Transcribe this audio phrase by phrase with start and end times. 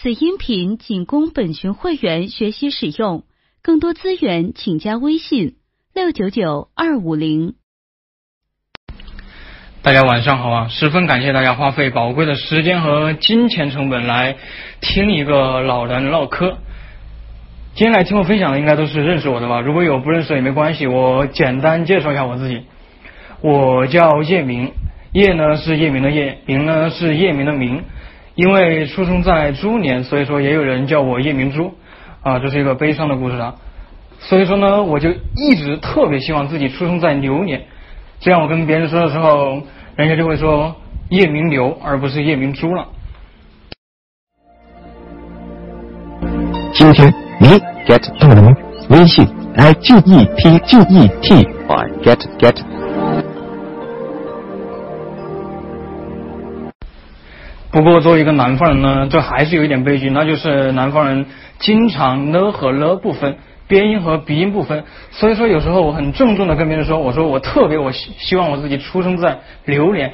[0.00, 3.24] 此音频仅供本群会员学习使用，
[3.62, 5.56] 更多资源请加微信
[5.92, 7.54] 六九九二五零。
[9.82, 10.68] 大家晚上好啊！
[10.68, 14.36] 十分感谢大家花费宝贵的时间和金钱成本来
[14.80, 16.58] 听一个老人唠嗑。
[17.74, 19.60] 今天来听我分享的应该都是认识我的吧？
[19.60, 22.62] 如果有不认识的也没关系，我简单介绍一下我自己。
[23.40, 24.70] 我叫叶明，
[25.12, 27.82] 叶呢是叶明的叶，明呢是叶明的明。
[28.38, 31.74] 因为出生在猪年，所以说也有人叫我夜明珠
[32.22, 33.56] 啊，这是一个悲伤的故事啊。
[34.20, 37.64] 所以说呢，我就一直特别希望自己出生在牛年，
[38.20, 39.60] 这样我跟别人说的时候，
[39.96, 40.76] 人家就会说
[41.08, 42.86] 夜明牛，而不是夜明珠了。
[46.72, 47.48] 今天你
[47.88, 48.52] get 到了吗？
[48.90, 49.26] 微信
[49.56, 52.77] i g e t g e t y get get。
[57.70, 61.26] 不过作为一个南方人呢，这还是有一点悲剧，那就是南方人
[61.58, 64.84] 经常呢和了不分，边音和鼻音不分。
[65.10, 70.12] 所以说有时候我很郑重的跟别人说，我说我特别我希希望我自己出生在榴莲，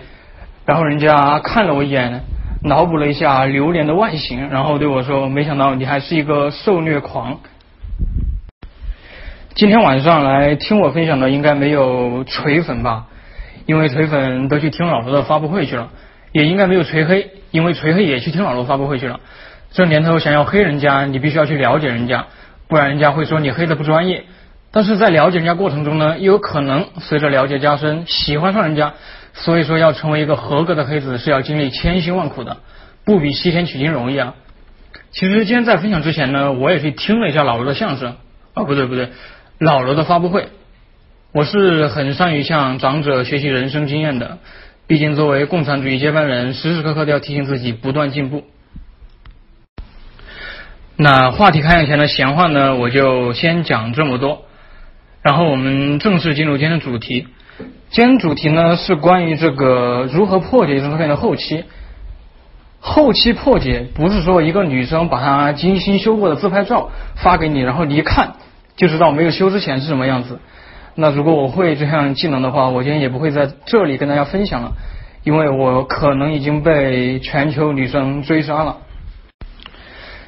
[0.67, 2.23] 然后人家看了我一眼，
[2.65, 7.39] 脑补了一下榴莲的外形，然后对我说，没想到你还是一个受虐狂。
[9.55, 13.07] 今天晚上来听我分享的应该没有锤粉吧，
[13.67, 15.91] 因为锤粉都去听老师的发布会去了。
[16.35, 19.21] 也应该没有锤黑，因为锤黑也去听老罗发布会去了。
[19.71, 22.27] 这年头想要黑人家，你必须要去了解人家，
[22.67, 24.25] 不然人家会说你黑的不专业。
[24.73, 28.95] 但是在了解人家过程中呢，又有可能随着了解加深，喜欢上人家。
[29.33, 32.57] 所以说要成为一个合格的黑子是要经历千辛万苦的，
[33.05, 34.35] 不比西天取经容易啊。
[35.13, 38.17] 其实今天在分享之前呢，我也去听了一下老罗的相声
[38.55, 39.11] 啊，不对不对，
[39.61, 40.49] 老罗的发布会。
[41.33, 44.39] 我是很善于向长者学习人生经验的。
[44.87, 48.45] 毕竟，作为共产主义接班人，时时刻刻都要提醒自己不断进步。
[50.97, 54.43] 那话题开讲前的闲话呢，我就先讲这么多。
[55.23, 57.27] 然后我们正式进入今天的主题。
[57.89, 61.65] 今天主题呢是关于这个如何破解一张照片的后期。
[62.79, 68.35] 后期破解不是说一个女生把她精心修过的自拍照发给你，然后你一看
[68.77, 70.41] 就知道没有修之前是什么样子。
[70.97, 74.75] 那如果我会这项技能的话，我今天也不会在这里跟大家分享了，
[75.25, 78.77] 因为我可能已经被全球女生追杀了。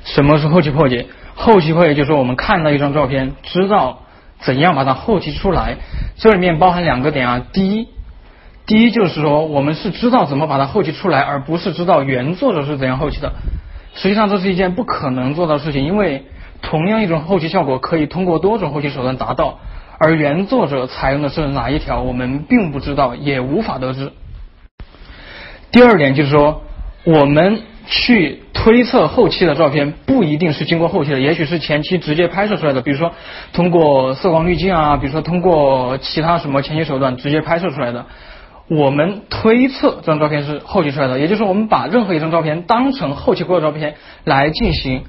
[0.03, 1.07] 什么是后期破解？
[1.37, 4.01] 后期破解就是我们看到一张照片，知道
[4.41, 5.77] 怎样把它后期出来。
[6.17, 7.89] 这里面包含两个点啊，第一，
[8.67, 13.35] 第一就是说我们是知道怎么把它后期出来，而不是知道原作者是怎样后期的。
[13.95, 16.25] 实际上这是一件不可能做到的事情，因为
[16.61, 19.61] 同样一种后期效果可以通过多种后期手段达到。
[19.99, 24.13] 而原作者采用的是哪一条，我们并不知道，也无法得知。
[25.71, 26.63] 第二点就是说，
[27.05, 33.13] 我们去推测后期的照片，不一定是经过后期的，也许是前期直接拍摄出来的，比如说
[33.53, 38.07] 通过色光滤镜啊，比如说通过其他什么前期手段直接拍摄出来的。
[38.69, 45.05] 我们推测这张照片是后期出来的，也就是我们把任何一张照片当成后期过的照片来进行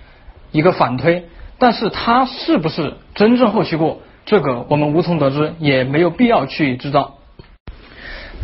[0.51, 1.25] 一个反推，
[1.57, 3.99] 但是它是不是真正后期过？
[4.27, 7.13] 这个我们无从得知，也没有必要去知道。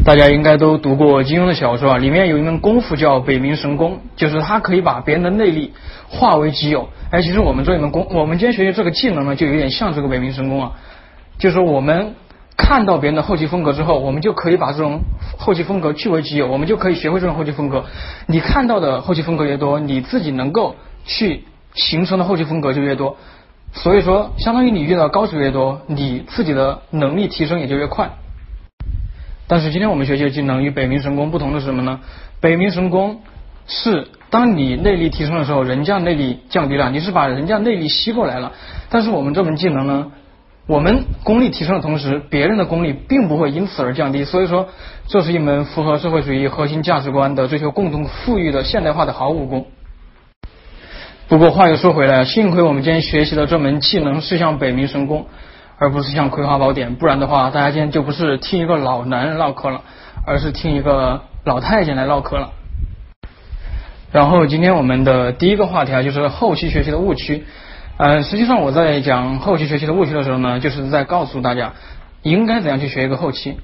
[0.05, 5.73] 大家应该都读过金庸的小说啊，里面有一门功夫叫北冥神功，就是他可以把别人的内力
[6.07, 6.88] 化为己有。
[7.11, 10.71] 哎，其实我们这一门功，我们今天学习这个技能呢，就有点像这个北冥神功啊。
[11.38, 12.15] 就是我们
[12.55, 15.01] 看到别人的后期风格之后，我们就可以把这种
[15.38, 17.83] 后期风格据为己有，我们就可以学会这种后期风格。
[18.27, 23.17] 你看到的后期风格越多，你自己能够去形成的后期风格就越多。
[23.73, 28.11] 所以说，相当于你遇到高手越多，你自己的能力提升也就越快。
[29.47, 32.00] 但是今天我们学习的技能与北冥神功不同的是什么呢？
[32.39, 33.22] 北冥神功
[33.67, 38.51] 是当你内力提升的时候，人家内力降低了，你是把人家内力吸过来了。
[38.89, 40.12] 但是我们这门技能呢，
[40.67, 44.23] 我们功力提升的同时，别人的功力并不会因此而降低。
[44.23, 44.69] 所以说，
[45.07, 49.66] 这是一门符合社会主义核心价值观的追求共同富裕的现代化的好武功。
[51.29, 55.25] 不过话又说回来，幸亏我们今天学习的这门技能是像北冥神功，
[55.80, 59.81] 而不是像葵花宝典，不然的话，大家今天就不是听一个老男人唠嗑了，
[60.27, 62.51] 而是听一个老太监来唠嗑了。
[64.12, 67.45] 然后今天我们的第一个话题啊，就是后期学习的误区。
[67.97, 71.74] 嗯，实际上我在讲后期学习的误区的时候呢，就是在告诉大家
[72.21, 73.57] 应该怎样去学一个后期。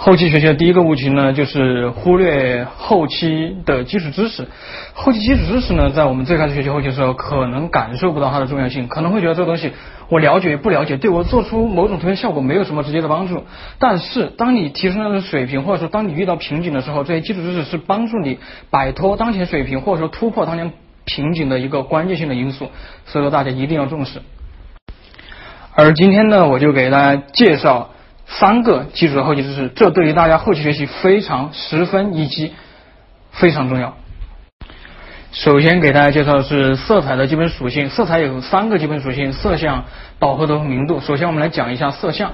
[0.00, 4.46] 后期学习的第一个误区呢，就是忽略后期的基础知识。
[4.94, 9.72] 后期基础知识呢，在我们最开始学习后期的时候，可能感受不到它的重要性，可能会觉得这个东西
[10.08, 13.42] 我了解不了解，对我做出某种图片效果没有什么直接的帮助。
[13.80, 18.38] 但是，当你提升了水平，或者说当你遇到瓶颈的时候，这些基础知识是帮助你
[18.70, 20.70] 摆脱当前水平，或者说突破当前
[21.06, 22.70] 瓶颈的一个关键性的因素。
[23.06, 24.20] 所以说，大家一定要重视。
[25.74, 27.90] 而今天呢，我就给大家介绍。
[28.28, 32.52] 三个基础的后期知识，这对于大家后期学习非常十分以及
[33.32, 33.96] 非常重要。
[35.32, 39.84] 首先给大家介绍的是色彩的基本属性，色彩有三个基本属性：色相、
[40.18, 41.00] 饱和度和明度。
[41.00, 42.32] 首先我们来讲一下色相。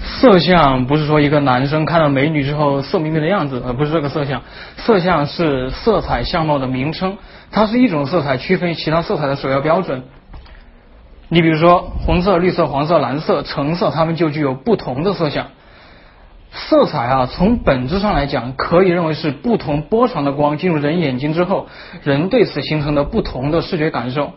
[0.00, 4.42] 色相不是说一个男生看到美女之后色眯眯的样子，而不是这个色相。
[4.76, 7.16] 色相是色彩相貌的名称，
[7.50, 10.04] 它是一种色彩区分其他色彩的首要标准。
[11.28, 15.46] 你比如说，红色、绿色、黄色、蓝色、橙色，它们就具有不同的色相。
[16.52, 21.66] 色彩啊，从本质上来讲，可以认为是不同波长的光进入人眼睛之后，
[22.02, 24.32] 人对此形成的不同的视觉感受。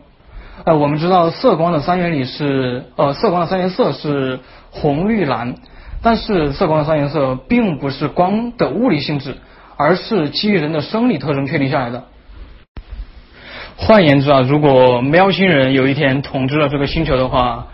[0.63, 4.39] 呃，我们知道色光的三原理是，呃，色光的三原色是
[4.71, 5.55] 红、绿、蓝，
[6.01, 9.35] 但是色光的三原色并不是光的物理性质，
[9.75, 12.05] 而是基于人的生理特征确定下来的。
[13.79, 17.67] 换言之啊，如果喵星人有一天统治了这个星球的话，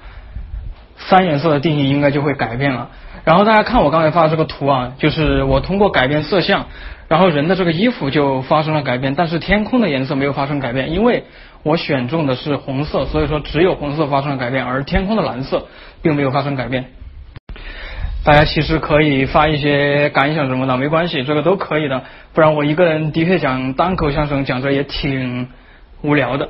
[0.98, 2.90] 三原色的定义应该就会改变了。
[3.24, 6.66] 然后大家看我刚才发的这个图啊，就是我通过改变色相，
[7.08, 11.24] 然后人的这个衣服就发生了改变，但是天空的颜色没有发生改变，因为
[11.64, 15.68] 我选中的是红色，所以说只有红色发生了改变，而天空的蓝色
[16.02, 16.86] 并没有发生改变。
[18.26, 22.04] 大家其实可以发一些感想什么的，没关系，这个都可以的。
[22.34, 25.48] 不然我一个人的确讲单口相声，讲着也挺。
[26.04, 26.50] 无聊的。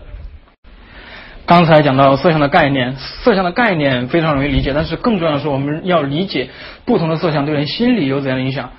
[1.45, 6.50] 刚才讲到色相的概念，色相的概念非常容易理解，但是更重要的是我们要理解
[6.85, 8.71] 不同的色相对人心理有怎样的影响。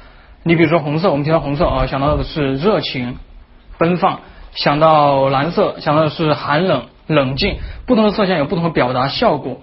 [0.42, 3.16] 你比如说红色，我们提到红色啊，想到的是热情、
[3.78, 4.20] 奔放；
[4.54, 7.56] 想到蓝色，想到的是寒冷、冷静。
[7.86, 9.60] 不同的色相有不同的表达效果，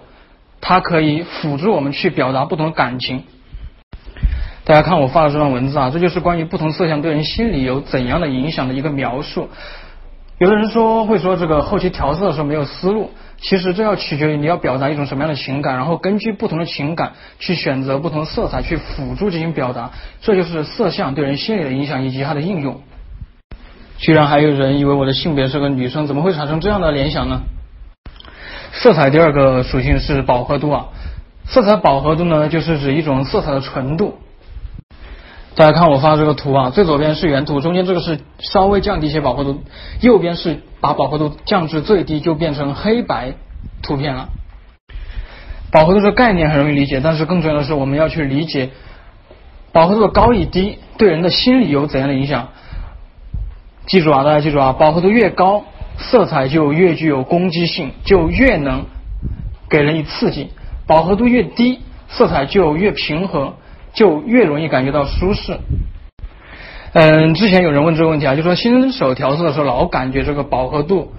[0.61, 3.23] 它可以辅助我们去表达不同的感情。
[4.63, 9.49] 大家看我发的这段文字啊，这就是关于不同色相对人心理有怎样的影响的一个描述。
[10.41, 22.81] 有的人说会说这个后期调色的时候没有思路，其实这要取决于你要表达一种什么样的情感，然后根据不同的情感去选择不同的色彩去辅助进行表达，这就是色相对人心理的影响以及它的应用。
[23.99, 27.41] 居然还有人以为我的性别是个女生，怎么会产生这样的联想呢？
[28.71, 30.85] 色彩第二个属性是饱和度啊，
[31.45, 34.17] 色彩饱和度呢就是指一种色彩的纯度。
[35.53, 39.62] 大家看我发的这个图啊，最左边是原图，中间这个是稍微降低一些饱和度，
[40.00, 43.33] 右边是把饱和度降至最低，就变成黑白
[43.83, 44.30] 图片了。
[45.71, 48.69] 饱和度的概念很容易理解，但是更重要的是我们要去理解
[49.74, 52.47] 饱和度的高与低对人的心理有怎样的影响。
[53.88, 55.63] 记住啊，大家记住啊，饱和度越高，
[55.97, 58.86] 色彩就越具有攻击性，就越能
[59.69, 60.47] 给人以刺激；
[60.88, 63.56] 饱和度越低，色彩就越平和。
[63.93, 65.57] 就越容易感觉到舒适。
[66.93, 71.13] 嗯，之前有人问这个问题啊，就说新手调色的时候老感觉这个饱和度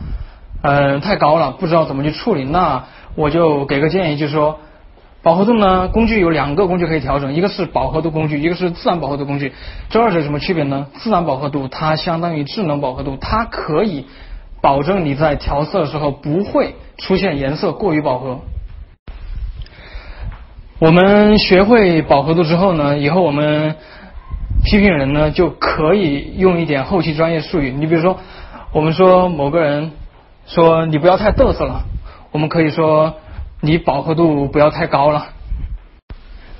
[0.62, 2.44] 嗯太高了，不知道怎么去处理。
[2.44, 2.84] 那
[3.14, 4.58] 我就给个建议，就是说
[5.22, 9.52] 饱和度呢，工具有两个工具可以调整，一个是饱和度工具，一个是自然饱和度工具。
[9.88, 10.88] 这二者有什么区别呢？
[10.94, 14.06] 自然饱和度它相当于智能饱和度，它可以
[14.60, 18.40] 保证你在调色的时候不会出现颜色过于饱和。
[20.82, 23.76] 我们学会饱和度之后呢，以后我们
[24.64, 27.70] 批评人呢就可以用一点后期专业术语。
[27.70, 28.18] 你比如说，
[28.72, 29.92] 我们说某个人
[30.44, 31.84] 说你不要太嘚瑟了，
[32.32, 33.14] 我们可以说
[33.60, 35.26] 你饱和度不要太高了。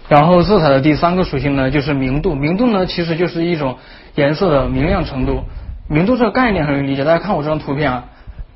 [0.08, 3.76] 然后色彩的第三个属性呢就是明度，明度呢其实就是一种
[4.14, 5.40] 颜色的明亮程度。
[5.88, 8.04] 明度这个概念很容易理解，大家看我这张图片啊，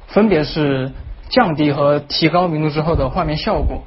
[0.07, 0.93] 分别是
[1.29, 3.83] 降低和提高明度之后的画面效果。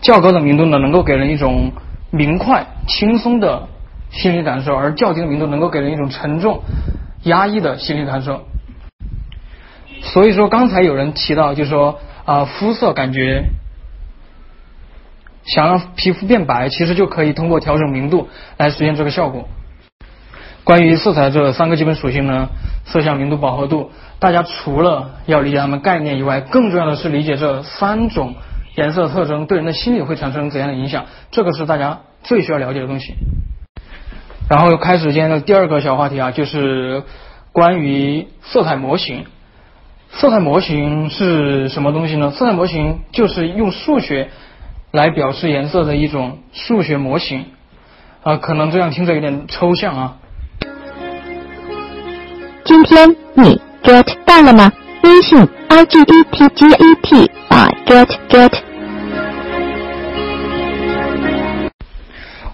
[0.00, 1.72] 较高的明度呢，能够给人一种
[2.10, 3.68] 明快、轻松的
[4.10, 6.62] 心理感受；而较低的明度能够给人一种沉重、
[7.24, 8.42] 压抑的心理感受。
[10.02, 13.44] 所以说，刚才有人提到，就是说啊，肤色感觉
[15.44, 19.48] 想让皮肤变白，其实就可以通过调整明度来实现这个效果。
[20.64, 22.48] 关于色彩这三个基本属性呢，
[22.86, 28.34] 色相、明度、饱和度，大家除了要理解它们概念以外，更重要的是理解这三种。
[28.76, 31.06] 颜色特征对人的心理会产生怎样的影响？
[31.30, 33.14] 这个是大家最需要了解的东西。
[34.48, 37.02] 然后开始今天的第二个小话题啊，就是
[37.52, 39.24] 关于色彩模型。
[40.12, 42.32] 色彩模型是什么东西呢？
[42.32, 44.28] 色彩模型就是用数学
[44.90, 47.46] 来表示颜色的一种数学模型
[48.24, 50.16] 啊，可能这样听着有点抽象啊。
[52.64, 54.72] 今天你 get 到了吗？
[55.02, 55.38] 微信
[55.68, 58.52] i g e t g e t 啊 get get。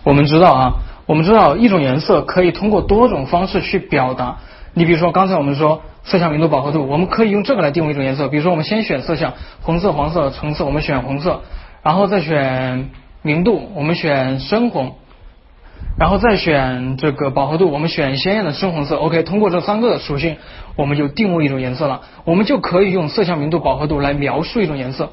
[0.04, 0.74] 我们知道啊，
[1.06, 4.36] 我们知道一种颜色可以通过多种方式去表达。
[4.74, 8.28] 你比如说刚才我们说色相明度饱和度，我们可以用这个来定位一种颜色。
[8.28, 11.42] 比如说我们先选色相，红色、黄色、橙色，我们选红色，
[11.82, 12.90] 然后再选
[13.22, 14.94] 明度，我们选深红。
[15.98, 18.96] 然后再选这个饱和度，我们选鲜艳的深红色。
[18.96, 20.36] OK，通过这三个属性，
[20.76, 22.02] 我们就定位一种颜色了。
[22.24, 25.10] 我们就可以用色相明度饱和度来描述一种颜色。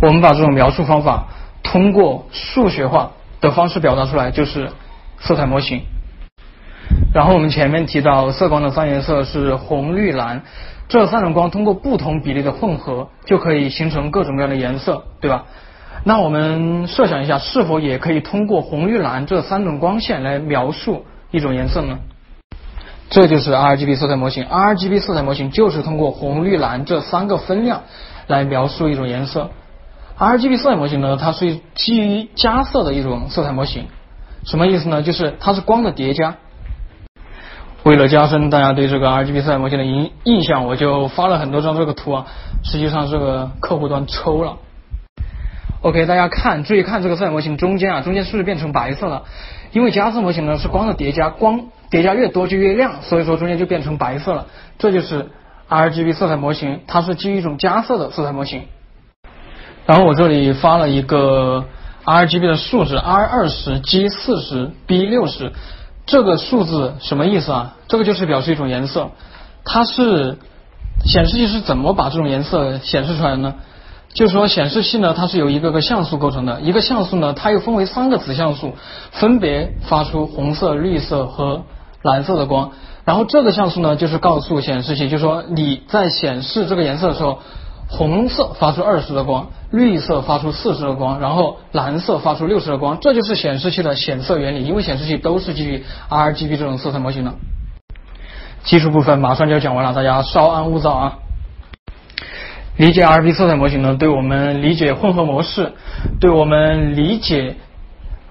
[0.00, 1.26] 我们把这种描述方法
[1.64, 4.70] 通过数学化的方式表达出来，就是
[5.18, 5.82] 色彩模型。
[7.12, 10.42] 然后我们前面提到色光的三原色是红、绿、蓝，
[10.88, 15.46] 这三种光通过不同比例的混合，就可以形成各种各样的颜色，对吧？
[16.04, 21.98] 那我们设想一下，是否也可以通过红、绿、蓝这三种光线来描述一种颜色呢？
[23.10, 24.44] 这就是 RGB 色彩模型。
[24.44, 27.82] RGB 色彩模型就是通过红、绿、蓝这三个分量
[28.26, 29.50] 来描述一种颜色。
[30.18, 33.86] RGB 色彩模型呢，它是基于加色的一种色彩模型。
[34.44, 35.02] 什么意思呢？
[35.02, 36.36] 就是它是光的叠加。
[37.82, 42.26] 为了加深大家对这个 RGB 色彩模型的印印象，我就发了很多张这个图啊。
[42.62, 44.56] 实际上，这个客户端抽了。
[45.80, 49.22] OK，大家看，注意看这个色彩模型中间啊，中间是不是变成白色了？
[49.70, 54.46] 因为加色模型呢是光的叠加，光叠加越多就越亮，所以说中间就变成白色了。
[54.78, 55.28] 这就是
[55.68, 58.62] RGB 色彩模型，它是基于一种加色的色彩模型。
[59.86, 61.64] 然后我这里发了一个
[62.04, 65.52] RGB 的数值，R 二十，G 四十，B 六十，
[66.06, 67.76] 这个数字什么意思啊？
[67.86, 69.10] 这个就是表示一种颜色，
[69.64, 70.38] 它是
[71.04, 73.54] 显示器是怎么把这种颜色显示出来的呢？
[74.14, 76.60] 就是说，显示器呢，它是由一个个像素构成的。
[76.62, 78.74] 一个像素呢，它又分为三个子像素，
[79.12, 81.62] 分别发出红色、绿色和
[82.02, 82.72] 蓝色的光。
[83.04, 87.38] 然后这个像素呢，就是告诉显示器，就是说你在显示这个颜色的时候，
[87.88, 92.98] 红色发出二十的光，绿色发出四十的光，然后蓝色发出六十的光。
[93.00, 94.64] 这就是显示器的显色原理。
[94.64, 97.34] 因为显示器都是基于 RGB 这种色彩模型的。
[98.64, 101.18] 基础部分马上就要讲完了，大家稍安勿躁啊。
[102.78, 105.72] 理解 RGB 色彩模型呢，对我们理解混合模式，
[106.20, 107.56] 对我们理解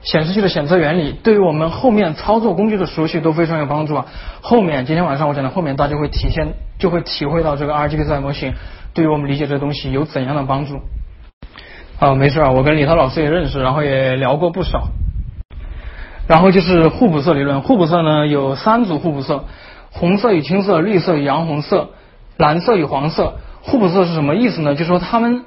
[0.01, 4.05] 显示器的显色原理，对于我们后面操作工具的熟悉都非常有帮助啊。
[4.41, 8.53] 后面今天晚上我讲的后面，大家会体现就会体会到这个 RGB 色彩模型
[8.93, 10.79] 对于我们理解这东西有怎样的帮助。
[11.99, 14.87] 啊，没事啊，我跟李涛老师也认识，然后也聊过不少。
[16.25, 19.43] 然后就是互补色理论，互补色呢有三组互补色：
[19.91, 21.89] 红色与青色，绿色与洋红色，
[22.37, 23.39] 蓝色与黄色。
[23.67, 24.73] 互补色是什么意思呢？
[24.73, 25.43] 就是说它们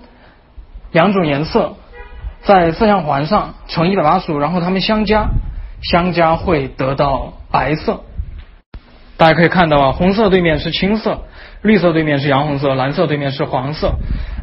[0.93, 1.75] 两种颜色
[2.43, 5.27] 在色相环上乘一百八十度，然后它们相加，
[5.83, 8.01] 相加会得到白色。
[9.17, 11.23] 大家可以看到啊，红色对面是青色，
[11.63, 13.95] 绿色对面是洋红色，蓝色对面是黄色。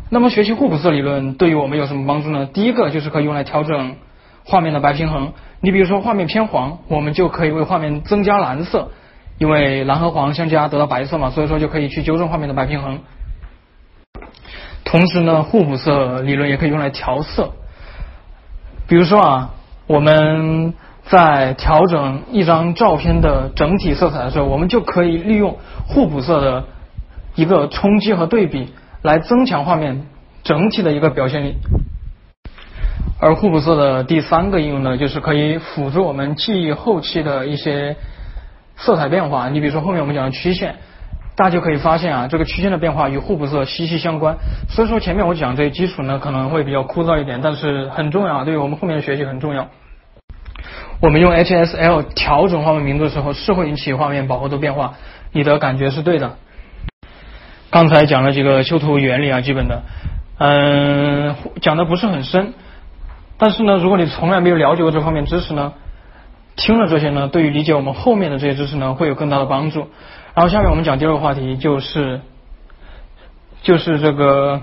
[0.10, 2.48] 那么学习互补色理论对于我们有什么帮助呢？
[2.52, 3.96] 第一个就是可以用来调整
[4.44, 5.34] 画面的白平衡。
[5.62, 8.90] 你比如说画面偏黄，我们就可以为画面增加蓝色，
[9.38, 13.00] 因为蓝和黄相加得到白色嘛，所以说就可以去纠正画面的白平衡。
[14.90, 17.52] 同时呢，互补色理论也可以用来调色。
[18.88, 19.50] 比如说啊，
[19.86, 20.74] 我们
[21.08, 25.58] 在调整一张照片的整体色彩的时候，我们就可以利用
[25.90, 26.64] 互补色的
[27.36, 30.06] 一个冲击和对比，来增强画面
[30.44, 31.58] 整体的一个表现力。
[33.20, 37.98] 而互补色的第三个应用呢，就是可以辅助我们记忆后期的一些
[38.78, 39.50] 色彩变化。
[39.50, 40.76] 你比如说后面我们讲的曲线。
[41.38, 44.36] 大家就可以发现啊，这个曲线的变化与互补色息息相关。
[44.70, 49.68] 所以说前面我讲这些基础呢，可能会比较枯燥一点，但是很重要啊，对于我们后面的学习很重要。
[51.00, 54.96] 我们用 HSL 调整画面明度的时候，是会引起画面饱和度变化，
[55.32, 56.38] 你的感觉是对的。
[57.70, 59.84] 刚才讲了几个修图原理啊，基本的，
[60.40, 62.56] 嗯，讲的不是很深，
[63.38, 65.74] 但是呢，如果你从来没有了解过这方面知识呢，
[66.56, 69.90] 听了这些呢，对于理解我们后面的这些知识呢，会有更大的帮助。
[70.38, 72.22] 然后下面我们讲第二个话题，就是
[73.64, 74.62] 就是这个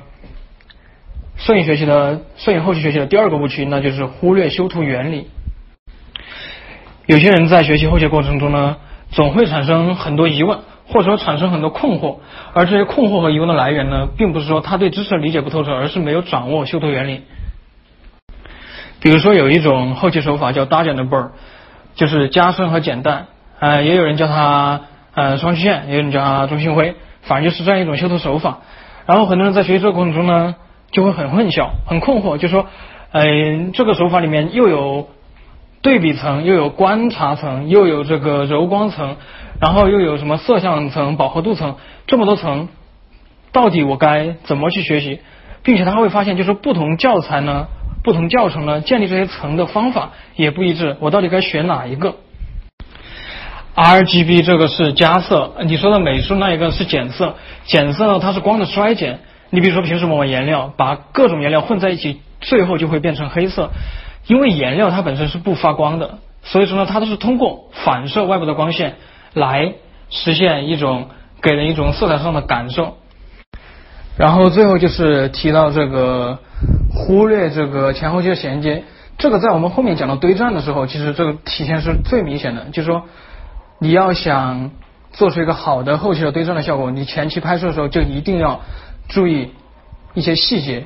[1.35, 5.27] 摄影学习的摄影后期学习的第二个误区，那就是忽略修图原理。
[7.07, 8.77] 有些人在学习后期过程中呢，
[9.11, 12.19] 总会产生很多疑问，或者说产生很多困惑，
[12.53, 17.23] 而这些困惑和疑问的来源呢，并不是说他对知识的理解不透彻，而是没有掌握修图原理。
[19.01, 21.31] 比如说有一种后期手法叫搭减的 bur
[21.97, 23.27] 就是加深和减淡，
[23.59, 24.83] 呃，也有人叫它。
[25.15, 28.59] 呃，双曲线，也有人叫中心灰，反正就是这样一种修图手法。
[29.07, 30.57] 然后很多人在学习这个过程中呢，
[30.91, 32.67] 就会很混淆、很困惑，就说，
[33.13, 35.09] 嗯，这个手法里面又有
[35.83, 39.17] 对比层，又有观察层，又有这个柔光层，
[39.61, 42.69] 然后又有什么色相层、饱和度层，这么多层，
[43.53, 45.21] 到底我该怎么去学习？
[45.63, 47.69] 并且他会发现，就是不同教材呢、
[48.03, 52.17] 不同教程呢，建立这些层的方法也不一致，我到底该选哪一个
[53.75, 59.21] ？R G B 这个是加色，你说的美术那一个是减色，减色呢它是光的衰减。
[59.51, 63.71] 你比如说平时我们颜料把各种颜料混在一起，最后就会变成黑色，
[64.27, 68.95] 因为颜料它本身是不发光的，所以说呢它都是通过反射外部的光线
[69.33, 69.75] 来
[70.09, 71.09] 实现一种
[71.43, 72.97] 给人一种色彩上的感受。
[74.17, 76.39] 然后最后就是提到这个
[76.95, 78.85] 忽略这个前后期的衔接，
[79.19, 83.03] 这个在我们后面讲到堆栈的时候，其实这个体现是最明显的，就是说。
[83.79, 84.71] 你要想
[85.13, 88.61] 做出一个好的后期的对称的效果，你前期拍摄的时候就一定要
[89.09, 89.53] 注意
[90.15, 90.85] 一些细节。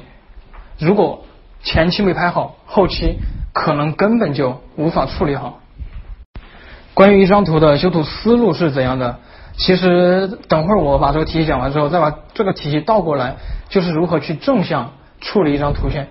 [0.79, 1.25] 如果
[1.63, 3.17] 前期没拍好，后期
[3.53, 5.61] 可能根本就无法处理好。
[6.95, 9.19] 关于一张图的修图思路是怎样的？
[9.57, 13.37] 其实等会儿我把这个题讲完之后，再把这个体系倒过来，
[13.69, 16.09] 就是如何去正向处理一张图片。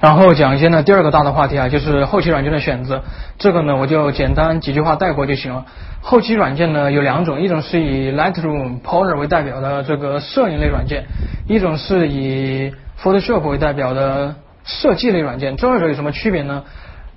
[0.00, 3.02] 然后讲一些呢，第二个大的话题啊，就是后期软件的选择。
[3.38, 5.66] 这个呢，我就简单几句话带过就行了。
[6.00, 11.04] 后期软件呢有两种，一种是以 Lightroom、Polar 为代表的这个摄影类软件，
[11.46, 15.56] 一种是以 Photoshop 为代表的设计类软件。
[15.58, 16.64] 这二者有什么区别呢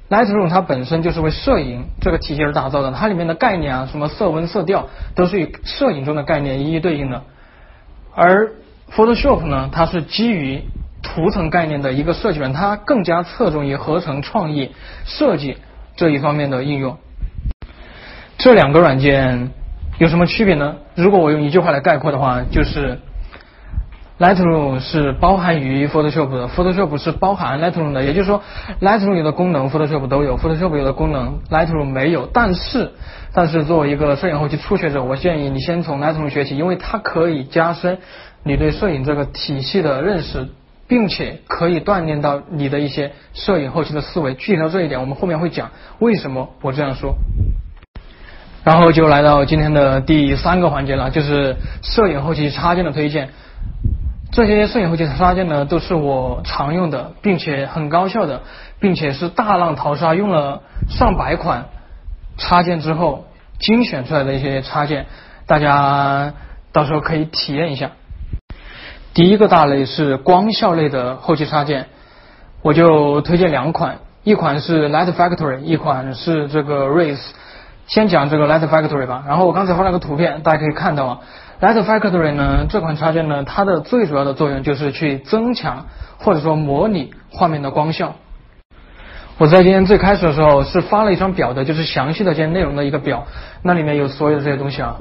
[0.09, 7.21] ？Lightroom 它本身就是为摄影这个体系而打造的，它里面的概念啊，什么色温、色调，都是与摄影中的概念一一对应的。
[8.13, 8.51] 而
[8.93, 10.63] Photoshop 呢，它是基于
[11.03, 14.71] 图层概念的一个设计软件，它更加侧重于合成创意
[15.05, 15.57] 设计
[15.95, 16.97] 这一方面的应用。
[18.39, 19.51] 这两个软件
[19.99, 20.77] 有什么区别呢？
[20.95, 22.99] 如果我用一句话来概括的话，就是
[24.19, 28.03] Lightroom 是包含于 Photoshop 的，Photoshop 是包含 Lightroom 的。
[28.03, 28.41] 也就是说
[28.81, 32.27] ，Lightroom 有的功能 Photoshop 都有，Photoshop 有的功能 Lightroom 没有。
[32.31, 32.91] 但是，
[33.33, 37.99] 但是作为一个摄影后期初学者，我建议你先从 Lightroom 学起，因为它可以加深
[38.43, 40.47] 你对摄影这个体系的认识。
[40.93, 44.35] 并且可以锻炼到你的一些摄影后期的思维。
[44.35, 47.15] 具体到这一点，我们后面会讲为什么我这样说。
[48.63, 53.29] 然后就来到今天的第三个环节了，就是摄影后期插件的推荐。
[54.31, 58.43] 这些摄影后期插件呢，都是我常用的，并且很高效的，
[58.79, 61.69] 并且是大浪淘沙用了上百款
[62.37, 63.25] 插件之后
[63.57, 65.07] 精选出来的一些插件，
[65.47, 66.33] 大家
[66.71, 67.93] 到时候可以体验一下。
[69.13, 71.85] 第一个大类是光效类的后期插件，
[72.63, 77.21] 我就推荐两款，一款是 Light Factory，一款是这个 Raise。
[77.85, 79.23] 先讲这个 Light Factory 吧。
[79.27, 81.19] 然后我刚才发了个图片，大家可以看到啊
[81.61, 85.85] ，Light Factory 呢这款插件呢，它的最主要的作用就是去增强
[86.17, 88.15] 或者说模拟画面的光效。
[89.37, 93.27] 我在今天最开始的时候是发了一张表的，就是详细的这些内容的一个表，
[93.61, 94.95] 那里面有所有的这些东西啊。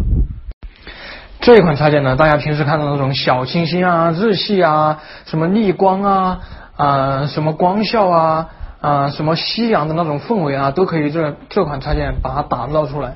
[1.43, 6.41] 这一款插件呢，大家平时看到那种小清新啊、日系啊、什么逆光啊、
[6.77, 8.49] 啊什么光效啊、
[8.81, 13.15] 啊什么夕阳的那种氛围啊，都可以这这款插件把它打造出来。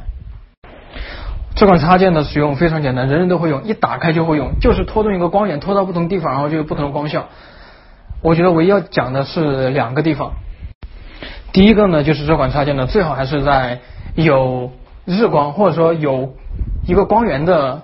[1.55, 7.27] 这款插件的使用非常简单，人人都会用，一打开就会用，就是拖动一个光源，拖到不同地方，然后就有不同的光效。
[8.23, 10.33] 我觉得唯一要讲的是两个地方，
[11.53, 13.79] 第一个呢，就是这款插件呢，最好还是在
[14.17, 14.73] 有
[15.05, 16.35] 日光或者说有
[16.89, 17.83] 一个光源的。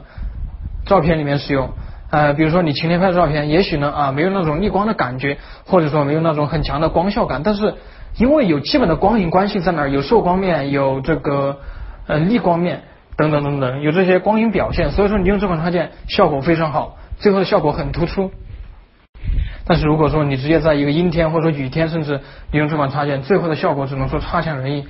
[0.85, 1.71] 照片里面使用，
[2.11, 7.75] 呃，比如说你晴天拍的照片，也许呢啊没有那种逆光的感觉，或者说没有那种很强的光效感，但是
[8.17, 11.59] 因为有基本的光影关系在那儿，有受光面，有这个
[12.07, 12.83] 呃逆光面
[13.17, 18.31] 等等等等，有这些光影表现，所以说你用这款插件效果非常好，最后的效果很突出。
[19.65, 24.87] 但是如果说你直接在一个阴天或者说雨天，甚至你用这款插件，最后的效果只能说差强人意，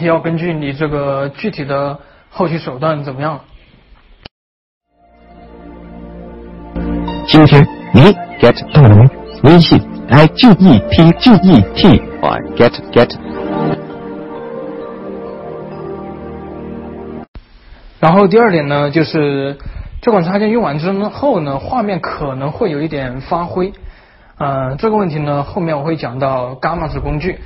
[0.00, 1.98] 要根据你这个具体的
[2.28, 3.40] 后期手段怎么样。
[7.32, 7.64] 今天
[7.94, 8.00] 你
[8.40, 9.08] get 到了吗？
[9.44, 10.54] 微信 i g e
[10.90, 13.16] t g e t y get get。
[18.00, 19.56] 然后第二点呢，就是
[20.02, 23.72] 这款插件用完之后呢，画面可能会有一点发灰。
[24.36, 27.38] 呃，这个问题呢，后面我会讲到伽马式工具，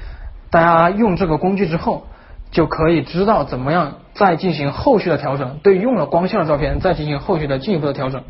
[0.51, 2.07] 大家用这个工具之后，
[2.51, 8.23] 就可以知道怎么样再进行后续的调整，对用了光效的照片再进行后续的进一步的调整。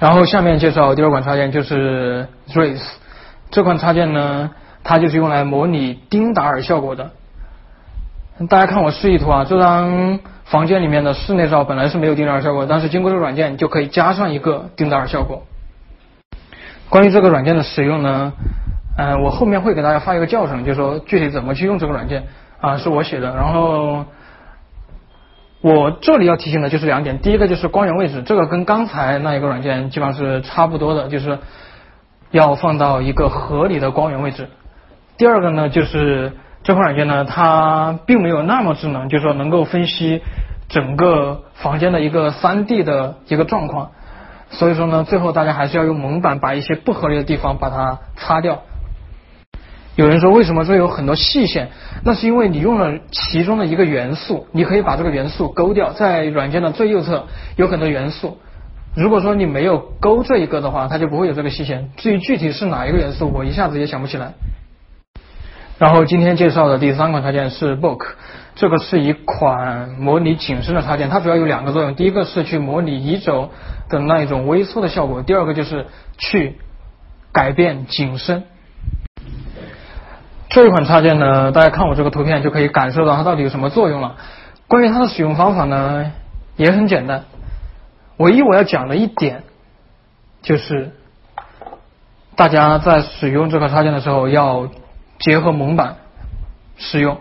[0.00, 2.84] 然后下面介绍第二款插件就是 race
[3.50, 4.50] 这款插件呢，
[4.82, 7.10] 它就是用来模拟丁达尔效果的。
[8.48, 15.44] 大家看我示意图啊，这张房间里面的室内照本来是没有丁达尔效果，但是经过这个软件就可以加上一个丁达尔效果。
[16.90, 18.32] 关于这个软件的使用呢，
[18.98, 22.24] 呃，我后面会给大家发一个教程，就是说具体怎么去用这个软件
[22.60, 23.34] 啊，是我写的。
[23.36, 24.04] 然后
[25.64, 31.38] 我这里要提醒的就是两点，第一个就是光源位置，这个跟刚才那一个软件基本上是差不多的，就是
[32.30, 34.50] 要放到一个合理的光源位置。
[35.16, 40.20] 第二个呢，就是这款软件呢，它并没有那么智能，就是说能够分析
[40.68, 43.92] 整个房间的一个三 D 的一个状况。
[44.50, 48.64] 所以说呢，最后大家还是要用蒙版把一些不合理的地方把它擦掉。
[49.96, 51.68] 有人说为什么说有很多细线？
[52.04, 57.26] 那是因为你用了其中的一个元素，你可以把这个元素勾掉，在软件的最右侧
[57.56, 58.38] 有很多元素。
[58.96, 61.90] 如果说你没有勾这一个的话，它就不会有这个细线。
[61.96, 64.32] 至于具体是哪一个元素，我一下子也想不起来。
[65.78, 68.04] 然后今天介绍的第三款插件是 Book，
[68.56, 73.50] 这个是一款模拟景深的插件，它主要有两个作用，第一个是去模拟移轴
[73.88, 75.86] 的那一种微缩的效果，第二个就是
[76.18, 76.56] 去
[77.32, 78.44] 改变景深。
[80.54, 84.14] 这一款插件呢，大家看我这个图片就可以感受到它到底有什么作用了。
[84.68, 86.12] 关于它的使用方法呢，
[86.56, 87.24] 也很简单，
[88.18, 89.42] 唯一我要讲的一点
[90.42, 90.92] 就是，
[92.36, 94.68] 大家在使用这个插件的时候要。
[95.20, 95.94] 结合蒙版
[96.76, 97.18] 使用，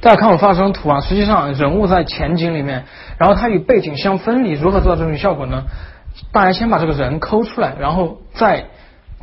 [0.00, 2.84] 大家看我发这张图啊，实际上人物在前景里面，
[3.16, 5.62] 然后它与背景相分离，如何做到这种效果呢？
[6.32, 8.66] 大家先把这个人抠出来，然后再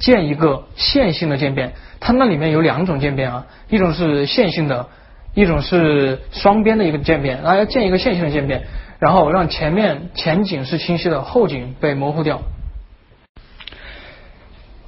[0.04, 4.88] 建一个线性的渐变，它那里面有两种渐变啊，一种是线性的，
[5.34, 8.64] 一种是双边的一个渐变，大家建一个线性的渐变，
[9.00, 12.42] 然后让前面前景是清晰的，后景被模糊掉。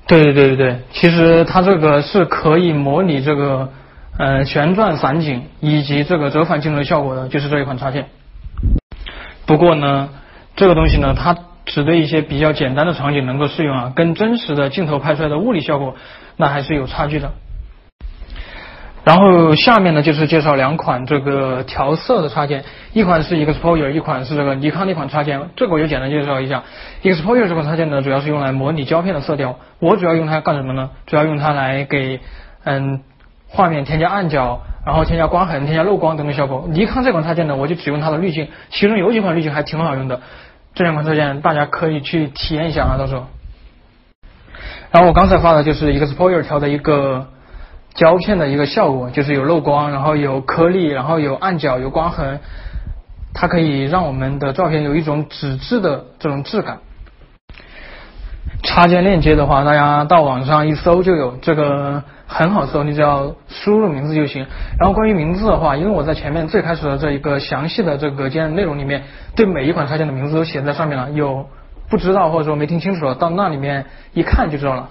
[0.05, 3.71] 对对对对对，其实它这个是可以模拟这个
[4.19, 8.07] 呃旋转散景以及这个折返镜头的效果的，就是这一款插件。
[9.45, 10.09] 不过呢，
[10.57, 15.95] 这个东西呢，它只对一些比较简单的场景能够适用啊，跟真实的镜头拍出来的物理效果
[16.37, 17.31] 那还是有差距的。
[19.03, 25.39] 然后下面呢就是介绍两款这个调色的插件，一款是 Exposure，一款是这个尼康的一款插件。
[25.55, 26.63] 这个我就简单介绍一下。
[27.03, 29.59] Exposure 这款插件呢，主要是用来模拟胶片的色调。
[29.77, 30.89] 我主要用它干什么呢？
[31.05, 32.19] 主要用它来给
[32.63, 33.01] 嗯
[33.47, 36.65] 画面添加暗角，然后添加光痕、添加漏光等等效果。
[36.67, 40.21] 尼康这款插件呢，我就只用它的滤镜，其中有几款滤镜还挺好用的。
[40.75, 43.25] 这两款插件大家可以去体验一下啊，到时候。
[44.91, 47.29] 然后我刚才发的就是 Exposure 调的一个。
[47.95, 52.41] 胶片的一个效果就是有漏光，然后有颗粒，然后有暗角，有光痕，
[53.33, 56.79] 它可以让我们的照片有一种纸质的这种质感。
[58.63, 64.45] 插件链接的话，大家到网上一搜就有，这个很好搜，你只要输入名字就行。
[64.79, 69.03] 然后关于名字的话，因为我在前面最开始的这一个详细的这个介绍内容里面，
[69.35, 71.47] 对每一款插件的名字都写在上面了，有
[71.89, 74.89] 不知道或者说没听清楚的，到那里面一看就知道了。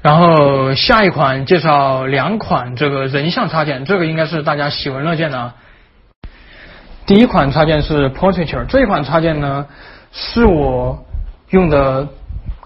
[0.00, 5.52] 然后下一款介绍两款这个人像插件，这个应该是大家喜闻乐见的。
[7.06, 9.66] 第一款插件是 Portraiture，这一款插件呢
[10.12, 11.04] 是我
[11.50, 12.08] 用的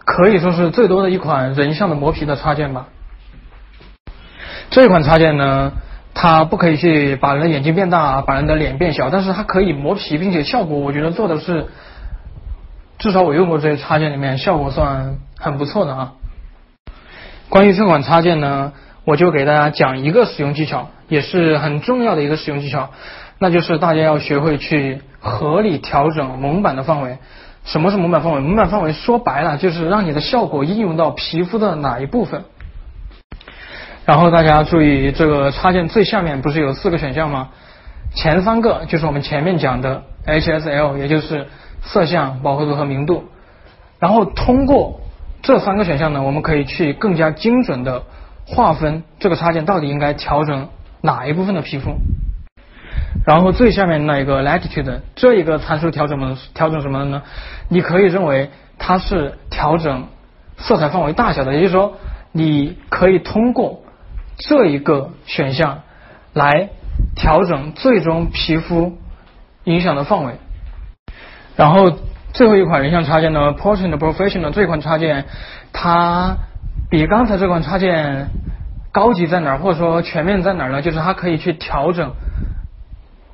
[0.05, 2.87] 可以说是最多的一款人像的磨皮的插件吧。
[4.71, 5.73] 这款插件呢，
[6.15, 11.67] 它不可以去把人的眼睛变大，把人的脸变小，但是它可以磨皮，并且效果我觉得做的是，
[12.99, 16.13] 至少我用过这些插件里面效果算很不错的啊。
[17.49, 18.73] 关于这款插件呢，
[19.05, 22.91] 我就给大家讲一个使用技巧，也是很重要的一个使用技巧，
[23.39, 27.17] 那就是大家要学会去合理调整蒙版的范围。
[27.65, 28.41] 什么是蒙版范围？
[28.41, 32.45] 蒙版范围说白了就是让你的效果应用到皮肤的哪一部分。
[34.09, 37.51] 然后大家注意，这个插件最下面不是有四个选项吗？
[38.15, 41.47] 前三个就是我们前面讲的 HSL，也就是
[41.83, 43.25] 色相、饱和度和明度。
[43.99, 45.03] 然后通过
[45.43, 48.05] 这三个选项呢，我们可以去更加精准的
[48.47, 50.69] 划分这个插件到底应该调整
[51.03, 51.91] 哪一部分的皮肤。
[53.27, 57.21] 然后最下面那一个 latitude 这一个参数调整么调整什么呢？
[57.69, 60.07] 你可以认为它是调整
[60.57, 61.99] 色彩范围大小的，也就是说
[62.33, 63.83] 你可以通过
[64.39, 65.83] 这一个选项
[66.33, 66.71] 来
[67.15, 68.97] 调整最终皮肤
[69.65, 70.35] 影响的范围。
[71.57, 71.99] 然后。
[72.35, 75.25] 最后一款人像插件呢，Portrait Professional 这款插件，
[75.73, 76.37] 它
[76.91, 78.29] 比刚才这款插件
[78.93, 80.83] 高级在哪儿，或者说全面在哪儿呢？
[80.83, 82.13] 就是它可以去调整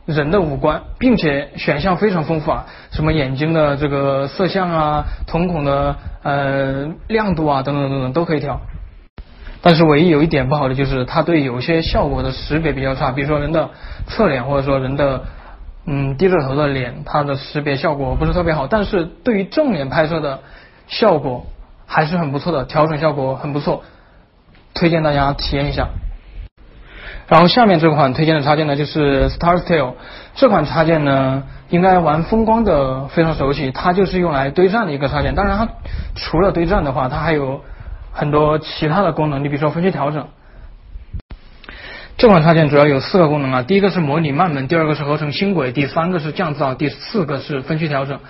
[0.07, 8.61] 人的五官，并且选项非常丰富啊，什么眼睛的这个色相啊，瞳孔的呃亮度啊，等等等等都可以调。
[9.65, 13.71] 但是唯一有一点不好的就是它对有些效果的识别比较差，比如说人的
[14.07, 15.25] 侧脸，或者说人的。
[15.87, 18.67] 嗯，低着头的脸，它的识别效果不是特别好。
[18.67, 20.41] 但是对于正脸拍摄的
[20.87, 21.45] 效果
[21.87, 23.83] 还是很不错的，调整效果很不错，
[24.73, 25.89] 推荐大家体验一下。
[27.29, 29.97] 然后下面这款推荐的插件呢，就是 Star Style
[30.35, 35.35] 这款插件呢，应该玩风光的非常熟悉，它就是用来堆栈的一个插件。
[35.35, 35.69] 当然，它
[36.15, 37.61] 除了堆栈的话，它还有
[38.15, 40.29] 很多其他的功能，你比如说分区调整。
[42.17, 48.21] 这款插件主要有四个功能啊，第一个是模拟慢门，第二个是合成轻轨，第三个是降噪，第四个是分区调整。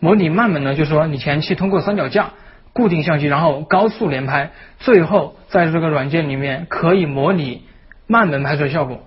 [0.00, 2.30] 模拟慢门呢，就是说你前期通过三脚架
[2.72, 7.64] 固定相机，然后高速连拍，最后在这个软件里面可以模拟。
[8.08, 9.06] 慢门拍摄效果，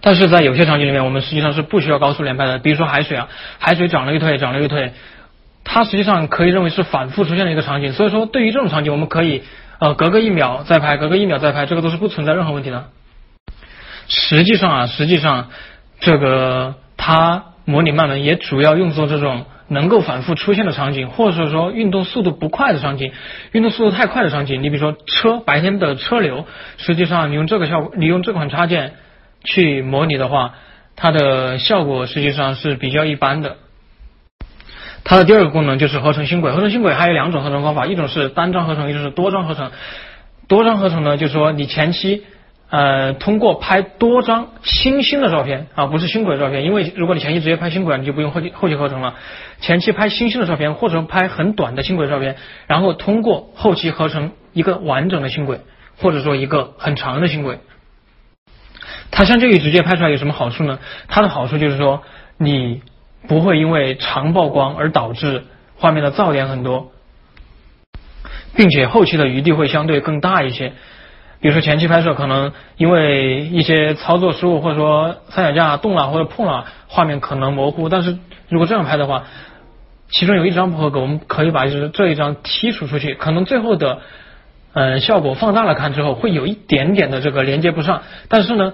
[0.00, 2.58] 但是在有些场景里面，我们实际上是不需要高速连拍的。
[2.58, 3.28] 比如说海水啊，
[3.60, 4.92] 海水涨了又退，涨了又退，
[5.66, 7.92] 它实际上可以认为是反复出现的一个场景。
[7.92, 9.42] 所以说，对于这种场景，我们可以
[9.78, 12.86] 呃隔个一秒再拍，隔个一秒再拍，这个都是不存在任何问题的。
[14.08, 15.48] 实际上啊，实际上
[16.00, 19.44] 这个它模拟慢门也主要用作这种。
[19.68, 23.10] 能够反复出现的场景，或者说运动速度不快的场景，
[23.50, 28.92] 运动速度太快的场景，你比如说车白天的车流，实际上你用这个效果，你用这款插件
[29.42, 30.54] 去模拟的话，
[30.94, 33.56] 它的效果实际上是比较一般的。
[35.06, 39.70] 它的第二个功能就是合成星轨，合成星轨还有两种合成方法，一种是单张合成，一种是多张合成。
[40.48, 42.24] 多张合成呢，就是说你前期。
[42.68, 49.14] 呃，通过拍多张星星的照片啊，不是星轨的照片，因为如果你前期直接拍星轨，你就不用后期后期合成了。
[49.60, 52.34] 前期拍星星的照片，或者拍很短的星轨照片，
[52.66, 55.60] 然后通过后期合成一个完整的星轨，
[55.96, 57.60] 或者说一个很长的星轨。
[59.12, 60.80] 它相较于直接拍出来有什么好处呢？
[61.06, 62.02] 它的好处就是说，
[62.36, 62.82] 你
[63.28, 65.44] 不会因为长曝光而导致
[65.76, 66.92] 画面的噪点很多，
[68.54, 70.72] 并且后期的余地会相对更大一些。
[71.38, 77.88] 比如说前期拍摄可能因为一些操作失误，或者说三脚架动了或者碰了，画面可能模糊。
[77.88, 79.24] 但是如果这样拍的话，
[80.08, 83.98] 其中有一张不合格，我们可以把就是这一张剔除出去，可能最后的
[84.72, 88.72] 嗯效果放大了看之后会有一点点的这个连接不上，但是呢，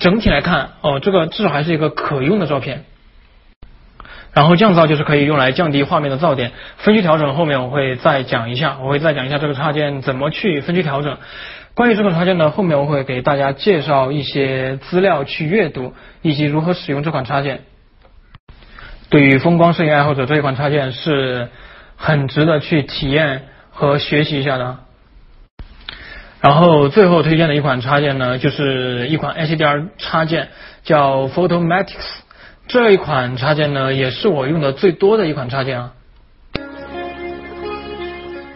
[0.00, 2.84] 整体来看哦，这个至少还是一个可用的照片。
[4.34, 11.18] 然后降噪就是可以用来降低画面的噪点，分区调整后面我会再讲一下，我会再讲一下这个插件怎么去分区调整。
[11.74, 17.62] 关于这款插件呢，后面我会给大家介绍一些资料去阅读，以及如何使用这款插件。
[19.08, 21.48] 对于风光摄影爱好者，这一款插件是
[21.96, 24.78] 很值得去体验和学习一下的。
[26.40, 30.48] 然后最后推荐的一款插件呢，就是一款 HDR 插件，
[30.82, 32.23] 叫 PhotoMatics。
[32.66, 35.92] 这一款插件呢，也是我用的最多的一款插件啊。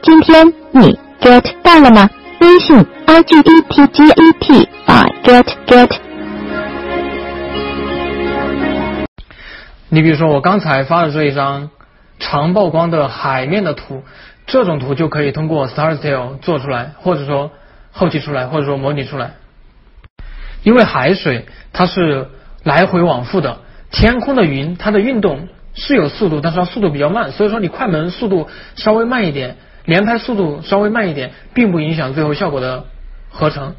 [0.02, 2.08] 今天你 get 到了吗？
[2.40, 5.90] 微信 i g e t g e t 啊 get get。
[9.90, 11.70] 你比如说我刚才发的这一张
[12.18, 14.02] 长曝光的海面的图，
[14.46, 17.50] 这种图就可以通过 Star Style 做出来，或者说
[17.92, 19.32] 后期出来，或者说模拟出来。
[20.62, 22.28] 因为海水它是
[22.64, 23.58] 来回往复的，
[23.90, 29.56] 天空的云它的运动是有速度，但是它速度比较慢，所以说你快门速度稍微慢一点。
[29.84, 32.84] 连拍速度稍微慢一点，并不影响最后效果的
[33.30, 33.74] 合成。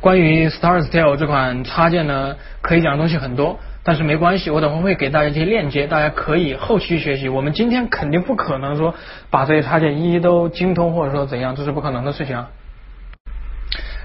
[0.00, 7.28] 关于 Star Style 这款插件呢，可以讲的东西很多，但是没关系，我等会会给大家一些链接，大家可以后期学习。
[7.28, 8.96] 我们今天肯定不可能说
[9.30, 12.48] 把这些插件一一都精通，或者说怎样，这是不可能的事情啊。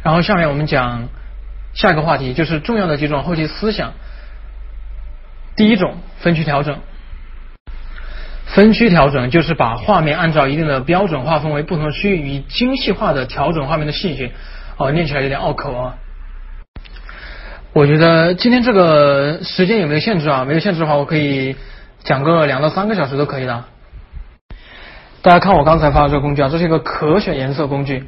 [0.03, 1.07] 然后下面我们讲
[1.73, 3.93] 下一个话题，就是重要的几种后期思想。
[5.59, 6.77] 第一种，分区调整。
[8.45, 14.31] 分区调整就是把画面按照一定的标准划分为不同的区域，以精细化的调整画面的细节。
[14.77, 15.95] 哦，念起来有点拗口啊。
[17.73, 20.45] 我觉得今天这个时间有没有限制啊？
[20.45, 21.57] 没有限制的话，我可以
[22.05, 23.65] 讲个两到三个小时都可以的。
[25.21, 28.05] 大家看我刚才发的这个工具啊，这是一个可选颜色工具。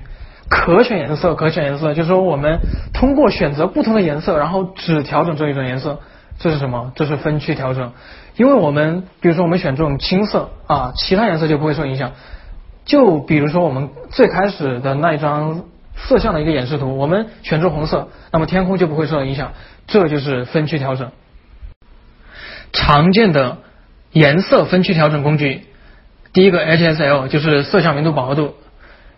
[0.49, 2.59] 可选颜色，可选颜色，就是说我们
[2.93, 5.99] 通过选择不同的颜色，然后只调整这一种颜色。
[6.41, 6.91] 这是什么？
[6.95, 7.93] 这是分区调整。
[8.35, 12.11] 因为我们比如说我们选这种青色啊，其他颜色就不会受影响。
[12.83, 19.53] 就比如说我们最开始的那一张色相的一个演示图，我们选中红色，那么天空就不会受到影响。
[19.85, 21.11] 这就是分区调整。
[22.73, 23.59] 常见的
[24.11, 25.65] 颜色分区调整工具，
[26.33, 28.55] 第一个 HSL 就是色相明度饱和度。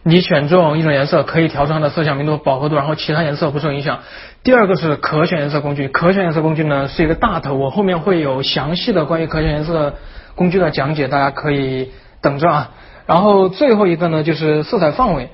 [0.05, 3.99] 你选中一种颜色，可以调整它的色相明度、饱和度，然后其他颜色不受影响。
[4.43, 9.93] 第二个是可选颜色工具，可选颜色工具呢是一个大头，我后面会有详细的关于可选颜色
[10.35, 12.71] 工具的讲解，大家可以等着啊。
[13.05, 15.29] 然后最后一个呢就是色彩范围，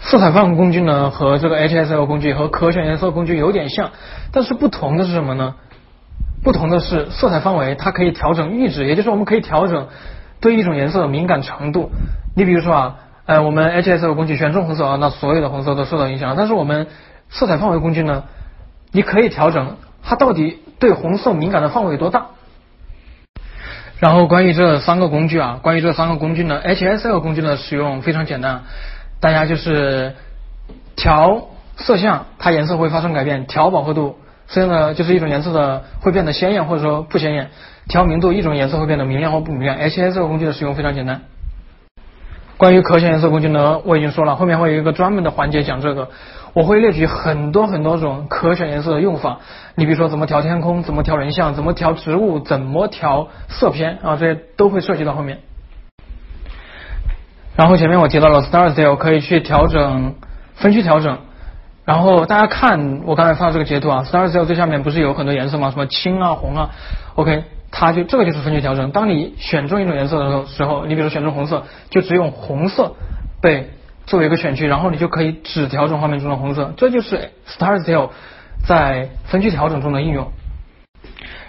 [0.00, 3.90] 色彩范围工具呢和这个 HSL 工具和可选颜色工具有点像，
[4.32, 5.54] 但是不同的是什么呢？
[6.42, 9.88] 不同的是色彩范围，它可以调整阈值，也就是我们可以调整
[10.40, 11.90] 对一种颜色的敏感程度。
[12.36, 12.96] 你比如说啊，
[13.28, 16.34] 呃，我们 HSL 工具选中红色啊，那所有的红色都受到影响。
[16.34, 16.86] 但是我们
[17.28, 18.24] 色彩范围工具呢，
[18.90, 22.28] 你可以调整它到底对红色敏感的范围有多大。
[23.98, 28.62] 然后关于这三个工具啊，关于这三个工具呢，HSL 工具的使用非常简单，
[29.20, 30.14] 大家就是
[30.96, 37.48] 调色相，它颜色会发生改变；调饱和度，所以呢就是一种颜色的会变得鲜艳或者说不鲜艳；
[37.88, 39.76] 调明度，一种颜色会变得明亮或不明亮。
[39.76, 41.20] HSL 工具的使用非常简单。
[42.58, 46.08] 关于可选颜色工具呢，我已经说了，后面会有一个专门的环节讲这个。
[46.54, 49.38] 我会列举很多很多种可选颜色的用法，
[49.76, 55.38] 你比如说怎么调天空，怎么调人像，怎么调植物，怎么调色偏啊，这些都会涉及到后面。
[57.54, 60.14] 然后前面我提到了 Star Style 可以去调整
[60.54, 61.18] 分区调整，
[61.84, 65.70] 然后大家看我刚才发的这个截图啊，Star Style 最下面不是有很多颜色吗？
[65.70, 66.70] 什么青啊、红啊
[67.14, 68.90] ，OK，它就这个就是分区调整。
[68.90, 72.94] 当你选中一种颜色的时候，时候你比如选中红色，就只用红色
[73.42, 73.70] 被。
[74.08, 78.08] 作为一个选区，然后你就可以只调整画面中的红色，这就是 Star Style
[78.66, 80.32] 在分区调整中的应用。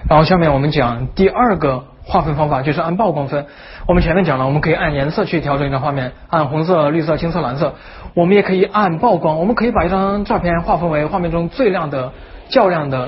[0.09, 3.45] 然后下面我们讲第二个划分方法，就是按曝光分。
[3.87, 7.75] 我们前面讲了，我们可以按颜色去调整一张画面，按红色、绿色、青色、蓝色。
[8.13, 12.11] 我们也可以按曝光，我们可以把一张照片划分为画面中最亮的、
[12.49, 13.07] 较亮的、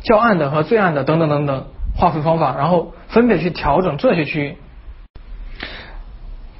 [0.00, 4.56] 较暗的和最暗的等等等等划分方法，然后分别去调整这些区域。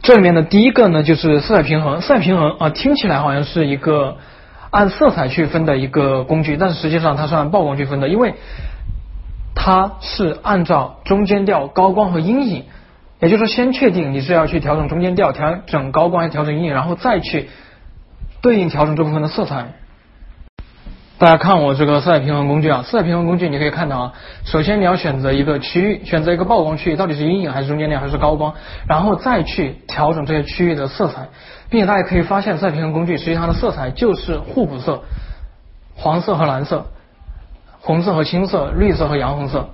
[0.03, 2.01] 这里面的第一个呢，就是色彩平衡。
[2.01, 4.18] 色彩平衡啊，听起来好像是一个
[4.70, 8.35] 按色彩去分的一个工具，但是实际上它是按曝光去分的，因为
[9.55, 12.64] 它是按照中间调、高光和阴影，
[13.20, 17.49] 也就是说，先确定你是要去调整中间调、调整高光、还是调整阴影，然后再去
[18.42, 19.72] 对应调整这部分的色彩。
[21.19, 24.13] 大家看我这个色彩平衡工具啊，色彩平衡工具你可以看到啊，
[24.45, 28.53] 首先你要选择一个区域，选择一个曝光区域，到底是阴影还是中间亮还是高光，
[28.87, 31.29] 然后再去调整这些区域的色彩，
[31.71, 35.05] 并且大家可以发现，色彩平衡工具实际上的色彩就是互补色，
[35.95, 36.85] 黄色和蓝色，
[37.81, 39.71] 红色和青色，绿色和洋红色。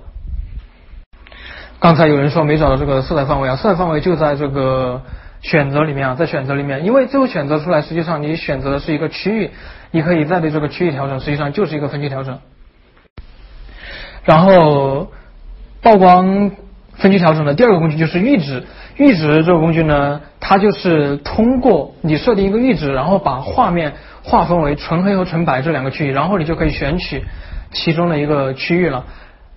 [1.81, 5.01] 刚才有人说没找到这个色彩范围啊，色彩范围就在这个。
[5.43, 9.51] 选择里面啊，在选择里面，因为最后选择出来，实际上你选择的是一个区域，
[9.91, 12.39] 你可以再对这个区域调整，实际上就是一个分区调整。
[14.23, 15.11] 然后
[15.81, 16.49] 曝光
[16.93, 18.63] 分区调整的第二个工具就是阈值，
[18.97, 27.21] 阈值这个工具呢，它就是通过你设定一个阈值，然后把画面划分为纯黑和纯白这两个区域，然后你就可以选取
[27.73, 29.03] 其中的一个区域了。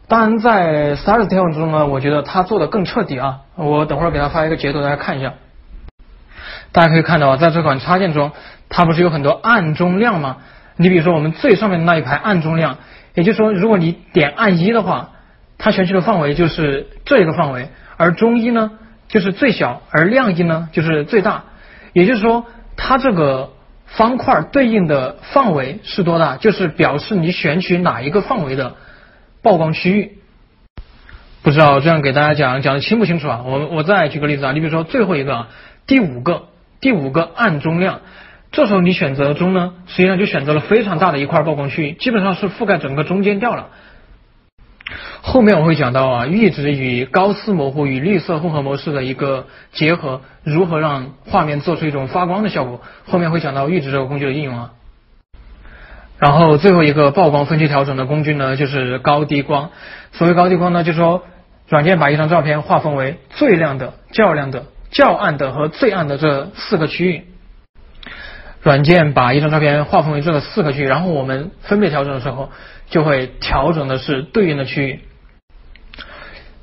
[0.09, 5.35] 当然，在 Star Style 中呢，我觉得它做的更彻底啊，我等会儿给他发一个截图，大家看一下。
[6.73, 8.33] 大家可以看到啊，在这款插件中，
[8.69, 10.39] 它不是有很多暗中亮吗？
[10.77, 12.77] 你比如说我们最上面的那一排暗中亮，
[13.15, 15.13] 也就是说，如果你点暗一的话，
[15.57, 18.73] 它选取的范围就是这一个范围，而中一呢
[19.09, 21.45] 就是最小，而亮一呢就是最大。
[21.95, 22.45] 也就是说，
[22.77, 23.53] 它这个
[23.87, 28.75] 方块对应的范围是多大，就是表示你选取哪一个范围的
[29.43, 30.19] 曝光区域。
[31.43, 33.45] 不知道这样给大家讲讲的清不清楚啊？
[33.47, 35.47] 我我再举个例子啊，你比如说最后一个
[35.87, 36.49] 第五个。
[36.81, 38.01] 第五个暗中亮，
[38.53, 43.69] 这时候你选择中呢，实际上就选择了非常大的一块曝光区域，基本上是覆盖整个中间调了。
[45.21, 52.81] 后面我会讲到啊，阈值与高斯模糊与绿色混合模式的一个结合，如何让画面做出一种发光的效果。
[53.05, 54.73] 后面会讲到阈值这个工具的应用啊。
[56.19, 59.71] 然后最后一个曝光分区调整的工具呢，就是高低光。
[60.13, 61.25] 所谓高低光呢，就是说
[61.69, 64.67] 软件把一张照片划分为最亮的、较亮的。
[64.97, 67.27] 较暗的和最暗的这四个区域，
[68.63, 72.49] 软件把一张照片划分为这四个区域，然后我们分别调整的时候，
[72.89, 75.01] 就会调整的是对应的区域。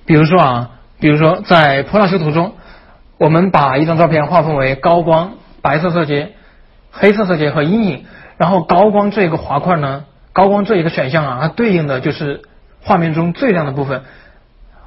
[0.08, 2.56] 比如说啊，比如说在泼辣修图中，
[3.20, 6.34] 我们把一张照片划分为高光、白色色阶、
[6.90, 8.06] 黑色色阶和阴影，
[8.38, 12.42] 然后高光这一个划块呢，高光这一个选项啊，它对应的就是
[12.82, 14.02] 画面中最亮的部分，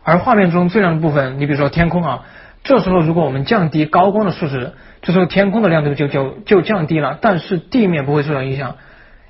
[0.03, 2.23] 而画面中最亮的部分，你比如说天空啊。
[2.67, 8.75] 这时候，如果我们降低高光的数值，这时候天空的亮度就就就降低了，但是地面不会受到影响。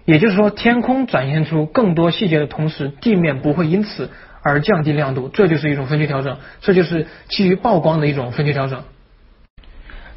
[0.06, 4.08] 也就是说，天空展现出更多细节的同时，地面不会因此
[4.42, 8.84] 而降低亮度，这就是一种分区调整，这就是基于曝光的一种分区调整。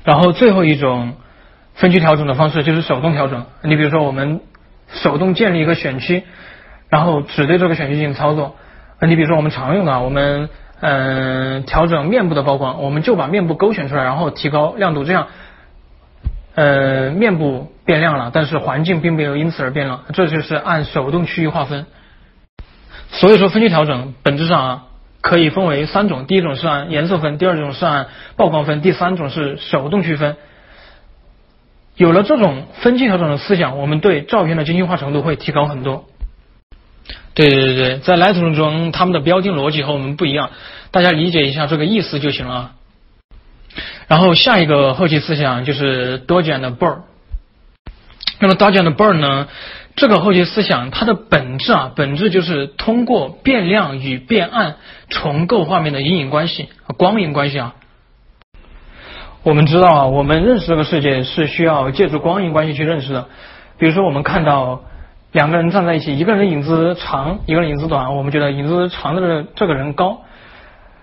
[0.06, 1.16] 然后最后一种
[1.74, 3.48] 分区调整的方式就是手动调整。
[3.64, 4.40] 你比如说，我们
[4.94, 6.24] 手动建立一个选区，
[6.88, 8.56] 然后只对这个选区进行操作。
[9.02, 10.48] 你比如说，我们常用的我们。
[10.82, 15.28] 嗯，调整面部的曝光，我们就把面部勾选出来，然后提高亮度，这样，
[16.56, 21.86] 呃，面部变亮了，但是环境并没有因此而变亮，这就是按手动区域划分。
[23.12, 24.84] 所以说分区调整本质上啊
[25.20, 28.08] 可以分为三种，第一种是按颜色分，第二种是按
[28.38, 30.38] 曝光分，第三种是手动区分。
[31.98, 36.06] 有了这种分区调整的思想，我们对照片的精细化程度会提高很多。
[37.34, 40.50] 对对对，在 Lightroom 中，他们的标定逻辑和我们不一样，
[40.92, 42.72] 大家理解一下这个意思就行了。
[44.08, 47.02] 然后下一个后期思想就是 Dodge and Burn。
[48.40, 49.48] 那么 Dodge and Burn 呢，
[49.96, 54.78] 这个后期思想它的本质啊，本质就是通过变亮与变暗
[55.10, 57.76] 重构画面的阴影关系和、光影关系啊。
[59.44, 63.30] 我们知道啊，我们认识这个世界是需要借助光影关系去认识的。
[63.78, 64.84] 比如说，我们看到
[65.32, 70.22] 两个人站在一起，一个人影子长，一个人影子短，我们觉得影子长的这个人高。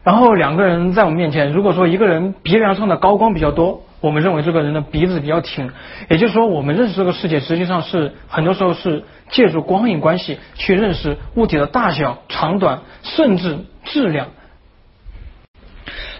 [0.02, 5.70] 然后两个人在我们面前，如果说一个人鼻梁上的高光比较多，我们认为这个人的鼻子比较挺。
[6.08, 14.28] 也就是说，我们认识这个世界，实际上是很多时候是借助光影关系去认识物体的大小、长短，甚至质量。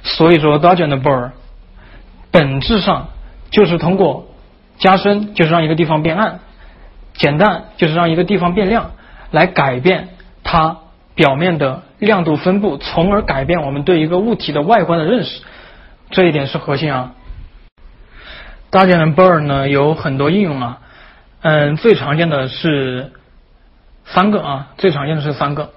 [0.03, 1.31] 所以说，Dodge and Burr。
[2.31, 3.09] 本质上
[3.51, 4.27] 就是通过
[4.79, 6.41] 加深，就是让一个地方变暗；
[7.17, 8.93] 简单，就是让一个地方变亮，
[9.31, 10.09] 来改变
[10.45, 10.79] 它
[11.15, 15.43] 表面的亮度分布，从而改变我们对一个物体的外观的认识。
[16.11, 17.13] 这一点是核心啊。
[18.71, 20.79] 大家的 Burn 呢有很多应用啊，
[21.41, 23.13] 嗯，最常见的是
[24.05, 25.71] 三个啊，最常见的是三个。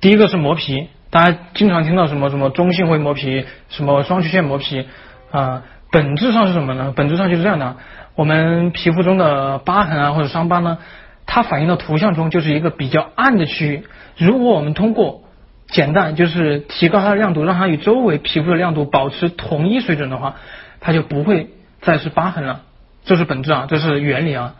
[0.00, 4.86] 第一个是磨皮，大家经常听到什么什么中性灰磨皮，什么双曲线磨皮
[5.30, 5.62] 啊。
[5.92, 6.92] 本质上是什么呢？
[6.96, 7.76] 本质上就是这样的：
[8.16, 10.78] 我们皮肤中的疤痕啊或者伤疤呢，
[11.26, 13.84] 它反映到图像中就是一个比较暗的区域。
[14.16, 15.22] 如果我们通过
[15.68, 20.36] 减淡，就是提高它的亮度，让它与周围皮肤的亮度保持同一水准的话，
[20.80, 21.50] 它就不会
[21.80, 22.62] 再是疤痕了。
[23.04, 24.54] 这是本质啊，这是原理啊。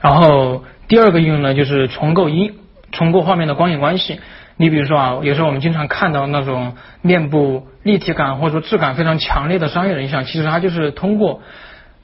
[0.00, 2.52] 然后第二个应用呢，就是重构一
[2.92, 4.20] 重构画面的光影关系。
[4.56, 11.42] 你比如说啊，有时候我们经常看到那种面部立体感或者说质感非常强烈的商业人像，其实它就是通过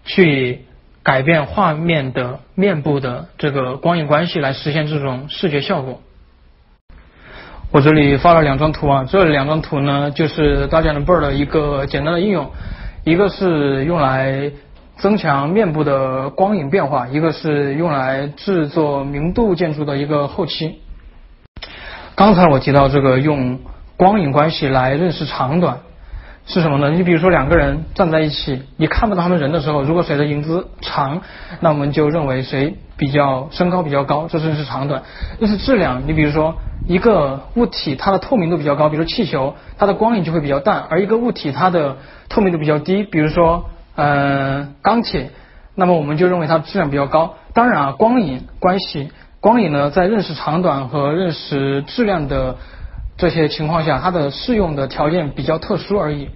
[0.04, 0.64] 去
[1.02, 6.00] 改变画面的面部的这个光影关系来实现这种视觉效果。
[7.70, 12.50] 我这里发了两张图啊，这两张图呢就是大家的 Bird 的一个简单的应用，
[13.04, 14.52] 一个是用来
[14.96, 20.80] 增强面部的光影变化，一个是用来制作明度建筑的一个后期。
[22.14, 23.58] 刚才我提到这个用
[23.96, 25.78] 光影关系来认识长短
[26.44, 26.90] 是什么呢？
[26.90, 31.22] 你比如说两个人站在一起，你看不到他们人的时候，如果谁的影子长，
[31.60, 35.02] 那我们就认为谁比较身高比较高，这就是长短。
[35.40, 36.56] 这是质量，你比如说
[36.88, 45.30] 一个物体它的透明度比较高，比如气球，它的光影就会比较淡；而一个物体它的透明度比较低，比如说嗯钢铁，
[45.76, 47.34] 那么我们就认为它质量比较高。
[47.54, 49.12] 当然啊，光影关系。
[49.40, 52.56] 光影呢，在认识长短和认识质量的
[53.22, 56.28] 这些情况下，它的适用的条件比较特殊而已。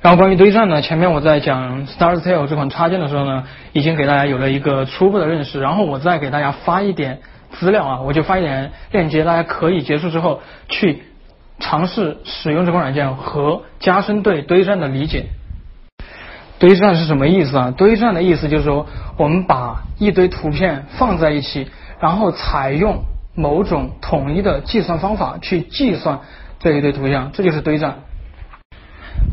[0.00, 5.60] 然后关于堆栈呢，前面我在讲 StarStyle 这款插件的时候呢，已经给大家有了一个初步的认识。
[5.60, 7.18] 然后我再给大家发一点
[7.52, 11.02] 资料啊，我就发一点链接，大家可以结束之后去
[11.58, 15.26] 尝试使用这款软件和加深对堆栈的理解。
[16.58, 17.74] 堆栈是什么意思啊？
[17.76, 18.86] 堆栈的意思就是说，
[19.18, 21.68] 我们把一堆图片放在一起，
[22.00, 23.02] 然后采用
[23.36, 26.20] 某种统一的计算方法去计算
[26.58, 27.96] 这一堆图像，这就是堆栈。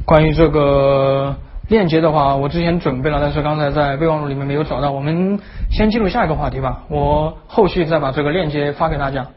[0.06, 1.38] 关于这个
[1.70, 4.92] 链接的话，我之前准备了，但是刚才在备忘录里面没有找到。
[4.92, 5.40] 我们
[5.72, 9.28] 先进入下一个话题吧，我后续再把这个链接发给大家。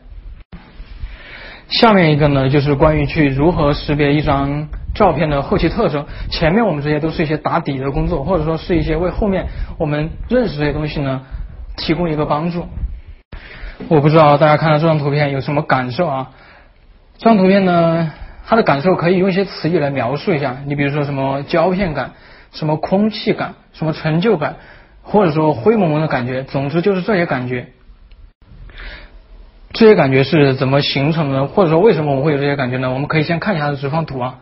[1.68, 6.04] 下面一个呢，就是关于去如何识别一张照片的后期特征。
[6.30, 9.46] 前面我们这些都是一些打底的工作，或者说是一些为后面
[9.78, 11.22] 我们认识这些东西呢
[11.76, 12.66] 提供一个帮助。
[13.88, 16.30] 我不知道大家看到这张图片有什么感受啊？
[17.18, 18.10] 这张图片呢，
[18.46, 20.56] 它的感受可以用一些词语来描述一下。
[20.66, 22.12] 你比如说什么胶片感、
[22.52, 24.56] 什么空气感、什么成就感，
[25.02, 27.68] 或者说灰蒙蒙的感觉，总之就是这些感觉。
[29.72, 31.46] 这些感觉是怎么形成的？
[31.46, 32.90] 或者说为什么我们会有这些感觉呢？
[32.90, 34.36] 我们可以先看一下它的直方图啊。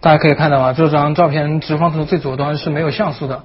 [0.00, 3.44] 大家可以看到啊，这张照片直方图的最左端是没有像素的，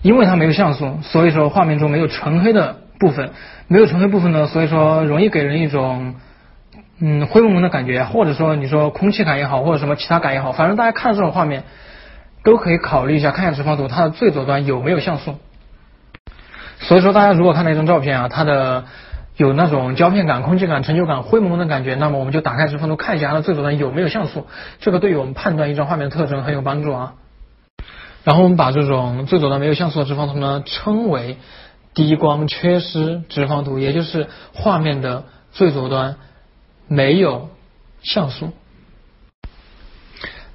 [0.00, 3.30] 因为它没有像素，所以说画面中没有纯黑的部分，
[3.66, 6.14] 没有纯黑部分呢，所以说容易给人一种
[7.00, 11.64] 嗯灰蒙蒙的感觉，或者说你说空气感也好，或者什么其他感也好，反正大家看这种画面
[12.44, 15.34] 都可以考虑一下，看一下直方图它的最左端有没有像素。
[16.78, 18.84] 所以说，大家如果看到一张照片啊，它的
[19.36, 24.46] 有那种胶片感、空气感、陈旧感、灰蒙蒙的感觉，那么我们就打开直方图看一下它的最左端有没有像素，
[24.80, 27.14] 这个对于我们判断一张画面的特征很有帮助啊。
[28.24, 31.38] 然后我们把这种最左端没有像素的直方图呢称为
[31.94, 36.16] 低光缺失直方图，也就是画面的最左端
[36.88, 37.50] 没有
[38.02, 38.52] 像素。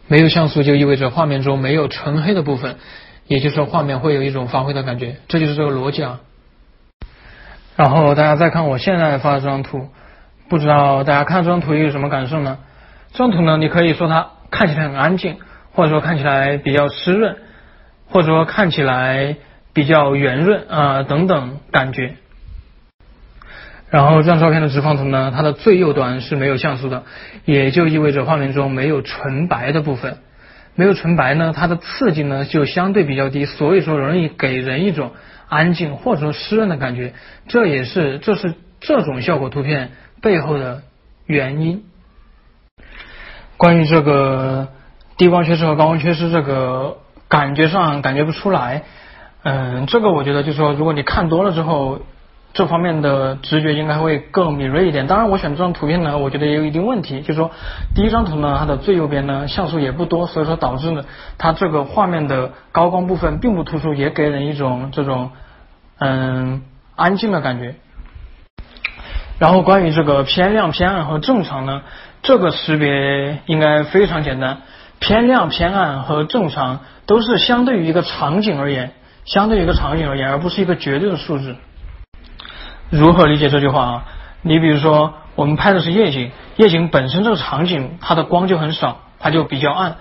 [0.07, 2.77] 没有像素就意味着画面中没有纯黑的部分，
[3.27, 6.21] 也就是说画面会有一种发灰的感觉，这就是这个逻辑啊。
[7.75, 9.89] 然后大家再看我现在发的这张图，
[10.49, 12.57] 不知道大家看这张图有什么感受呢？
[13.11, 15.37] 这张图呢，你可以说它看起来很安静，
[15.73, 17.35] 或者说看起来比较湿润，
[18.09, 19.35] 或者说看起来
[19.77, 22.15] 比较圆润啊等等感觉。
[23.91, 27.03] 然后这张照片的直方图呢，它的最右端是没有像素的，
[27.45, 30.17] 也就意味着画面中没有纯白的部分。
[30.73, 35.11] 没有纯白呢，它的刺激呢就相对比较低，所以说容易给人一种
[35.47, 37.13] 安静或者说湿润的感觉。
[37.47, 39.91] 这也是这是这种效果图片
[40.23, 40.81] 背后的
[41.27, 41.83] 原因。
[43.57, 44.69] 关于这个
[45.17, 46.97] 低光缺失和高光缺失，这个
[47.27, 48.81] 感觉上感觉不出来。
[49.43, 51.99] 嗯，这个我觉得就是说，如果你看多了之后。
[52.53, 55.05] 这方面的直觉应该会更敏锐一点。
[55.05, 57.51] 当然，我选这张图片呢，我觉得也有一定问题，就是说，
[57.93, 61.05] 第一张图呢，它的最右边呢像素也不多，所以说导致呢，
[61.37, 65.31] 它这个画面的高光部分并不突出，也给人一种这种
[65.99, 66.63] 嗯
[66.95, 67.75] 安静的感觉。
[69.37, 71.81] 然后关于这个偏亮、偏暗和正常呢，
[72.23, 74.59] 这个识别应该非常简单。
[74.99, 78.93] 偏亮、偏暗和正常都是相对于一个场景而言，
[79.27, 81.55] 相对于一个场景而言，而不是一个绝对的数字。
[82.89, 84.05] 如何理解这句话啊？
[84.41, 89.97] 你比如说，我们拍的是夜景，夜景本身这个场景它的光就很少，它就比较暗。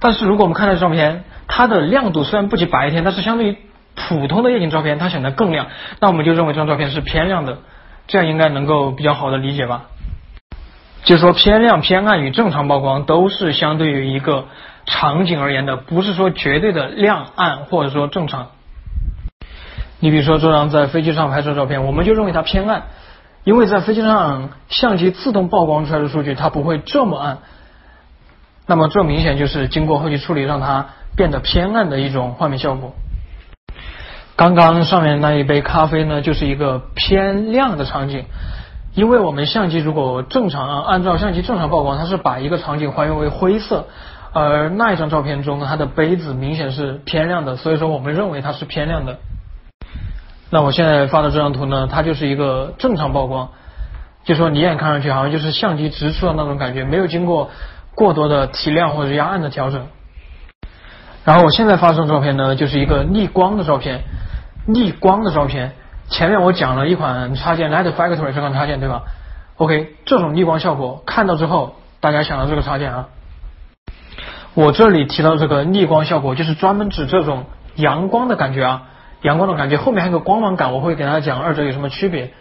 [0.00, 3.56] 但是如果我们看到照片，它的亮度虽然不及白天，但是相对于
[3.94, 5.68] 普通的夜景照片，它显得更亮。
[6.00, 7.58] 那我们就认为这张照片是偏亮的，
[8.08, 9.84] 这样应该能够比较好的理解吧？
[11.04, 14.46] 就是说偏亮、偏暗与正常曝光都是相对于一个
[14.90, 18.48] 场景而言的，不是说绝对的亮暗或者说正常。
[20.00, 22.84] 你比如说这张在飞机上拍摄照片，我们就认为它偏暗，
[23.44, 27.38] 因为在飞机上相机自动曝光出来的数据它不会这么暗，
[28.66, 30.86] 那么这明显就是经过后期处理让它
[31.16, 32.94] 变得偏暗的一种画面效果。
[34.36, 38.24] 刚刚上面那一杯咖啡呢，就是一个偏亮的场景，
[38.94, 43.88] 因为我们相机如果正常按照相机正常曝光，它是把一个场景还原为灰色，
[44.38, 49.18] 而那一张照片中它的杯子明显是偏亮的，所以说我们认为它是偏亮的。
[50.50, 53.50] 那我现在发的这张图呢，它就是一个正常曝光，
[54.24, 57.50] 就说你眼看上去好像就是相机直出的那种感觉，没有经过
[57.94, 59.86] 过多的提亮或者压暗的调整。
[61.24, 64.00] 然后我现在发这张照片呢，就是一个逆光的照片，
[64.66, 65.72] 逆光的照片。
[66.08, 69.02] 前面我讲了一款插件 Light Factory 这款插件对吧
[69.56, 73.08] ？OK，这种逆光效果看到之后，大家想到这个插件啊。
[74.58, 77.44] 我这里提到这个逆光效果，就是专门指这种
[77.76, 78.82] 阳光的感觉啊。
[79.22, 82.32] 阳光的感觉，后面还有个光芒感，我会给大家讲二者有什么区别。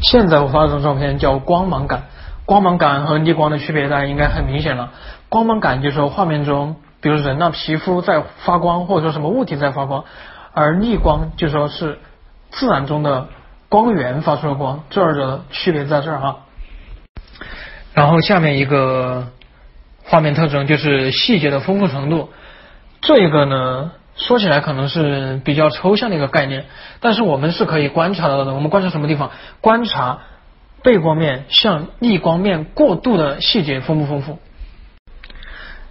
[0.00, 2.04] 现在我发这张照片叫光芒感，
[2.46, 4.92] 光芒感和逆光的区别大家应该很明显了。
[5.28, 10.04] 光芒感就是说画面中，比如人的皮肤在发光，或者说什么物体在发光，
[10.52, 11.98] 而逆光就说是
[12.52, 13.26] 自然中的
[13.68, 16.36] 光源发出的光，这二者的区别在这儿哈。
[17.92, 19.26] 然后下面一个
[20.04, 22.30] 画面特征就是细节的丰富程度，
[23.00, 23.92] 这个呢。
[24.16, 26.66] 说起来可能是比较抽象的一个概念，
[27.00, 28.54] 但是我们是可以观察到的。
[28.54, 29.32] 我们观察什么地方？
[29.60, 30.20] 观察
[30.84, 34.38] 背光面向逆光面过渡的细节丰不丰富？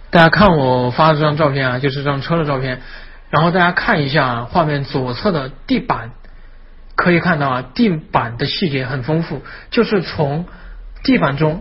[0.08, 2.80] 大家看我发的这张照片啊，就是这张车的照片。
[3.28, 6.12] 然后大家看一下画面左侧的地板，
[6.96, 10.46] 可以看到啊，地板的细节很丰富，就是从
[11.02, 11.60] 地板中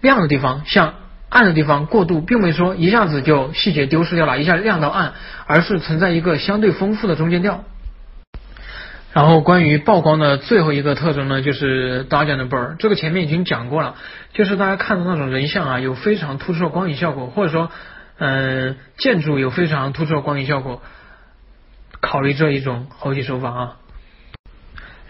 [0.00, 0.94] 亮的地方向。
[1.30, 5.14] 暗的地方过渡，并没说一下子就细节丢失掉了，一下亮到暗，
[5.46, 7.64] 而是存在一个相对丰富的中间调。
[9.12, 13.94] 然后关于曝光的最后一个特征呢，就是 d a j a n b u r 这个前面已经讲过了，
[14.32, 17.70] 就是大家看的那种人像啊，有非常突出的光影效果，或者说，
[18.18, 20.82] 嗯，建筑有非常突出的光影效果。
[22.00, 23.76] 考虑这一种后期手法啊，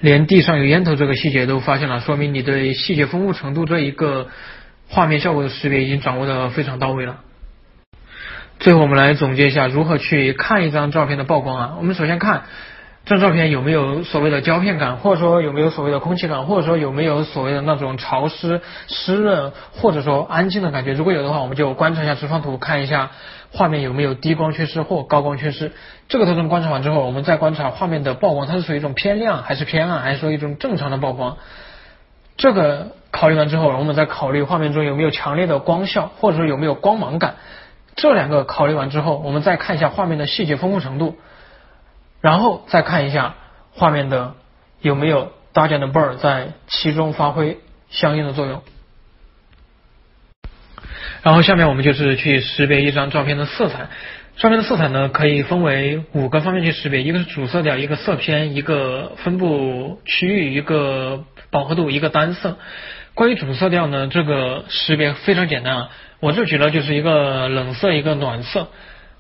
[0.01, 4.29] 连地上有烟头这个细节都发现了，说明你对细节丰富程度这一个。
[4.91, 7.20] 画面效果的识别已经掌握的非常到位了。
[8.59, 11.74] 最后我们来总结一下如何去看一张照片的曝光啊。
[11.78, 12.43] 我们首先看
[13.07, 20.93] 这张照片有没有所谓的胶片感，或者说有没有所谓的空气感，或者说有没有所谓的那种潮湿、湿润，或者说安静的感觉。
[20.93, 23.12] 如果有的话，我们就观察一下直方图，看一下
[23.53, 25.72] 画面有没有低光缺失或高光缺失。
[26.09, 31.38] 这个特征观察完之后，我们再观察画面的曝光，它是属于一种偏亮还是偏暗，还是说一种正常的曝光？
[32.36, 32.88] 这个。
[33.11, 37.37] 考虑完之后，我们再考虑画面中有没有强烈的光效，或者说有没有光芒感。
[37.97, 41.19] 这两个考虑完之后，我们再看一下画面的细节丰富程度。
[42.21, 43.35] 然后再看一下
[43.73, 44.35] 画面的
[44.81, 47.59] 有没有 Dodge and Burn 在其中发挥
[47.89, 48.63] 相应的作用。
[51.23, 53.89] 然后下面我们就是去识别一张照片的色彩。
[54.37, 62.57] 上面的色彩呢，可以分为五个方面去识别，一个是主色调，一个色偏，一个分布区域，一个饱和度，一个单色。
[63.15, 65.91] 关于主色调呢，这个识别非常简单啊，
[66.21, 68.69] 我这举了就是一个冷色，一个暖色。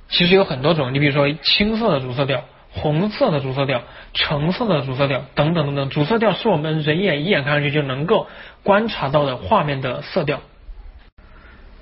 [0.08, 3.82] 其实有很多种，你比如说青色的主色调、红色的主色调、
[4.12, 5.88] 橙色的主色调等等等等。
[5.88, 8.26] 主色调是我们人眼一眼看上去就能够
[8.62, 10.40] 观察到的画面的色调。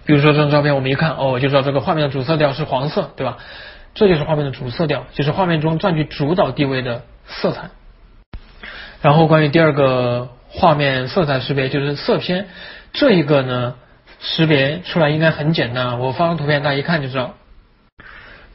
[0.05, 3.39] 比如说这张照片，我们一看，哦，就知道这个画面的主色调是黄色，对吧？
[3.95, 7.71] 这就是画面的主色调，就是画面中占据主导地位的色彩。
[9.01, 12.49] 然后关于第二个画面色彩识别，就是色偏，
[12.93, 13.75] 这一个呢，
[14.21, 17.35] 识别出来应该很简单，我发张图片，大家一看就知道。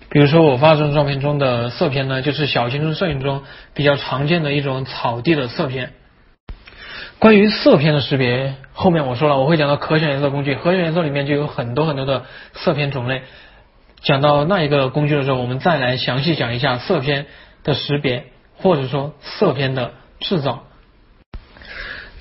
[0.09, 5.93] 比如说我发这张照片中的色偏呢，就是小型摄影中比较常见的一种草地的色偏。
[7.19, 13.23] 关于色偏的识别，后面我说了，我会讲到可选颜色工具，可选颜色里面就有很多很多的色偏种类。
[14.01, 17.25] 讲到那一个工具的时候，我们再来详细讲一下色偏
[17.63, 18.25] 的识别，
[18.57, 20.65] 或者说色偏的制造。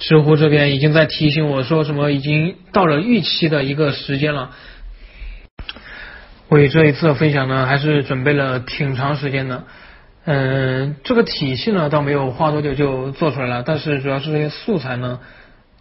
[0.03, 4.51] 知乎这边已经在提醒我说什么，已经到了预期的一个时间了。
[6.49, 9.63] 为这一次的分享呢，还是准备了挺长时间的。
[10.25, 15.21] 嗯，这个体系呢倒没有花多久就做出来了，但是主要是这些素材呢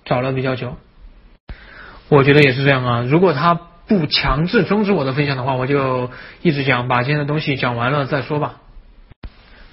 [0.06, 0.78] 找了比较久。
[2.08, 3.56] 我觉得也是这样啊，如果他
[3.88, 6.12] 不强制终止我的分享的话，我就
[6.44, 8.61] 一直讲，把今天的东西讲完了再说吧。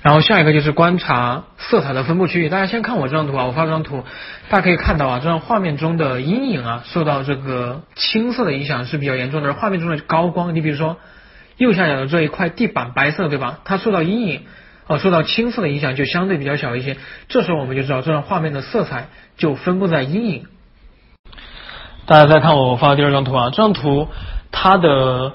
[0.09, 4.05] 然后下一个就是观察色彩的分布区域，大家先看我这张图啊，我发这张图，
[4.49, 10.97] 大家可以看到啊，这张画面中的阴影啊受到这个青色的影响是比较严重的，而画面中的高光，你比如说。
[11.59, 13.59] 右下角的这一块地板白色对吧？
[13.65, 14.43] 它受到阴影
[14.87, 16.97] 哦，受到青色的影响就相对比较小一些。
[17.29, 20.47] 这时候我们就知道这张画面的色彩就分布在阴影。
[22.07, 24.07] 大家再看我发的第二张图啊，这张图
[24.53, 25.33] 它的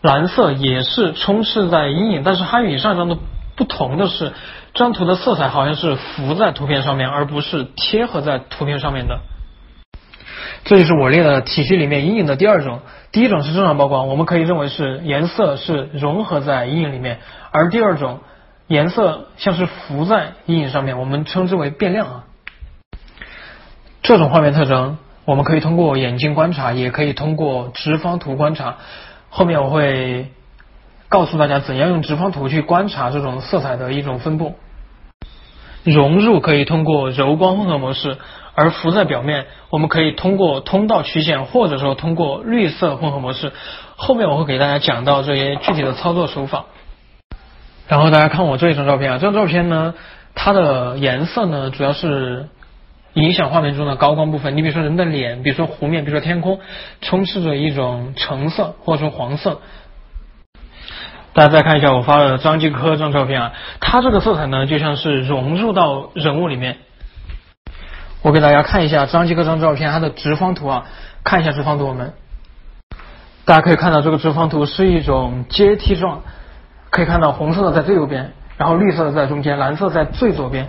[0.00, 3.18] 蓝色也是充斥在阴影，但是它与上一张的
[3.56, 4.32] 不同的是，
[4.74, 9.20] 这张图的色彩好像是浮在图片上面，而不是贴合在图片上面的。
[10.64, 12.80] 这就是我列的体系里面阴影的第二种，
[13.12, 18.20] 第一种是正常曝光，我们可以认为是颜色是融合在阴影里面，而第二种
[18.66, 22.24] 颜色像是浮在阴影上面，我们称之为变亮啊。
[24.02, 28.76] 这种画面特征我们可以通过眼睛观察，也可以通过直方图观察。
[29.30, 30.32] 后面我会
[31.08, 34.54] 告诉大家怎样用直方图去观察这种色彩的一种分布。
[35.84, 38.18] 融入可以通过柔光混合模式。
[38.58, 43.52] 而浮在表面，我们可以通过通道曲线，或者说通过绿色混合模式。
[43.96, 46.64] 后面我会给大家讲到这些具体的操作手法。
[47.86, 49.92] 然后大家看我这一张照片啊，这张照片呢，
[50.34, 52.48] 它的颜色呢，主要是
[53.12, 54.56] 影响画面中的高光部分。
[54.56, 56.58] 你比如说人的脸，比如说湖面，比如说天空，
[57.02, 59.60] 充斥着一种橙色或者说黄色。
[61.36, 66.78] 大家再看一下我发的张继科这张照片啊，他这个色彩呢，就像是融入到人物里面。
[68.22, 70.86] 我给大家看一下张继科这张照片，它的直方图啊，
[71.24, 72.14] 看一下直方图，我们
[73.44, 76.22] 大家可以看到这个直方图是一种阶梯状，
[76.88, 80.66] 可以看到红色的在最右边，然后绿色的在中间，蓝色在最左边。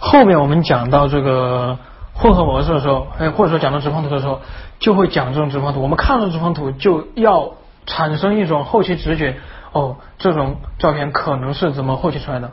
[0.00, 1.78] 后面我们讲到这个
[2.12, 4.40] 混合模式的时候，哎，或者说讲到直方图的时候，
[4.80, 5.80] 就会讲这种直方图。
[5.80, 7.52] 我们看到直方图就要
[7.86, 9.36] 产生一种后期直觉，
[9.72, 12.50] 哦，这种照片可能是怎么后期出来的。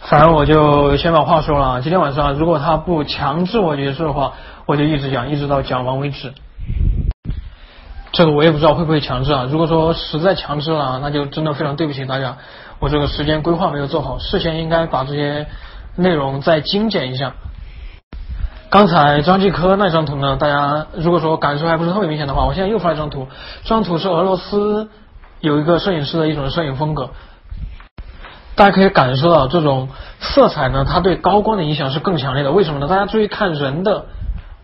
[0.00, 4.32] 反正我就先把话说了，今天晚上如果他不强制我结束的话，
[4.66, 6.32] 我就一直讲，一直到讲完为止。
[8.12, 9.46] 这个我也不知道会不会强制啊。
[9.48, 12.36] 如果说实在强制了，那就真的非常对不起大家，
[12.78, 15.46] 我这个时间规划没有做好，事先应该把这些
[15.96, 17.34] 内容再精简一下。
[18.72, 23.28] 刚才张继科那张图呢，大家如果说感受还不是特别明显的话，我现在又发一张图，
[23.64, 24.88] 这张图是俄罗斯
[25.40, 27.10] 有一个摄影师的一种摄影风格。
[28.54, 32.50] 大家可以感受到这种色彩呢，它对高光的影响是更强烈的。
[32.50, 32.88] 为什么呢？
[32.88, 34.06] 大家注意看人的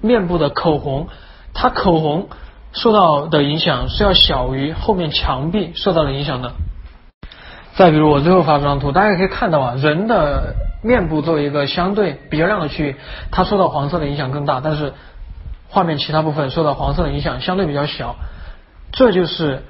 [0.01, 1.09] 面部的口红，
[1.53, 2.31] 它口红
[2.73, 6.53] 受到的影响是要小于后面墙壁受到的影响的。
[7.79, 12.97] 再比如我最后发这张图，大家可以看到啊，人的面部作为一个相对比较亮的区域，
[13.31, 14.95] 它受到黄色的影响更大，但是
[15.69, 18.17] 画面其他部分受到黄色的影响相对比较小。
[18.91, 19.63] 这就是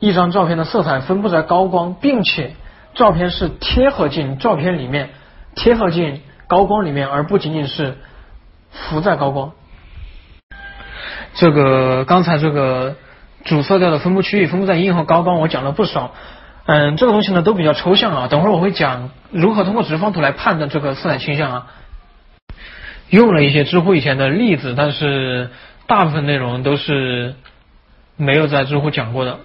[0.00, 2.54] 一张照片的色彩分布在高光，并且。
[2.94, 5.10] 照片是贴合进照片里面，
[5.54, 7.98] 贴合进高光里面，而不仅仅是
[8.70, 9.52] 浮在高光。
[11.34, 12.96] 这个刚才这个
[13.44, 16.12] 主色调的分布区域分布在阴影和高光，我讲了不少。
[16.66, 21.66] 嗯，这个东西呢都比较抽象啊，等会儿我会讲如何通过直方图来判断这个色彩倾向啊。
[23.08, 25.50] 用了一些知乎以前的例子，但是
[25.86, 27.36] 大部分内容都是
[28.16, 29.38] 没有在知乎讲过的。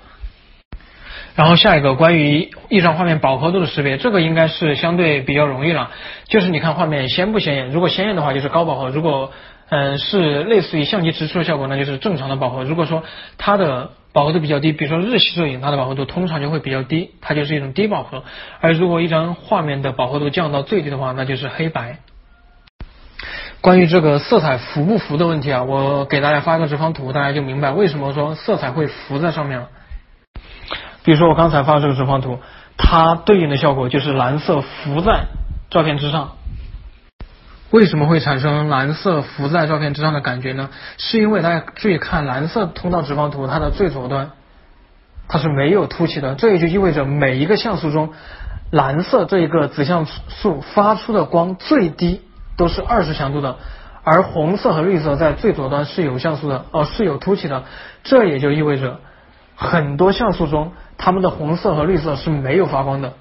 [1.35, 5.91] 然后下一个关于一张画面饱和度的识别，这个应该是相对比较容易了。
[6.25, 9.31] 就是你看画面鲜不鲜艳，如果鲜艳的话就是高饱和，如果
[9.69, 12.63] 嗯是类似于相机直出的效果，那就是正常的饱和。
[12.63, 13.03] 如果说
[13.37, 18.23] 它的饱和度比较低，比如说日系摄影，它的饱和度通常就会比较低，它就是一种低饱和。
[18.59, 21.97] 而如果一张画面的饱和度降到最低的话，那就是黑白。
[23.61, 29.69] 关于这个色彩浮不浮的问题啊，我给大家发个直方图，大家就明白为什么说色彩会浮在上面了。
[31.03, 32.39] 比如说我刚才发的这个直方图，
[32.77, 35.25] 它对应的效果就是蓝色浮在
[35.69, 36.37] 照片之上。
[37.71, 40.69] 为什么会产生蓝色浮在照片之上的感觉呢？
[40.97, 44.31] 是因为大家注意看蓝色通道直方图，它的最左端
[45.27, 48.13] 它是没有凸起的，这也就意味着每一个像素中
[48.71, 52.21] 蓝色这一个子像素发出的光最低
[52.57, 53.55] 都是二十强度的，
[54.03, 57.63] 而红色和绿色在最左端是有像素的，哦是有凸起的，
[58.03, 58.99] 这也就意味着
[59.55, 60.73] 很多像素中。
[60.97, 63.13] 它们的红色和绿色是没有发光的，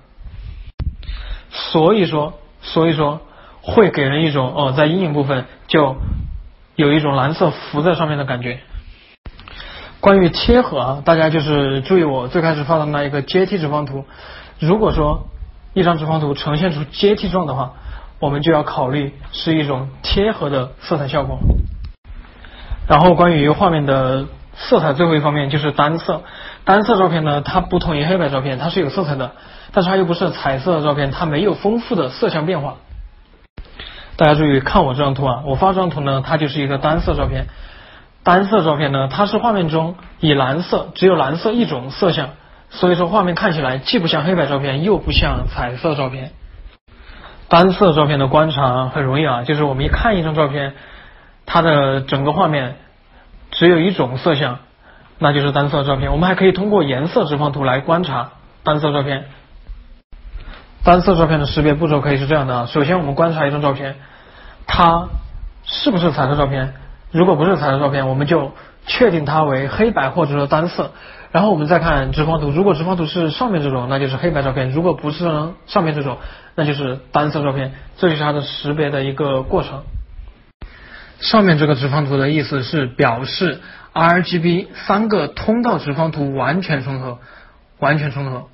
[1.51, 3.23] 所以说，所以说
[3.71, 5.97] 会给人一种哦，在阴影部分就
[6.77, 8.61] 有一种蓝色浮在上面的感觉。
[10.01, 14.05] 关于贴合啊，大家就是注意我最开始发的那一个阶梯直方图。
[14.59, 15.29] 如果说
[15.73, 17.73] 一张直方图呈现出阶梯状的话，
[18.19, 21.39] 我们就要考虑是一种贴合的色彩效果。
[22.87, 24.27] 然后关于画面的。
[24.53, 26.23] 色彩最后一方面就是单色，
[26.65, 29.33] 单色照片呢，它不同于黑白照片，它是有色彩的，
[29.73, 32.75] 但是它又不是彩色的照片，它没有丰富的色相变化。
[34.21, 37.47] 大家注意看我这张图啊，我发这张图呢，它就是一个单色照片。
[38.23, 42.29] 单色照片呢，它是画面中以蓝色，只有蓝色一种色相，
[42.69, 46.33] 所以说画面看起来既不像黑白照片，又不像彩色照片。
[47.49, 50.75] 单色照片的观察很容易啊，就是我们一看一张照片，
[51.47, 52.77] 它的整个画面。
[53.53, 54.59] 只有一种色相，
[55.19, 56.13] 那就是单色照片。
[56.13, 58.33] 我们还可以通过颜色直方图来观察
[58.65, 59.25] 单色照片。
[60.83, 63.97] 单色照片的识别步骤可以是这样的：首先，我们观察一张照片，
[64.67, 65.09] 它
[65.65, 66.75] 是不是彩色照片？
[67.13, 68.53] 如果不是彩色照片，我们就
[68.87, 70.93] 确定它为黑白或者说单色。
[71.33, 75.25] 然后我们再看直方图，如果直方图是上面这种，那就是黑白照片；如果不是
[75.67, 76.19] 上面这种，
[76.57, 77.73] 那就是单色照片。
[77.99, 79.83] 这就是它的识别的一个过程。
[81.21, 83.61] 上面这个直方图的意思是表示
[83.93, 87.19] RGB 三个通道直方图完全重合，
[87.79, 88.47] 完全重合。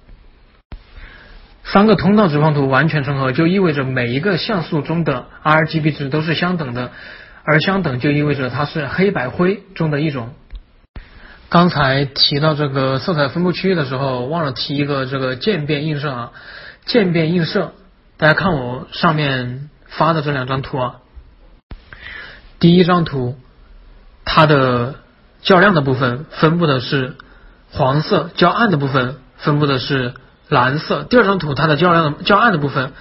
[1.73, 6.93] 三个通道直方图完全重合，就意味着每一个像素中的 RGB 值都是相等的，
[7.45, 10.33] 而相等就意味着它是黑白灰中的一种。
[11.49, 16.33] 刚才提到这个色彩分布区域的时候，忘了提一个这个渐变映射啊，
[16.85, 17.73] 渐变映射，
[18.17, 20.97] 大家看我上面发的这两张图啊。
[22.59, 23.37] 第一张图，
[24.25, 24.97] 它的
[25.43, 27.17] 较亮的部分分布的是
[27.71, 30.14] 黄色，较暗的部分分布的是
[30.49, 31.05] 蓝色。
[31.05, 32.92] 第二张图，它的较亮、较暗的部分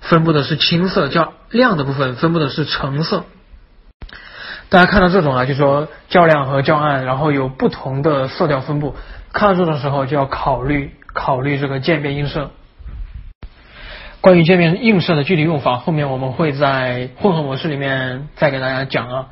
[0.00, 3.24] 分布的是青色，较亮的部分分布的是橙色。
[4.68, 8.96] 大家看到这种啊，就说较亮和较暗，然后有不同的色调分布。
[9.32, 12.50] 看到这种时候，就要考虑考虑这个渐变映射。
[14.20, 19.26] 关于渐变映射的具体用法，后面我们会在混合模式里面再给大家讲啊。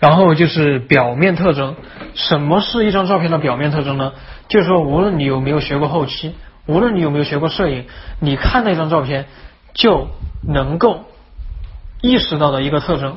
[0.00, 1.76] 然后就是表面特征，
[2.14, 4.12] 什么是一张照片的表面特征呢？
[4.52, 6.34] 就是说，无论你有没有学过后期，
[6.66, 7.86] 无论你有没有学过摄影，
[8.20, 9.24] 你看那张照片
[9.72, 10.08] 就
[10.46, 11.06] 能够
[12.02, 13.16] 意识到的一个特征。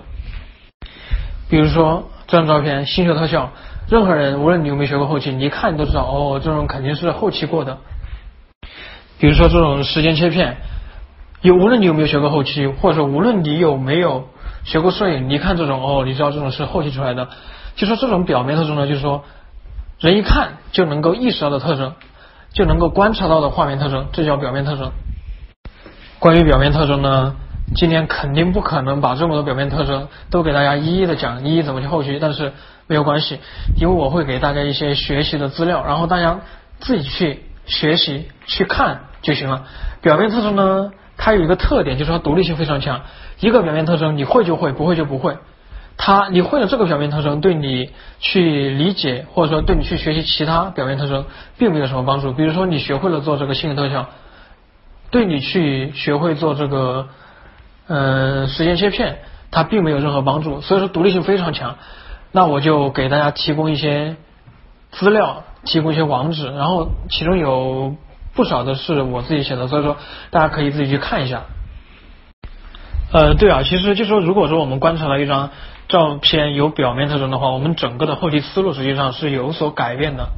[1.49, 3.51] 比如说这张照片星球特效，
[3.89, 7.79] 任何人无论你有没有学过后期，你一看你都知道，哦，这种肯定是后期过的。
[9.19, 10.55] 比如说这种时间切片，
[11.41, 14.29] 有无论你有没有学过后期，或者说无论你有没有
[14.63, 17.27] 学过摄影，你看这种哦，你知道这种是后期出来的。
[17.75, 19.25] 就说这种表面特征呢，就是说
[19.99, 21.93] 人一看就能够意识到的特征，
[22.53, 24.91] 就能够观察到的画面特征，这叫表面特征。
[26.19, 27.35] 关于表面特征呢，
[27.75, 32.53] 今天肯定不可能把这么多表面特征都给大家一一的讲，一一怎么去后期，但是
[32.87, 33.39] 没有关系，
[33.79, 36.39] 因为我会给大家一些学习的资料，然后大家
[36.79, 37.43] 自己去。
[37.67, 39.63] 学习去看就行了。
[39.99, 43.01] 表面特征呢，它有一个特点，就是它独立性非常强。
[43.39, 45.35] 一个表面特征，你会就会，不会就不会。
[45.97, 51.25] 它你会了这个表面特征，对你去理解或者说对你去学习其他表面特征，
[51.57, 52.33] 并没有什么帮助。
[52.33, 54.07] 比如说你学会了做这个心理特效，
[55.11, 57.07] 对你去学会做这个
[57.87, 59.19] 呃时间切片，
[59.51, 60.61] 它并没有任何帮助。
[60.61, 61.75] 所以说独立性非常强。
[62.31, 64.15] 那我就给大家提供一些
[64.91, 65.43] 资料。
[65.67, 67.95] 提供一些网址，然后其中有
[68.35, 69.97] 不少的是我自己写的，所以说
[70.29, 71.41] 大家可以自己去看一下。
[73.11, 75.49] 呃，对啊，其实就说如果说我们观察了一张
[75.87, 80.29] 照片有表面特征的话，我们整个的后期思路实际上是有所改变的。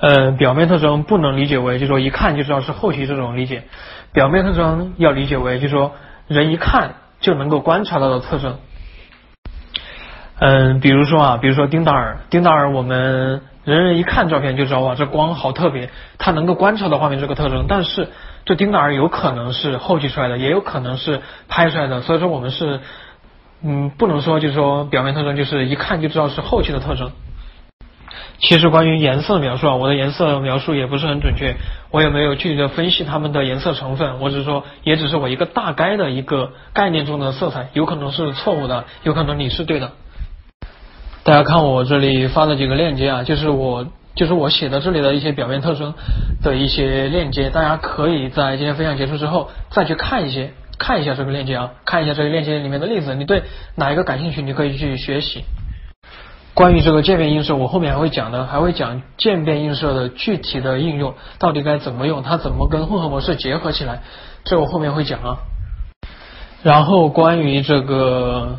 [0.00, 3.64] 呃，表面特征不能理解为就说一看就知道是后期这种理解，
[4.12, 5.92] 表面特征要理解为就说
[6.28, 8.58] 人一看就能够观察到的特征。
[10.38, 17.66] 嗯，比如说啊，比如说丁达尔，丁达尔我们人人一看照片就知道哇，这光好特别，他能够观察到画面这个特征。
[17.68, 18.08] 但是
[18.44, 22.78] 这丁达尔有可能是后期出来的，也有可能是拍出来的，所以说我们是
[23.62, 27.10] 嗯不能说就是说表面特征就是一看就知道是后期的特征。
[28.40, 31.56] 其实关于颜色的描述啊，我的颜色描述也不是很准确，
[31.90, 39.90] 我也没有具体的分析它们的颜色成分，我只是说，也只是我一个大概的一个概念中的色彩，有可能是错误的，有可能你是对的。
[41.24, 45.94] 大家看我这里发的几个链接啊，就是我就是我写的这里的一些表面特征
[46.40, 53.42] 的一些链接，大家可以在今天分享结束之后再去看一些看一下这个链接啊，看一下这个链接里面的例子，你对
[53.74, 55.44] 哪一个感兴趣，你可以去学习。
[56.54, 64.02] 关于这个渐变映射，我后面还会讲的，还会讲渐变映射的具体的应用，到底该怎么用，它怎么跟混合模式结合起来，
[64.44, 65.36] 这我后面会讲啊。
[66.64, 68.58] 然后关于这个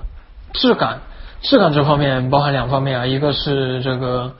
[0.53, 0.99] 质感，
[1.41, 4.35] 质感这方面包含两方面啊，一个是这个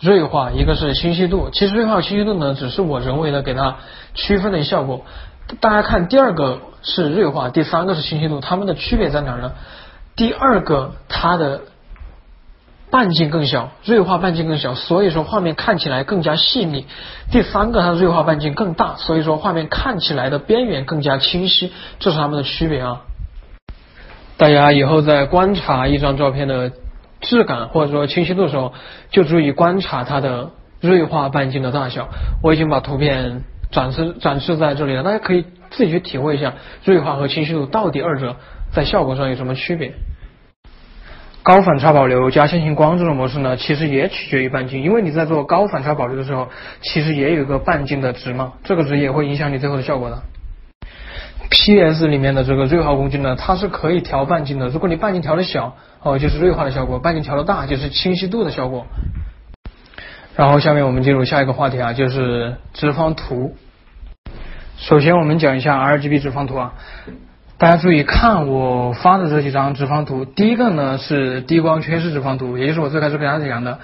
[0.00, 1.50] 锐化，一个是清晰度。
[1.52, 3.76] 其实锐化清晰度呢，只是我人为的给它
[4.14, 5.04] 区分的效果。
[5.60, 9.52] 大家看，第二个是锐化，第三个是清晰度，它们的区别在哪儿呢？
[10.16, 11.62] 第二个它的
[12.90, 16.86] 半径更小，锐化半径更小，所以说画面看起来更加细腻。
[17.30, 23.02] 第三个，它的锐化半径更大，所以说画面看起来的边缘更加清晰，这是它们的区别啊。
[24.36, 26.72] 大家以后在观察一张照片的
[27.20, 28.72] 质感或者说清晰度的时候，
[29.10, 32.08] 就注意观察它的锐化半径的大小。
[32.42, 33.42] 我已经把图片
[33.74, 36.54] 展示展示在这里了，大家可以自己去体会一下
[36.84, 38.36] 锐化和清晰度到底二者
[38.72, 39.92] 在效果上有什么区别。
[41.42, 46.48] 高反差保留加线性光这种模式呢，其实也取决于半径，因为你在做高反差保留的时候，
[46.80, 50.22] 其实也有一个半径的值嘛，这个值也会影响你最后的效果的。
[51.50, 58.86] P.S 里面的这个锐化工具呢，它是可以调半径的，如果你半径调的小，哦就是锐化的效果；半径调的大，就是清晰度的效果。
[60.36, 63.54] 然后下面我们进入下一个话题啊，就是直方图。
[64.84, 66.74] 首先我们讲一下 RGB 直方图啊。
[67.56, 73.78] 大家注意看我发的这几张直方图，第一个呢是低光缺失直方图，也就是我最开始给大家讲的，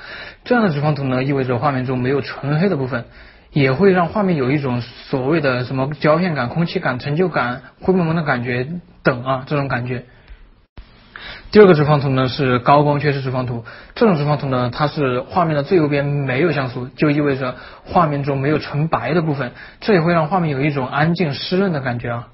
[0.44, 3.06] 这样的直方图呢意味着画面中没有纯黑的部分，
[3.50, 8.68] 也会让画面有一种所谓的什么胶片感、空气感、成就感、灰蒙蒙的感觉
[9.02, 10.04] 等啊这种感觉。
[11.52, 13.64] 第二个直方图呢是高光缺失直方图，
[13.96, 22.28] 这种直方图呢它是画面的最右边没有像素，就意味着画面中没有纯白的部分，这也会让画面有一种安静湿润的感觉啊。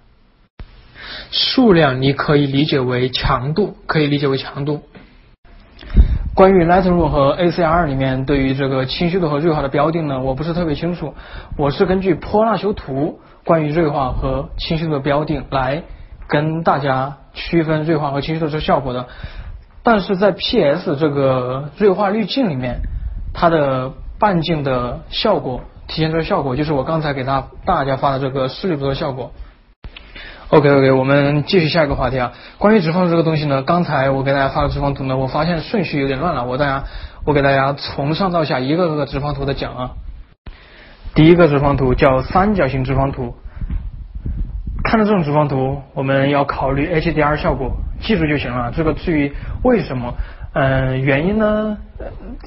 [1.30, 4.82] 数量你可以理解为强度，可以理解为强度。
[6.34, 11.14] 关于 Lightroom 和 ACR 里面对于这个清晰度和锐化的标定呢，我不是特别清楚。
[11.56, 15.84] 我是根据泼辣修图关于锐化和清晰度的标定来
[16.28, 19.06] 跟大家区分锐化和清晰度这效果的。
[19.82, 22.80] 但是在 PS 这个锐化滤镜里面，
[23.32, 29.30] 它的半径的效果体现出来效果，就是我刚才给大大家发的这个视力图的效果。
[30.48, 32.32] OK OK，我们继续下一个话题啊。
[32.58, 36.44] 关于直方这个东西呢，刚才我给大家发的直方图呢，我发现顺序有点乱了。
[36.44, 36.84] 我大家，
[37.24, 39.90] 我给大家从上到下一个个直方图的讲啊。
[41.14, 43.34] 第一个直方图叫三角形直方图。
[44.86, 48.72] 看到这种直方图，我们要考虑 HDR 效果，记住就行了。
[48.74, 49.32] 这个至于
[49.64, 50.14] 为什么，
[50.54, 51.76] 嗯，原因呢，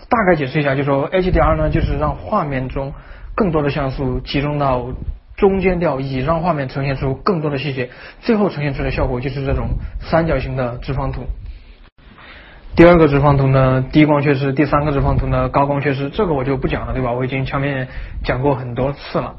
[0.10, 2.94] 大概解释一下，就是说 HDR 呢，就是让画面中
[3.36, 4.88] 更多的像素集中到。
[5.36, 9.70] 中间调以让画面呈现出更多的细节，最后呈现出的效果就是这种
[10.02, 11.28] 三角形的直方图。
[12.76, 16.10] 第二个直方图呢，低光缺失；第三个直方图呢，高光缺失。
[16.10, 17.14] 这个我就不讲了，对吧？
[17.14, 17.88] 我已经前面
[18.22, 19.36] 讲过很多次了。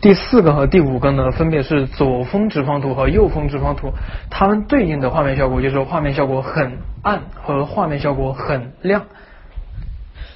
[0.00, 3.92] 第四个和第五个呢，分别是左峰直方图和右峰直方图，
[4.30, 9.06] 它们对应的画面效果就是画面效果很暗和画面效果很亮。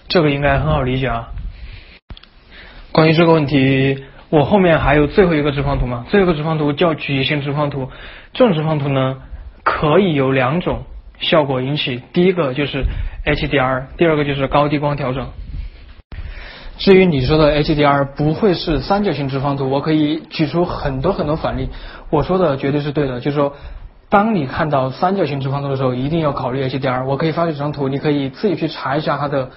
[0.08, 1.28] 这个应该很好理解啊。
[2.90, 6.04] 关于这个问题，我后面还有最后一个直方图嘛？
[6.08, 7.88] 最后一个直方图叫矩形直方图。
[8.32, 9.18] 这种直方图呢，
[9.62, 10.84] 可以有两种
[11.20, 12.02] 效果引起。
[12.12, 12.84] 第一个就是
[13.24, 15.28] HDR，第二个就是高低光调整。
[16.80, 21.68] 至于你说的 HDR 不会是三角形直方图，我可以举出很多很多反例。
[22.10, 23.54] 我说的绝对是对的，就是说，
[24.08, 27.04] 当你看到三角形直方图的时候，一定要考虑 HDR。
[27.04, 29.50] 我可以发几张图，你可以自己去查一下它的。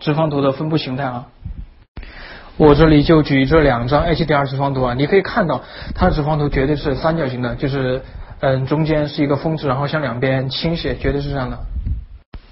[0.00, 1.26] 直方图的分布形态啊。
[2.56, 5.62] 我这里就举这两张 HDR 直方图啊，你可以看到
[5.96, 8.02] 它的直方图绝对是三角形的，就是
[8.38, 11.58] 嗯中间是一个峰值，然后向两边倾斜，绝对是这样的。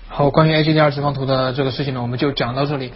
[0.08, 2.92] 好，关于 HDR 直方图的这个事情呢，我们就讲到这里。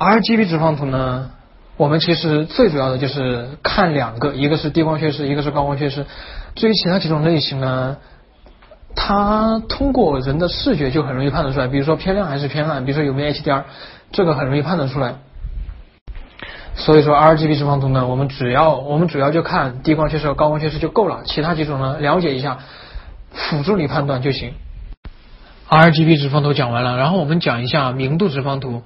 [0.00, 1.30] RGB 直方图呢，
[1.76, 6.06] 我们其实最主要的就是看两个，一个是低光缺失，一个是高光缺失。
[6.54, 7.98] 至于其他几种类型呢，
[8.96, 13.64] 它通过人的视觉就很容易判断出来，比如说偏亮还是偏暗，比如说有没有 HDR，
[14.10, 15.16] 这个很容易判断出来。
[16.76, 22.60] 所以说 RGB 直方图呢，我们只要我们主要就看低光缺失和高光缺失就够了，其他几种呢了解一下，
[23.32, 24.54] 辅助你判断就行。
[25.68, 28.82] RGB 直方图讲完了，然后我们讲一下明度直方图。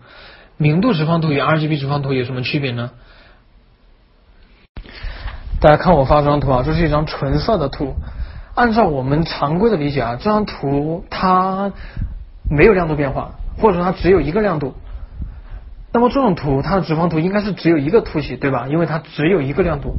[0.56, 2.90] 明度直方图与 RGB 直方图有什么区别呢？
[5.60, 7.94] 大家看我发这张图啊，这是一张纯色的图。
[8.54, 11.72] 按照我们常规的理解啊，这张图它
[12.48, 14.74] 没有亮度变化，或者说它只有一个亮度。
[15.92, 18.66] 那么这种图它的直方图应该是只有一个凸起，对吧？
[18.68, 19.96] 因为它只有一个亮度。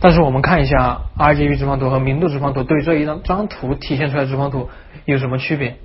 [0.00, 4.70] 但是我们看一下 RGB 直方图和明度直方图对这一张张图体现出来的直方图
[5.04, 5.76] 有什么区别？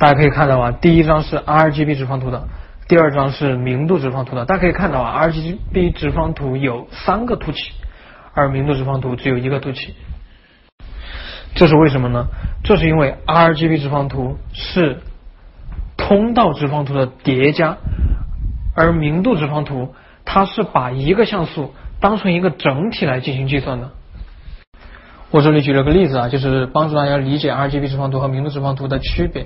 [0.00, 2.48] 大家可以看到啊，第一张是 RGB 直方图的，
[2.88, 4.46] 第二张是明度直方图的。
[4.46, 7.72] 大家可以看到啊，RGB 直方图有三个凸起，
[8.32, 9.94] 而明度直方图只有一个凸起。
[11.54, 12.28] 这是为什么呢？
[12.64, 15.00] 这是因为 RGB 直方图是
[15.98, 17.76] 通道直方图的叠加，
[18.74, 19.94] 而明度直方图
[20.24, 23.90] 它是把一个像素当成一个整体来进行计算的。
[25.30, 29.44] 我这里举了个例子啊，就是帮助大家理解 RGB 直方图和明度直方图的区别。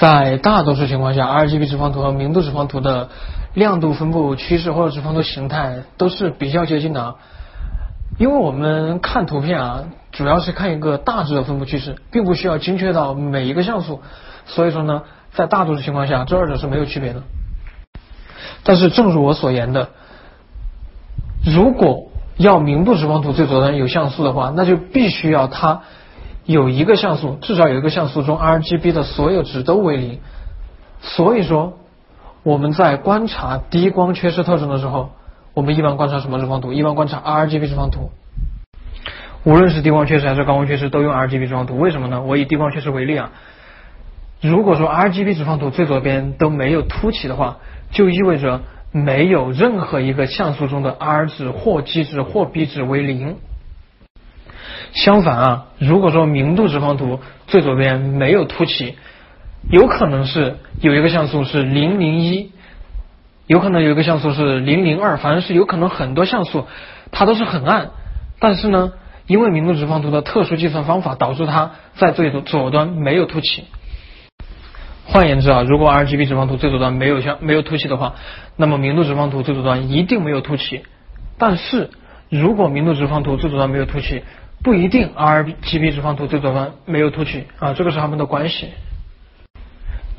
[0.00, 3.08] 在大多数情况下，RGB 直方图和明度直方图的
[3.54, 7.16] 亮度分布趋势或者直方图形态都是比较接近的。
[8.18, 14.00] 因为我们看图片啊，主要是看一个大致的分布趋势，并不需要精确到每一个像素。
[14.46, 17.22] 所以说呢，在大多数情况下，这二者是没有区别的。
[18.62, 19.88] 但是正如我所言的，
[21.44, 25.82] 如果要明度直方图最左端有像素的话，那就必须要它。
[26.48, 30.20] 有一个像素，至少有一个像素中 RGB 的所有值都为零，
[31.02, 31.74] 所以说
[32.42, 35.10] 我们在观察低光缺失特征的时候，
[35.52, 36.72] 我们一般观察什么直方图？
[36.72, 38.10] 一般观察 RGB 直方图。
[39.44, 41.76] 无论是低光缺失还是高光缺失，都用 RGB 直方图。
[41.78, 42.22] 为什么呢？
[42.22, 43.30] 我以低光缺失为例啊，
[44.40, 47.58] 如果说 RGB 直方图最左边都没有凸起的话，
[47.90, 53.36] 就意味着没有任何一个像素中的 R 值或 G 值或 B 值为零。
[54.92, 58.96] 相反啊，如果说明度直方图最左边没有凸起，
[59.70, 62.52] 有可能是有一个像素是零零一，
[63.46, 66.66] 有可能有一个像素是零零二，反正是有可能很多像素
[67.10, 67.90] 它都是很暗，
[68.40, 68.92] 但是呢，
[69.26, 73.64] 因为明度直方图的特殊计算方法导致它在最左左端没有凸起。
[75.04, 78.14] 换言之啊，如果 RGB 直方图最左端没有像没有凸起的话，
[78.56, 80.82] 那么明度直方图最左端一定没有凸起。
[81.38, 81.90] 但是
[82.28, 84.22] 如果明度直方图最左端没有凸起，
[84.62, 88.70] 不一定，RGB 直方图最左端没有凸起啊，这个是它们的关系。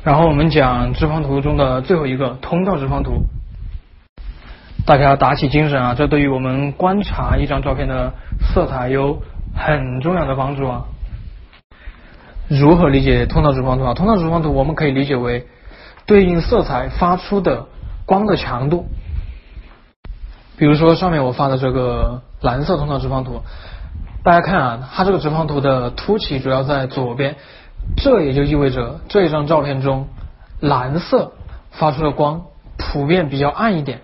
[0.01, 3.25] 然后我们讲直方图中的最后一个通道直方图，
[4.85, 9.21] 大家打起精神啊，这对于我们观察一张照片的色彩有
[9.53, 10.85] 很重要的帮助啊。
[12.47, 13.93] 如何理解通道直方图啊？
[13.93, 15.47] 通道直方图我们可以理解为
[16.05, 17.67] 对应色彩发出的
[18.05, 18.87] 光的强度。
[20.57, 23.41] 比如说上面我发的这个蓝色通道直方图。
[24.23, 27.37] 大家看啊，它这个直方图的凸起主要在左边，
[27.97, 30.07] 这也就意味着这一张照片中
[30.59, 31.31] 蓝色
[31.71, 32.41] 发出的光
[32.77, 34.01] 普遍比较暗一点。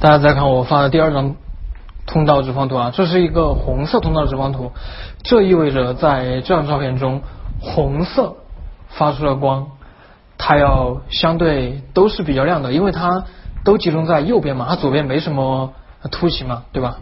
[0.00, 1.36] 大家再看我发的第二张
[2.06, 4.72] 通道直方图啊，这是一个红色通道直方图，
[5.22, 7.22] 这意味着在这张照片中
[7.60, 8.36] 红色
[8.88, 9.68] 发出的光，
[10.36, 13.24] 它要相对都是比较亮的，因为它
[13.64, 15.72] 都集中在右边嘛，它左边没什么
[16.10, 16.96] 凸起嘛，对吧？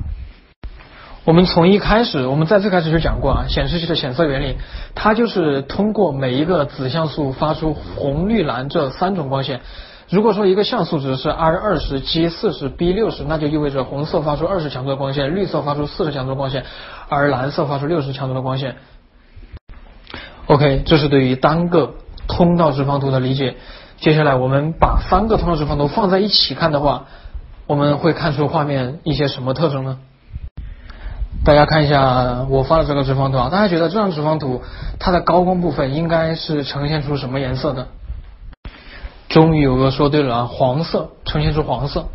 [1.26, 4.58] 我们从一开始，我们在最开始就讲过啊，显示器的显色原理，
[4.94, 9.60] 它就是通过每一个子像素发出红、绿、蓝这三种光线。
[10.08, 16.64] 如果说一个像素值是 R 二十、G 四十、B 六十，那就意味着红色发出二十强度的光线，绿色发出四十强度的光线，
[17.08, 18.76] 而蓝色发出六十强度的光线。
[20.46, 21.94] OK，这是对于单个
[22.28, 23.56] 通道直方图的理解。
[23.98, 27.06] 接下来我们把三个通道直方图放在一起看的话，
[27.66, 29.98] 我们会看出画面一些什么特征呢？
[31.45, 34.62] 大家看一下我发的这个直方图啊，大家觉得这张直方图
[34.99, 37.87] 它的高光部分应该是呈现出什么颜色的？
[39.28, 42.07] 终于有个说对了啊，黄色呈现出黄色。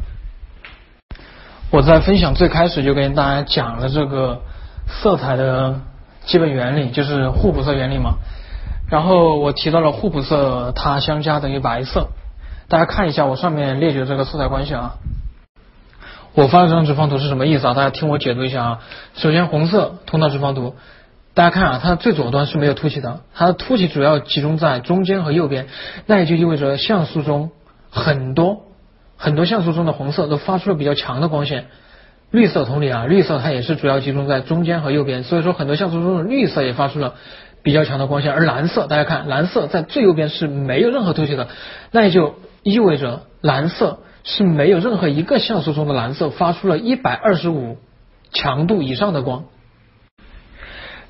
[1.70, 4.42] 我在分享最开始就跟大家讲了这个
[4.88, 5.80] 色彩的
[6.26, 8.16] 基本原理，就是互补色原理嘛。
[8.90, 12.08] 然后我提到了互补色，它相加等于白色。
[12.68, 14.96] 大家看一下我上面列举的这个色彩关系啊。
[16.34, 17.74] 我发的这张直方图是什么意思啊？
[17.74, 18.80] 大家听我解读一下啊。
[19.16, 20.76] 首先，红色通道直方图，
[21.34, 25.68] 大家看啊，它的最左端是没有凸起的，它的凸起主要集中在中间和右边，
[26.06, 27.52] 那也就意味着像素中
[27.90, 28.62] 很多
[29.18, 31.66] 很多像素中的红色都发出了比较强的光线。
[32.32, 37.16] 绿色同理啊，绿色它也是主要集中在中间和右边，所以说很多像素中的绿色也发出了
[37.62, 38.32] 比较强的光线。
[38.32, 41.50] 而蓝色，大家看，蓝色在最右边是没有任何凸起的，
[41.92, 47.78] 那也就意味着蓝色是没有任何一个像素中的蓝色发出了一百二十五
[48.32, 49.46] 强度以上的光。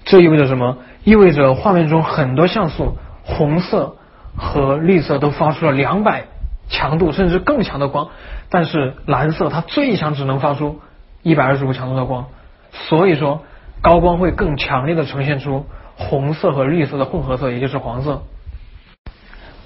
[0.06, 0.78] 这意味着什么？
[1.04, 3.96] 意味着画面中很多像素，红色
[4.38, 6.26] 和绿色都发出了两百
[6.70, 8.10] 强度甚至更强的光，
[8.50, 10.80] 但是蓝色它最强只能发出。
[11.24, 12.30] 一百二十五强度的光，
[12.72, 13.44] 所以说
[13.84, 18.24] 高光会更强烈的呈现出红色和绿色的混合色，也就是黄色。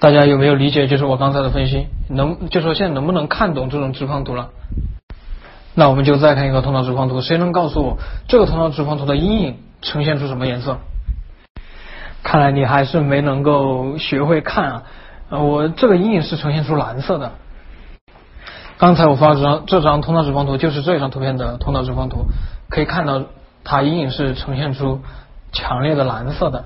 [0.05, 0.85] 大家有没有理解？
[0.85, 4.49] 就是我刚才的分析，能就说现在能不能看懂这种直方图了？
[5.73, 7.97] 那我们就再看一个通道直方图，谁能告诉我
[8.27, 10.77] 这个通道直方图的阴影呈现出什么颜色？
[12.21, 14.83] 看来你还是没能够学会看啊！
[15.39, 17.31] 我这个阴影是呈现出蓝色的。
[18.77, 22.27] 刚才我发这张这张通道直方图就是这张图片的通道直方图，
[22.69, 23.23] 可以看到
[23.63, 25.01] 它阴影是呈现出
[25.51, 26.65] 强烈的蓝色的。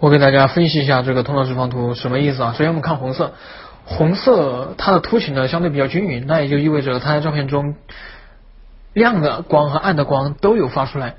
[0.00, 2.52] 我给大家分析一下这个通道直方图什么意思啊？
[2.52, 3.32] 首先我们看红色，
[3.84, 7.76] 红色它的凸起呢相对比较均匀，那也就意味着它在照片中
[8.92, 11.14] 亮的光和暗的光都有发出来。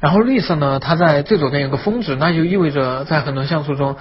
[0.00, 3.96] 然后绿色呢，它在最左边有个峰值，那就意味着在很多像素中。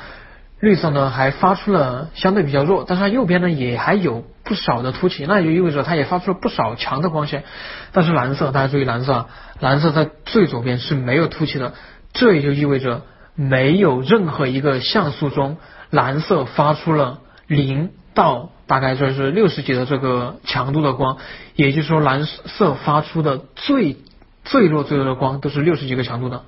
[0.59, 7.43] 绿色呢还发出了相对比较弱，但是它右边呢也还有不少的凸起，那就意味着它也发出了不少强的光线。
[7.91, 9.27] 但是蓝色，大家注意蓝色啊，
[9.59, 11.73] 蓝色在最左边是没有凸起的，
[12.13, 13.01] 这也就意味着
[13.35, 15.57] 没有任何一个像素中
[15.89, 21.17] 蓝色发出了零到大概就是六十几的这个强度的光，
[21.55, 23.97] 也就是说蓝色发出的最
[24.45, 26.41] 最弱最弱的光都是六十几个强度的。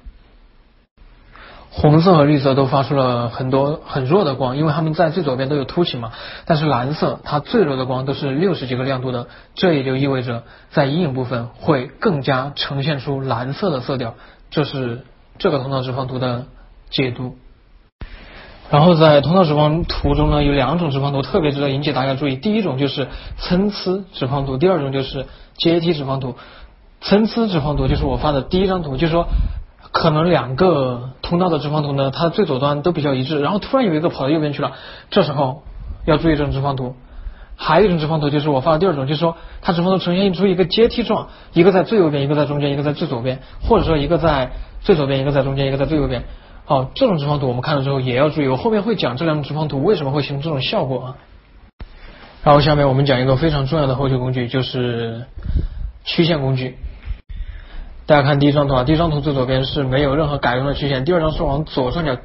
[1.69, 6.13] 红色和绿色都发出了很多很弱的光，因为它们在最左边都有凸起嘛。
[6.45, 14.15] 但是蓝色它最弱的光都是六十几个亮度的，这也就意味着在阴影部分会更加呈现出蓝色的色调。
[14.51, 15.03] 这是
[15.37, 16.45] 这个通道直方图的
[16.89, 17.35] 解读。
[18.69, 22.35] 然后在通道直方图中呢，有两种直方图特别值得引起大家注意。
[22.35, 23.07] 第一种就是
[23.37, 25.25] 参差直方图，第二种就是
[25.57, 26.35] 阶梯直方图。
[27.01, 29.27] 参差直方图就是我发的第一张图，就是说。
[29.91, 34.73] 可能两个通道的直方图呢，它最左端都比较一致，然后突然有一个跑到右边去了，
[35.09, 35.63] 这时候
[36.05, 36.95] 要注意这种直方图。
[37.55, 46.25] 还有一种直方图就是我发的第二种，就是说它直方图呈现出一个阶梯状，一个在最右边，一个在中间，一个在最左边，或者说一个在最左边，一个在中间，一个在最右边。
[46.67, 51.17] 好，这种直方图我们看了之后也要注意，我后面会讲这两种直方图为什么会形成这种效果啊。
[52.43, 55.25] 然后下面我们讲一个非常重要的后期工具，就是
[56.03, 56.77] 曲线工具。
[58.07, 62.17] 大家看第一张图啊，第一张图最左边是没有任何改动的曲线，第二张是往左上角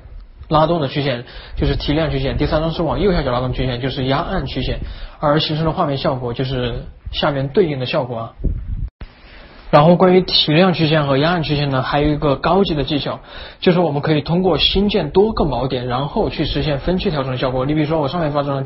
[0.48, 1.24] 拉动的曲线，
[1.56, 4.80] 就是提亮曲线，第三张是往右下角拉动曲线，就是压暗曲线，
[5.20, 8.32] 而形成的画面效果就是下面对应的效果啊。
[9.70, 13.20] 然后关于提亮曲线和压暗曲线呢，还有一个高级的技巧，
[13.60, 17.64] 就是我们可以通过新建多个锚点，然后去实现分区调整的效果。
[17.66, 18.64] 你比如说我上面发这张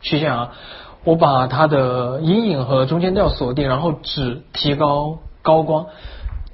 [0.00, 0.50] 曲线啊，
[1.04, 5.86] 我把它的阴影和中间调锁定，然后只提高高光。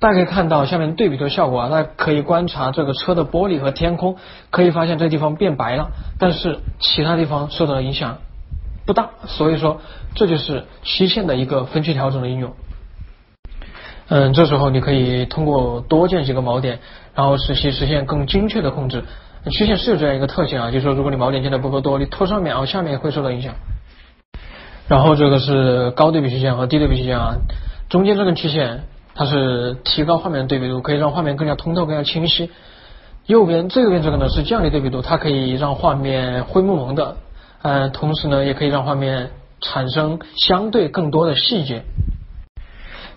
[0.01, 4.16] 大家可以看到下面对比的效果啊，大家可以观察这个车的玻璃和天空，
[4.51, 5.89] 可以发现这地方变白了，
[6.20, 8.18] 但是其他地方受到的影响
[8.86, 9.80] 不大，所以说
[10.14, 12.53] 这就是曲线的一个分区调整的应用。
[14.09, 16.79] 嗯，这时候你可以通过多建几个锚点，
[17.14, 19.05] 然后使其实现更精确的控制。
[19.51, 23.55] 曲线是有这样一个特性啊，就是说如果你锚点建的不够多，你拖上面啊，下面也会受到影响。
[24.89, 27.37] 然后这个是高对比曲线和低对比曲线啊，
[27.89, 28.83] 中间这根曲线。
[29.21, 32.53] 它是提高画面的对比度，可以让画面更加通透、更加清晰。
[33.26, 37.17] 右边最右边这个呢是降低对比度，它可以让画面灰蒙蒙的，
[37.63, 39.30] 呃，同时呢也可以让画面
[39.61, 41.83] 产生相对更多的细节。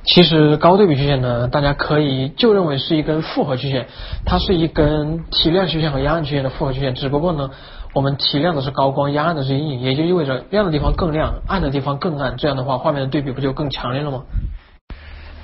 [0.04, 3.88] 其实高对比曲线呢，大家可以就认为是一根复合曲线，
[4.26, 7.52] 它是一根提亮曲线和压暗曲线的复合曲线，只不过呢，
[7.94, 14.24] 我们提亮的是高光，压暗的是阴影，也就意味着亮的地方更亮，暗的地方更暗，这样的话画面的对比不就更强烈了吗？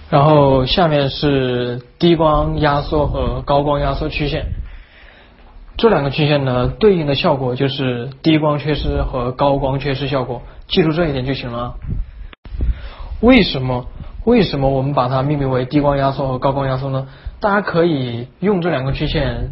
[0.10, 4.46] 然后下面是低光压缩和高光压缩曲线，
[5.78, 11.76] 这两个曲线呢对应的效果就是低光缺失和高光缺失效果，记住这一点就行了。
[13.20, 13.86] 为什么
[14.28, 17.08] 为什么我们把它命名为低光压缩和高光压缩呢？
[17.40, 19.52] 大家可以用这两个曲线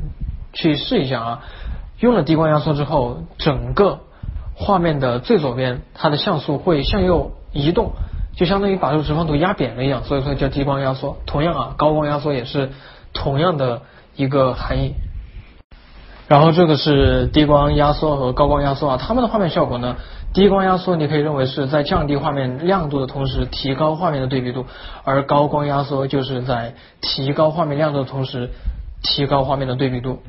[0.52, 1.44] 去试一下啊。
[2.02, 4.00] 用了低光压缩之后，整个
[4.54, 7.94] 画面的最左边，它的像素会向右移动，
[8.36, 11.16] 就相当于把这个直方图压扁了一样，所以说叫低光压缩。
[11.26, 12.72] 同样啊，高光压缩也是
[13.14, 13.84] 同样的
[14.18, 14.96] 一个含义。
[16.28, 19.96] 然后这个是低光压缩和高光压缩啊，它们的画面效果呢，
[20.36, 24.66] 低光压缩你可以认为是在降低画面亮度的同时提高画面的对比度，
[25.06, 28.50] 而高光压缩就是在提高画面亮度的同时
[29.02, 30.20] 提高画面的对比度。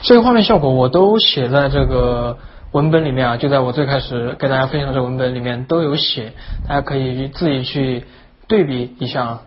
[0.00, 2.38] 这个画面效果我都写在这个
[2.72, 6.32] 文本里面啊，就在我最开始给大家分享的这个文本里面都有写，
[6.66, 8.04] 大家可以自己去
[8.48, 9.40] 对比一下。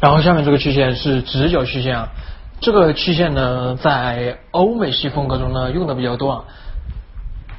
[0.00, 2.08] 然后下面这个曲线是直角曲线啊，
[2.60, 6.44] 这个曲线呢在欧美系风格中呢用的比较多啊。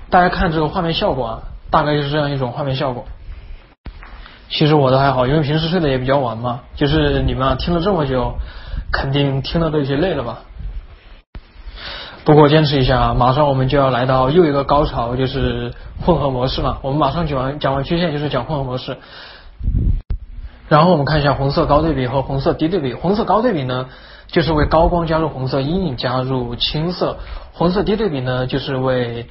[0.09, 3.05] 大家看这个画面效果啊，大概就是这样一种画面效果。
[4.49, 6.61] 其实我的还好，因为平时睡得也比较晚嘛。
[6.75, 8.35] 就是你们啊听了这么久，
[8.91, 10.39] 肯定听的都有些累了吧。
[12.23, 15.73] 不过坚持一下啊，马上我们就要来到又一个高潮，就是
[16.05, 16.77] 混合模式嘛。
[16.81, 18.97] 我们马上讲完讲完曲线，就是讲混合模式。
[20.69, 22.93] 然后我们看一下红色高对比和红色低对比。
[22.93, 23.87] 红色高对比呢，
[24.27, 27.17] 就是为高光加入红色，阴影加入青色；
[27.53, 29.27] 红色低对比呢，就是为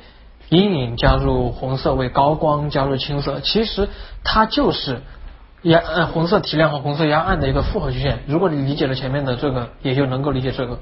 [0.55, 3.41] 阴影加入红色，为高光加入青色。
[3.41, 3.89] 其实
[4.23, 5.01] 它就是
[5.63, 8.21] 压呃红色提亮和红色压暗的一个复合曲线。
[8.27, 10.79] 如果你理解了前面的这个，也就能够理解这个。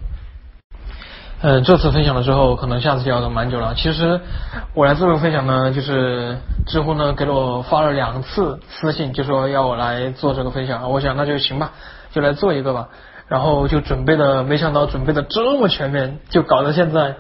[1.45, 3.75] 嗯，这次分享了之后，可能下次就要等蛮久了。
[3.75, 4.21] 其实
[4.75, 10.89] 我来做这个分享呢，就是知乎呢给了我发了两次私信，就说要我来做这个分享。
[10.89, 11.73] 我想那就行吧，
[12.13, 12.89] 就来做一个吧。
[13.29, 17.17] 然后就准备的，没想到准备的这么全面，就搞到现在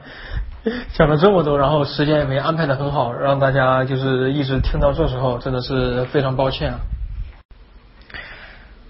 [0.94, 6.78] 讲了这么多，然后时间也没安排的很好，让大家就是一直听到这时候，真的是非常抱歉啊。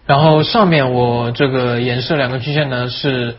[0.07, 3.37] 然后上面我这个演示两个曲线呢是。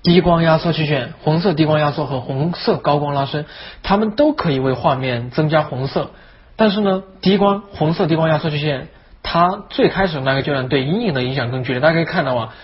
[0.00, 3.46] 低光压缩曲线，红色低光压缩和红色高光拉伸，
[3.82, 6.12] 它们都可以为画面增加红色。
[6.54, 8.88] 但是呢，低光红色低光压缩曲线，
[9.24, 11.80] 它最开始那个阶段对阴影的影响更剧烈。
[11.80, 12.54] 大家可以看到啊，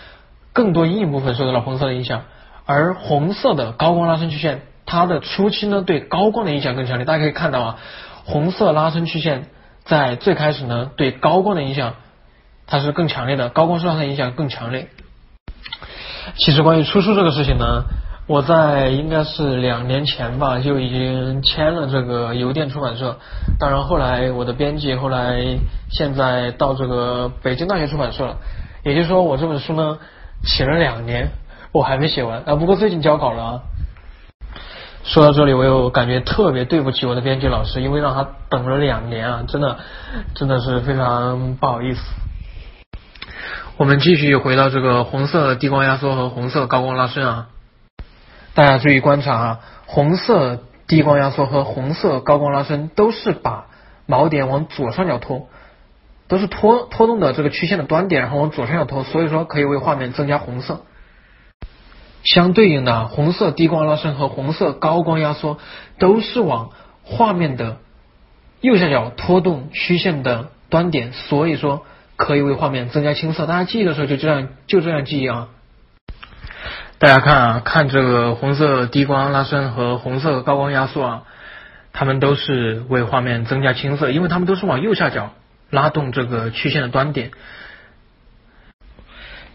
[0.52, 2.22] 更多阴影部分受到了红色的影响。
[2.66, 7.04] 而红色的高光拉伸曲线，它的初期呢对高光的影响更强烈。
[7.04, 7.78] 大家可以看到啊，
[8.24, 9.46] 红色拉伸曲线
[9.84, 11.94] 在最开始呢对高光的影响
[12.66, 14.88] 它是更强烈的，高光受到它影响更强烈。
[16.36, 17.84] 其实关于出书这个事情呢，
[18.26, 23.18] 我在应该是两年前吧就已经签了这个邮电出版社。
[23.58, 25.58] 当然后来我的编辑后来
[25.90, 28.38] 现在到这个北京大学出版社了。
[28.84, 29.98] 也就是说我这本书呢
[30.42, 31.28] 写了两年，
[31.72, 32.54] 我还没写完啊。
[32.56, 33.60] 不过最近交稿了啊。
[35.04, 39.78] 说到这里，我又感觉特别对不起我的编辑老师，因为让他等了两年啊，真的
[40.34, 42.00] 真的是非常不好意思。
[43.76, 47.48] 我们继续回到这个红色低光压缩和红色高光拉伸啊，
[48.54, 53.66] 大家注意观察啊，红色低光压缩和红色高光拉伸都是把
[54.08, 55.48] 锚点往左上角拖，
[56.28, 60.80] 都是拖拖动的这个曲线的端点，然后往左上角拖，所以说可以为画面增加红色。
[62.24, 65.58] 相对应的，红色低光拉伸和红色高光压缩
[65.98, 66.70] 都是往
[67.04, 67.76] 画面的
[68.60, 71.86] 右下角拖动曲线的端点，所以说。
[72.16, 75.48] 可以为画面增加青色，大家记忆的时候就这样就这样记忆啊。
[77.00, 81.22] 大家看啊，看这个红色低光拉伸和红色高光压缩啊，
[81.92, 85.32] 它们都是为画面增加青色，因为它们都是往右下角
[85.70, 87.32] 拉动这个曲线的端点。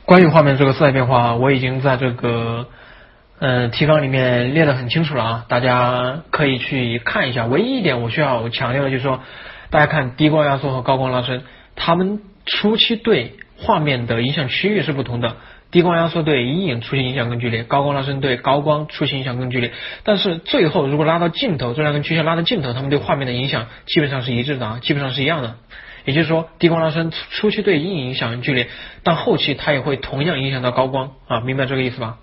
[0.09, 2.65] 关于画面这个色彩变化，我已经在这个
[3.37, 7.45] 呃提纲里面列得很清楚了啊，大家可以去看一下。
[7.45, 9.19] 唯一一点我需要强调的就是说，
[9.69, 11.43] 大家看低光压缩和高光拉伸，
[11.75, 12.21] 它们。
[12.45, 15.35] 初期对画面的影响区域是不同的，
[15.69, 19.71] 低光压缩对阴影出现影响更剧烈，高光拉伸对高光出现影响更剧烈。
[20.03, 25.57] 但是最后如果拉到尽头，这两根曲线拉到尽头，它们对画面的影响基本上是一致的啊，基本上是一样的。
[26.09, 28.67] 也就是说，低光拉伸初期对阴影影响剧烈，
[29.03, 32.17] 但后期它也会同样影响到高光啊，明白这个意思吧？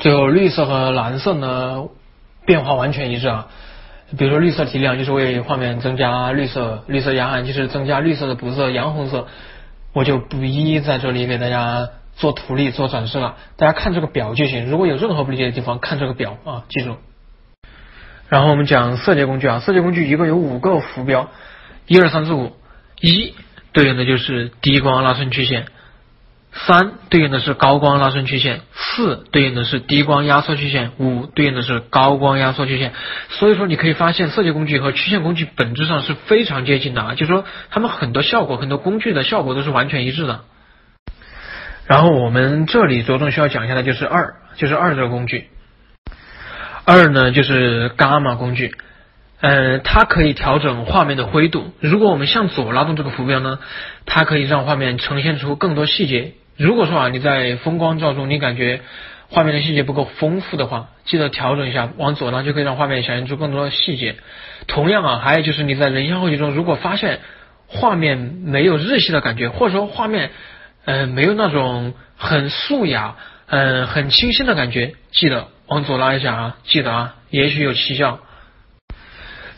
[0.00, 1.84] 最后绿色和蓝色呢
[2.44, 3.46] 变化完全一致啊。
[4.18, 9.28] 比如说绿色提亮就是为画面增加绿色，绿色压暗就是增加绿色的补色，洋红色
[9.92, 14.66] 我就不一一在这里给大家做图例做展示了，大家看这个表就行。
[14.66, 16.96] 如果有任何不理解的地方，看这个表啊，记住。
[18.28, 21.28] 然后我们讲色阶工具啊，色阶工具一共有五个浮标，
[21.86, 22.52] 一二三四五，
[23.02, 23.34] 一
[23.72, 25.66] 对应的就是低光拉伸曲线。
[26.54, 32.92] 三对应的是高光拉伸曲线，四对应的是低光压缩曲线，五对应的是高光压缩曲线。
[33.30, 40.42] 所以说，你可以发现色阶工具和曲线工具本质上是非常接近的啊，就是说它们很多效果、很多工具的效果都是完全一致的。
[41.86, 45.48] 然后我们这里着重需要讲一下的就是二，就是二这个工具。
[46.84, 48.74] 二呢就是伽马工具，
[49.42, 51.72] 呃，它可以调整画面的灰度。
[51.80, 53.58] 如果我们向左拉动这个浮标呢，
[54.06, 56.34] 它可以让画面呈现出更多细节。
[56.56, 58.82] 如果说啊你在风光照中，你感觉
[59.28, 64.14] 画面的细节不够丰富的话，记得调整一下，往左拉就可以让画面显现出更多的细节。
[64.68, 67.18] 同样啊，还有就是你在人像后期中，如果发现
[67.66, 70.30] 画面没有日系的感觉，或者说画面
[70.84, 73.16] 呃没有那种很素雅、
[73.46, 78.20] 嗯很清新的感觉，记得往左拉一下啊，记得啊，也许有奇效。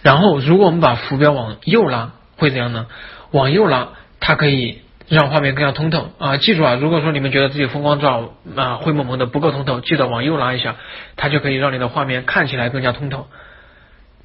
[0.05, 2.89] 然后，如果我们把浮标往右拉，会怎样呢？
[3.31, 3.89] 往右拉，
[4.21, 6.37] 它可以让画面更加通透啊！
[6.37, 10.77] 记住啊，如果说你们觉得自己风光照啊灰蒙蒙的不够通透，记得往右拉一下，
[11.17, 13.29] 它就可以让你的画面看起来更加通透。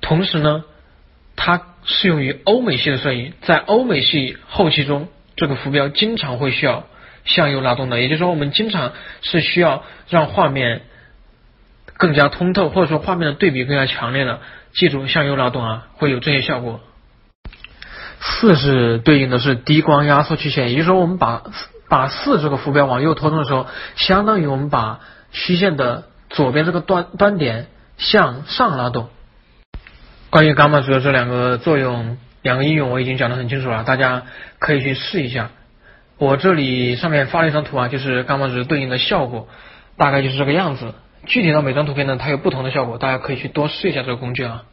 [0.02, 0.66] 同时呢，
[1.38, 5.08] 它适用于欧美系的摄影，在欧美系后期中，
[5.38, 6.84] 这个浮标经常会需要
[7.24, 8.92] 向右拉动的，也就是说，我们经常
[9.22, 10.82] 是需要让画面
[11.94, 14.42] 更加通透，或者说画面的对比更加强烈的。
[14.74, 16.80] 记住向右拉动啊，会有这些效果。
[18.22, 21.44] 四是对应的是低光压缩曲线，也就是说，我们把
[21.88, 25.00] 把四这个浮标往右拖动的时候，相当于我们把
[25.32, 27.68] 曲线的左边这个端端点
[27.98, 29.10] 向上拉动。
[30.30, 34.24] 关于伽马值的这两个作用、两个应用，我已经讲得很清楚了，大家
[34.60, 35.50] 可以去试一下。
[36.18, 39.48] 我这里上面发了一张图啊，就是伽马值对应的效果，
[39.98, 40.94] 大概就是这个样子。
[41.26, 44.64] 具体到每张图片呢，它有不同的效果，大家可以去多试一下这个工具啊。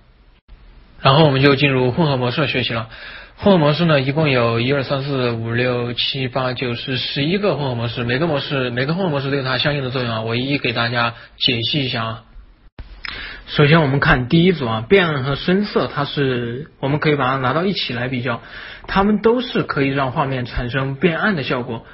[1.01, 2.89] 然后我们就进入混合模式的学习了。
[3.37, 10.23] 混合模式呢，一共有一二三四五六七八九十十一个混合模式，每个模式每个混合模式都有它相应的作用啊。
[10.23, 12.23] 我一一给大家解析一下啊。
[13.47, 18.41] 首先我们看第一组啊，变暗和深色，它是我们可以把它拿到一起来比较，
[18.89, 21.85] 它们都是可以让画面产生变暗的效果，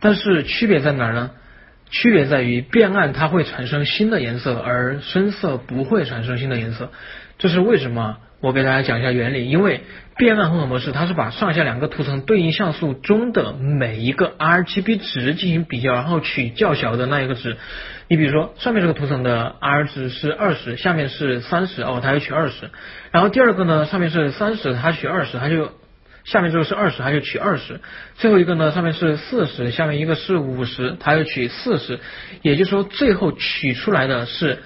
[0.00, 1.30] 但是区别在哪儿呢？
[1.90, 6.90] 区别在于变暗它会产生新的颜色，而深色不会产生新的颜色，
[7.38, 8.18] 这是为什么？
[8.40, 9.50] 我给大家讲一下原理。
[9.50, 9.80] 因为
[10.16, 17.56] 变暗混合模式它是把上下两个图层对应像素中的每一个 RGB 值进行比较，然后取较小的那一个值。
[18.06, 22.70] 你比如说上面这个图层的 R 值是二十，下面是三十，哦，它就取二十。
[23.10, 25.72] 然后第二个呢，上面是三十，它取二十，它就。
[26.30, 27.80] 下面这个是二十，它就取二十。
[28.16, 32.00] 最后一个呢，上面是四十，下面一个是五十，它就取四十。
[32.42, 34.62] 也就是说，最后取出来的是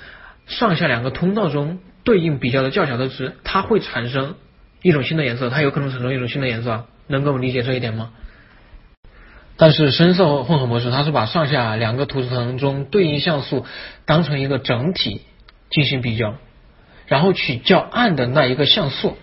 [0.47, 4.35] 上下两个通道中对应比较的较小的值，它会产生
[4.83, 8.11] 一种新的颜色，它有可能产生一种新的颜色，能够理解这一点吗？
[9.57, 13.65] 但是深色混合模式，它是把上下两个图层中对应像素
[14.05, 15.21] 当成一个整体
[15.71, 16.35] 进行比较，
[17.07, 19.17] 然后取较暗的那一个像素。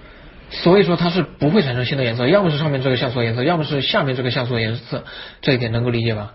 [0.50, 5.04] 所以说它是不会产生新的颜色，要么是上面这个像素的颜色，要么是下面这个像素的颜色，
[5.42, 6.34] 这一点能够理解吧？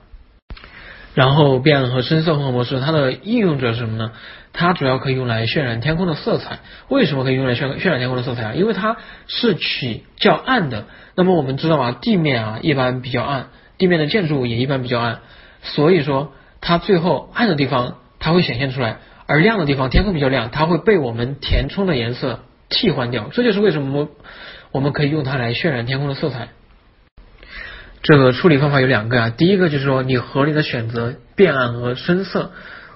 [1.14, 4.12] 然后变暗和深色混合模式，它的应用者是什么呢？
[4.52, 6.58] 它主要可以用来渲染天空的色彩。
[6.88, 8.52] 为什么可以用来渲渲染天空的色彩啊？
[8.54, 8.96] 因为它
[9.26, 10.86] 是取较暗的。
[11.16, 15.20] 那么我们知道啊，地面啊一般比较暗，地面的建筑物也一般比较暗，
[15.62, 22.40] 所以说它最后暗的地方它会显现出来，而亮的地方天空比较亮，它会被我们填充的颜色。
[22.74, 24.08] 替换掉，这就是为什么
[24.72, 26.48] 我们可以用它来渲染天空的色彩。
[28.02, 32.50] 这个处理方法有两个啊，第一个就是说你合理的选择变暗和深色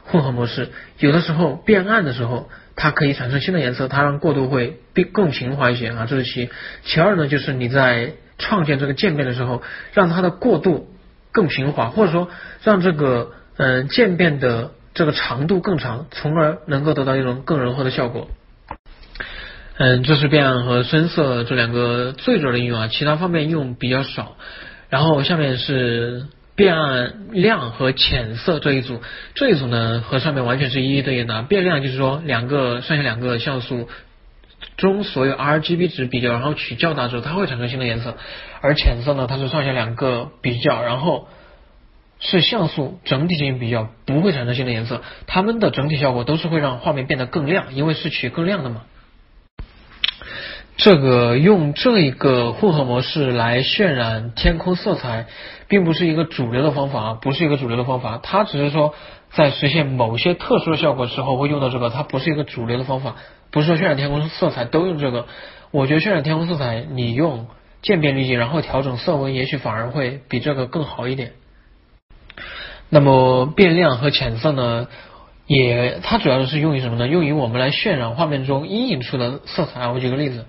[0.04, 0.68] 混合模式，
[0.98, 6.50] 有的时候变暗的时候，它可以产生新的颜色，它让过渡会更更平滑一些啊，这是其
[6.84, 10.88] 其二呢，就是你在创建这个渐变的时候，让它的过渡
[11.32, 12.28] 更平滑，或者说
[12.62, 18.28] 让这个嗯渐变的这个长度更长，从而能够得到一种更柔和的效果。
[19.80, 24.34] 嗯，这是变暗和深色这两个最主要的应用啊，其他方面用比较少。
[24.88, 26.26] 然后下面是
[26.56, 29.00] 变暗亮和浅色这一组，
[29.36, 31.42] 这一组呢和上面完全是一一对应的。
[31.42, 33.88] 变亮就是说两个上下两个像素
[34.76, 38.16] 中所有 RGB 值比较，然后取较大值，它会产生新的颜色。
[38.60, 41.28] 而浅色呢，它是上下两个比较，然后
[42.18, 45.02] 是像素整体进行比较，不会产生新的颜色。
[45.28, 48.82] 它们的整体效果都是会让画面变得更亮，因为是取更亮的嘛。
[50.78, 55.26] 这个用这一个混合模式来渲染天空色彩，
[55.66, 58.20] 并不是一个主流的方法，不是一个主流的方法。
[58.22, 58.94] 它只是说
[59.32, 63.16] 在实现某些特殊的效果时候会用到这个，它不是一个主流的方法。
[63.50, 65.26] 不是说渲染天空色彩都用这个。
[65.72, 67.48] 我觉得渲染天空色彩，你用
[67.82, 71.32] 渐变滤镜，然后调整色温，也许反而会比这个更好一点。
[72.88, 74.86] 那么变亮和浅色呢，
[75.48, 77.08] 也它主要是用于什么呢？
[77.08, 79.88] 用于我们来渲染画面中阴影处的色彩。
[79.88, 80.46] 我举个例子。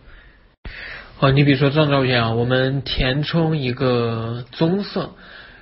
[1.21, 5.15] 哦，你比如说这张照片啊，我们填充一个棕色，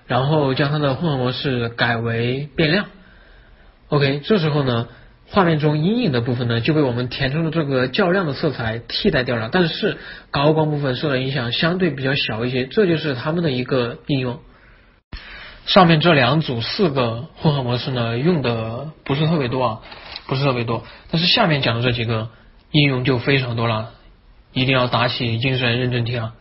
[0.05, 2.85] 然后将它的混合模式改为变亮。
[3.89, 4.87] OK，这时候呢，
[5.27, 9.97] 画面中阴影的部分呢就被我们填充的这个较亮的色彩替代掉了，但是
[10.29, 14.39] 高光部分受到影响相对比较小一些，这就是它们的一个应用。
[15.65, 19.79] 上面这两组四个混合模式呢，用的不是特别多啊，
[20.27, 20.83] 不是特别多。
[21.09, 22.29] 但是下面讲的这几个
[22.69, 23.89] 应用就非常多了，
[24.57, 26.33] 一定要打起精神认真听啊。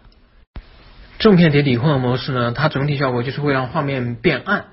[1.18, 4.64] 正片叠底混合模式呢，它整体效果就是会让画面变暗。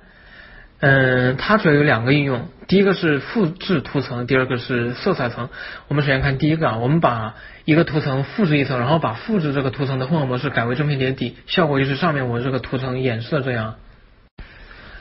[0.79, 5.49] 嗯，它主要有两个应用，第一个是复制图层，第二个是色彩层。
[5.87, 13.75] 我们首先看第一个啊，我们把一个图层复制一层，然后把复制这个图层的混合模式改为正片叠底，效果就是上面我这个图层演示的这样。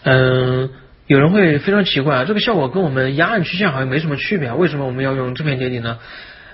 [0.04, 0.70] 嗯，
[1.08, 5.98] 有人会非常奇怪啊，这个效果跟我们压暗曲线好像没什么区别，为什么我们要用正片叠底呢？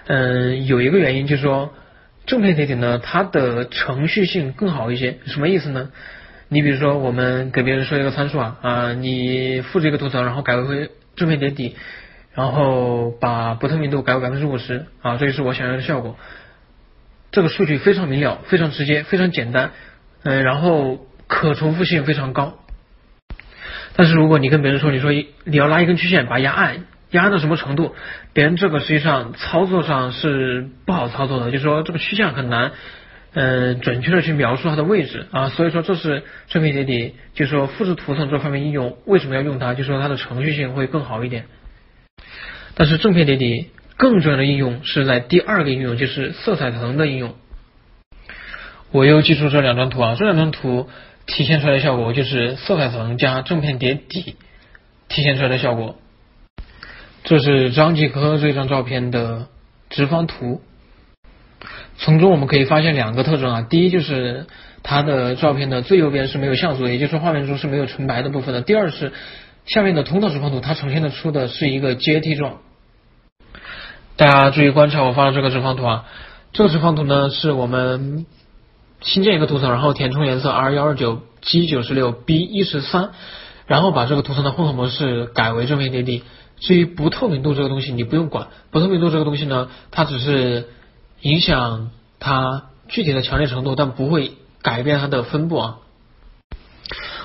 [0.08, 1.74] 嗯，有一个原因就是说，
[2.24, 5.90] 正片叠底呢，它的程序性更好一些，什么意思呢？
[6.48, 11.76] 你比如说，我们给别人说一个参数啊，啊，你复制一个图层，然后改为正片叠底，
[12.32, 16.16] 然后把不透明度改为百分之五十啊，这就是我想要的效果。
[17.30, 19.72] 这个数据非常明了，非常直接，非常简单，
[20.22, 22.54] 嗯，然后可重复性非常高。
[23.94, 25.10] 但是如果你跟别人说，你说
[25.44, 27.94] 你要拉一根曲线，把压暗，压到什么程度？
[28.32, 32.72] 别人这个实际上操作上是不好操作的，就是说这个曲线很难，
[33.32, 35.48] 嗯，准确的去描述它的位置啊。
[35.48, 39.74] 所以说这是正片叠底，就是说复制图层这方面应用为什么要用它？
[39.74, 41.46] 就是说它的程序性会更好一点。
[42.74, 47.34] 但是正片叠底更重要的应用是在第二个应用，就是色彩层的应用。
[48.90, 50.88] 我又记住这两张图啊，这两张图。
[51.30, 54.36] 体现出来的效果就是色彩层加正片叠底
[55.10, 55.98] 体现出来的效果。
[57.28, 59.48] 这是张继科这张照片的
[59.90, 60.62] 直方图，
[61.98, 64.46] 从中我们可以发现两个特征啊，第一就是
[64.82, 68.62] 他的照片的最右边是没有像素的，也就是说画面中是没有纯白的部分的。
[68.62, 69.12] 第二是
[69.66, 72.60] 下面的通道直方图，它呈现的出的是一个阶梯状。
[74.16, 76.06] 大家注意观察我发的这个直方图啊，
[76.54, 78.24] 这个直方图呢是我们。
[79.00, 83.10] 新建一个图层，然后填充颜色 R 幺二九 G 九十六 B 一十三，
[83.66, 86.24] 然后把这个图层的混合模式改为正片叠底。
[86.60, 88.48] 至于不透明度这个东西，你不用管。
[88.70, 90.68] 不透明度这个东西呢，它只是
[91.20, 94.32] 影响它具体的强烈程度，但不会
[94.62, 95.78] 改变它的分布啊。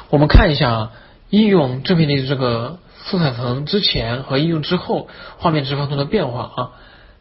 [0.09, 0.91] 我们看一下啊，
[1.29, 6.71] 应用正片叠底这个色彩层之前和应用之后画面直方图的变化啊，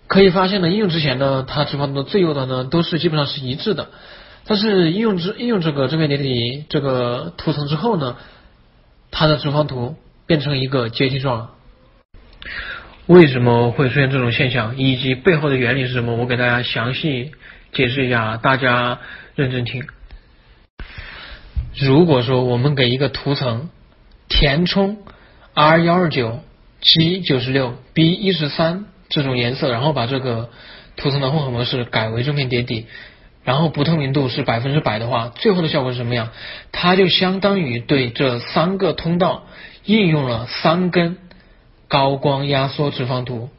[0.07, 3.89] 可以发现呢，应用之前呢，它直方图的最右端呢都是基本上是一致的。
[4.45, 8.17] 但是应用之应用这个正片叠底这个图层之后呢，
[9.11, 9.95] 它的直方图
[10.27, 11.51] 变成一个阶梯状了。
[13.07, 16.15] 为什么会出现这种现象，以及背后的原理是什么？
[16.17, 17.33] 我给大家详细
[17.73, 19.01] 解释一下，大家
[19.35, 19.85] 认真听。
[21.77, 23.71] 如果说我们给一个图层
[24.29, 24.99] 填充
[25.55, 26.41] R 幺二九
[26.81, 30.51] G 九十六 B 一十三这种颜色，然后把这个
[30.97, 32.87] 图层的混合模式改为正片叠底。
[33.45, 36.29] 然后不透明度是百分之百的话，最后的效果是什么样？
[36.71, 39.49] 它就相当于对这三个通道
[39.85, 41.17] 应用了三根
[41.93, 43.51] 高光压缩直方图，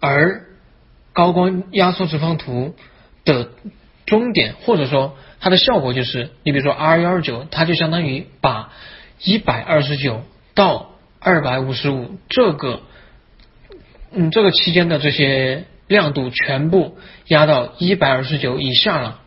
[0.00, 0.46] 而
[1.12, 2.74] 高光压缩直方图
[3.26, 3.50] 的
[4.06, 8.72] 终点或者说它的效果就是，你比如说 R 幺二九，它就相当于把
[9.20, 10.22] 一百二十九
[10.54, 12.80] 到二百五十五这个
[14.10, 15.66] 嗯这个期间的这些。
[15.88, 16.96] 亮度全部
[17.26, 19.20] 压到一百二十九以下了，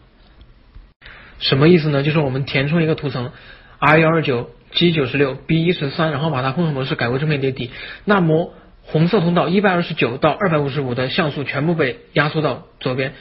[1.38, 2.02] 什么意思呢？
[2.02, 3.32] 就是我们填充一个图层
[3.78, 7.72] R 幺二九 G 九十六 B 一十三，然后把它混合模式改为正面叠底，
[8.04, 8.54] 那么
[8.84, 13.14] 红色通道一百二十九到二百五十五的像素全部被压缩到左边，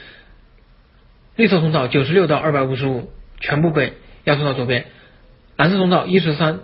[1.35, 3.09] 绿色通道九十六到二百五十五
[3.39, 3.93] 全部被
[4.25, 4.85] 压缩到左边，
[5.55, 6.59] 蓝色通道一十三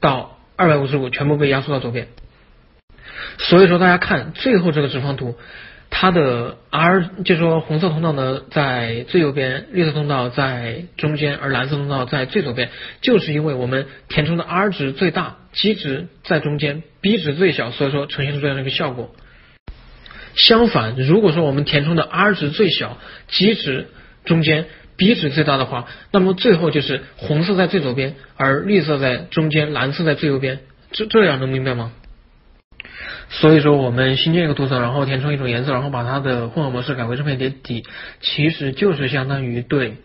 [0.00, 2.08] 到二百五十五全部被压缩到左边。
[3.38, 5.36] 所以说，大家看最后这个直方图。
[5.98, 12.68] 它的 R 就是说红色通道呢在最右边，绿色通道在中间，而蓝色通道在最左边，
[13.00, 19.16] 就是因为我们填充的 R 值最大，G 值在中间，B 值最小，所以说呈现出这样的一个效果。
[20.34, 22.98] 相反，如果说我们填充的 R 值最小
[23.28, 23.86] ，G 值
[24.26, 24.66] 中间
[24.98, 30.58] ，B 值最大的话，那么最后就是红色在最左边，而绿色在中间，蓝色在最右边，
[30.92, 31.92] 这这样能明白吗？
[33.28, 37.84] 所以说，我们新建一个图层，然后填充一种颜色，然后把它的混合模式改为正片叠底，
[38.20, 39.96] 其实就是相当于对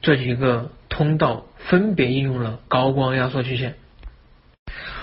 [0.00, 3.74] 这几个通道分别应用了高光压缩曲线。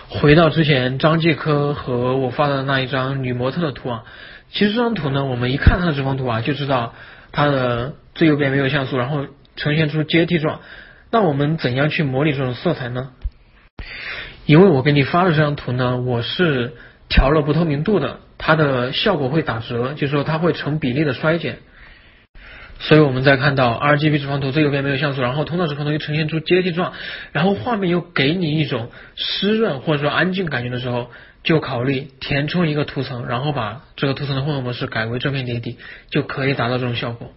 [0.09, 4.03] 回到之前张继科和我发的那一张女模特的图啊，
[4.51, 6.95] 其实这张图呢，我们一看它的直方图啊，就知道
[7.31, 10.61] 它的最右边没有像素，然后呈现出阶梯状。
[11.11, 13.11] 那我们怎样去模拟这种色彩呢？
[14.47, 16.73] 因为我给你发的这张图呢，我是。
[17.09, 21.57] 调了不透明度的，它的效果会打折，就是说它会成比例的衰减。
[22.81, 26.93] 所以我们再看到 RGB 直方图最右边没有像素，然后通道直方图又呈现出阶梯状，
[27.33, 31.11] 然后画面又给你一种湿润或者说安静感觉的时候，
[31.43, 35.77] 就考虑填充一个图层，然后把这个图层的混合模式改为正片叠底，
[36.09, 37.33] 就可以达到这种效果。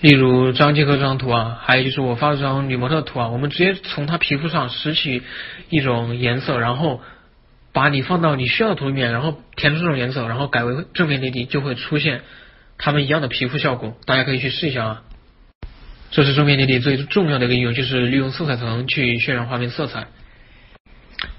[0.00, 5.22] 例如张继科这张图啊，还有就是我发的这张女模特图啊，我们直接从她皮肤上拾取
[5.68, 7.00] 一种颜色，然后
[7.78, 12.22] 把你放到你需要的图里面，然后填出这种颜色，然后改为正片叠底，就会出现。
[12.76, 15.02] 它们一样的皮肤效果，大家可以去试一下啊。
[16.10, 20.08] 这是正片叠底最重要的一个应用，就是利用色彩层去渲染画面色彩。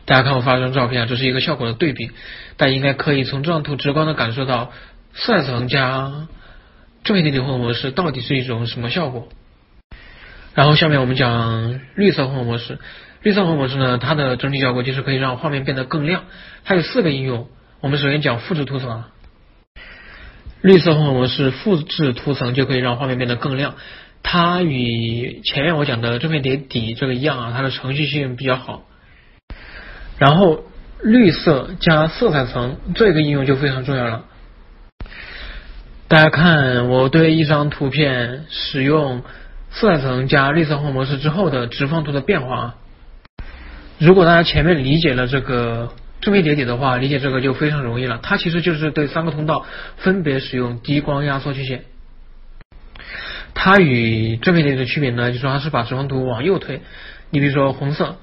[0.06, 2.10] 大家看我发这张照片啊，这是一个效果的对比，
[2.56, 4.72] 大家应该可以从这张图直观的感受到
[5.14, 6.30] 色彩层加
[7.04, 9.28] 正片叠底混合模式到底是一种什么效果。
[10.54, 12.80] 然后下面我们讲绿色混合模式，
[13.22, 16.24] 绿色混合模式呢，它的整体效果就是可以让画面变得更亮。
[16.64, 17.48] 它有四个应用，
[17.82, 19.08] 我们首先讲复制图层啊。
[20.62, 23.76] 绿色混合模式复制图层就可以让画面变得更亮，
[24.24, 28.84] 它与前面我讲的正片叠底这个一样啊，它的程序性比较好。
[30.18, 30.64] 然后
[31.02, 34.26] 绿色加色彩层这个应用就非常重要了。
[36.10, 39.24] 大家看我对一张图片使用
[39.70, 42.76] 色彩层加绿色混合模式之后的直方图的变化啊，
[44.00, 45.92] 如果大家前面理解了这个。
[46.22, 48.20] 正面叠底的话，理解这个就非常容易了。
[48.22, 49.66] 它其实就是对三个通道
[49.96, 51.86] 分别使用低光压缩曲线。
[53.54, 56.82] 它与正面叠底的区别呢，就是它是把直方图往右推。
[57.30, 58.18] 你比如说红色，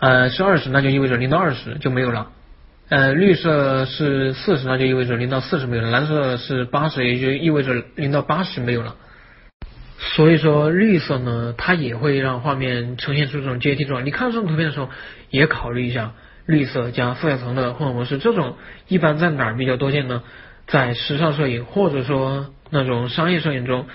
[0.00, 2.32] 呃是二十，那就意味着零到二十就没有了。
[2.88, 5.90] 呃绿色是四十，那就意味着零到四十没有了。
[5.90, 8.96] 蓝色是八十，也就意味着零到八十没有了。
[9.98, 14.04] 所以说绿色呢，它也会让画面呈现出这种阶梯状。
[14.04, 14.90] 你看这种图片的时候，
[15.30, 16.12] 也考虑一下。
[16.48, 18.54] 绿色加色彩层的混合模式，这种
[18.86, 20.22] 一般在哪儿比较多见呢？
[20.68, 23.88] 在时尚摄影或者说那种商业摄影中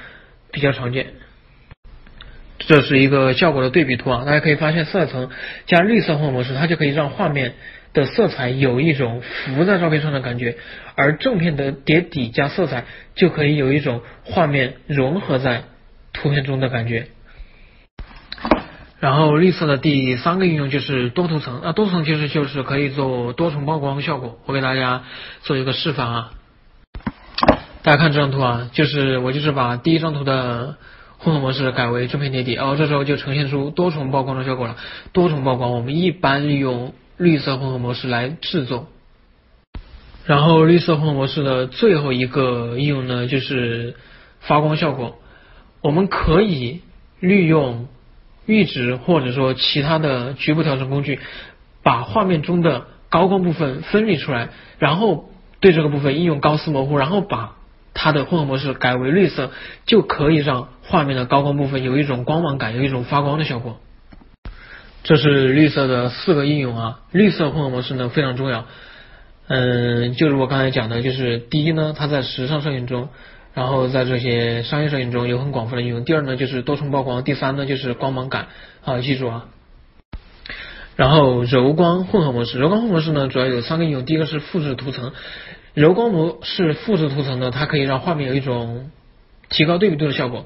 [0.51, 1.13] 比较常见。
[2.57, 5.29] 这是一个效果的对比图啊，大家可以发现色彩层
[5.65, 7.53] 加绿色混合模式，它就可以让画面
[7.93, 10.57] 的色彩有一种浮在照片上的感觉，
[10.95, 12.83] 而正片的叠底加色彩
[13.15, 15.63] 就可以有一种画面融合在
[16.13, 17.07] 图片中的感觉。
[18.99, 24.37] 然后绿色的第三个应用就是多图层，那多图层其实就是可以做多重曝光效果。
[24.45, 25.03] 我给大家
[25.41, 26.31] 做一个示范啊，
[27.81, 30.75] 大家看这张图啊，就是我就是把第一张图的
[31.17, 34.75] 混合模式改为正片叠底，哦，这时候就呈现出多重曝光的效果了。
[35.13, 38.87] 多重曝光我们一般利用绿色混合模式来制作。
[40.27, 43.95] 然后绿色混合模式的最后一个应用呢，就是
[44.41, 45.17] 发光效果，
[45.81, 46.81] 我们可以
[47.19, 47.87] 利用。
[48.47, 51.19] 阈值或者说其他的局部调整工具，
[51.83, 54.49] 把画面中的高光部分分离出来，
[54.79, 55.29] 然后
[55.61, 57.55] 对这个部分应用高斯模糊，然后把
[57.93, 59.51] 它的混合模式改为绿色，
[59.85, 63.79] 就可以让画面的高光部分有一种光芒感，有一种发光的效果。
[65.03, 68.65] 这是绿色的四个应用啊，绿色混合模式呢非常重要。
[69.47, 73.07] 嗯，就是我刚才讲的，就是第一呢，它在时尚摄影中。
[73.53, 76.05] 然后在这些商业摄影中有很广泛的应用。
[76.05, 78.47] 第二呢就是多重曝光，第三呢就是光芒感
[78.83, 79.47] 啊，记住啊。
[80.95, 85.13] 然后柔光混合模式，柔光混合模式呢主要有三个应用，第一个是复制图层，
[85.73, 88.91] 柔光模式复制图层呢，它可以让画面有一种
[89.49, 90.45] 提高对比度的效果。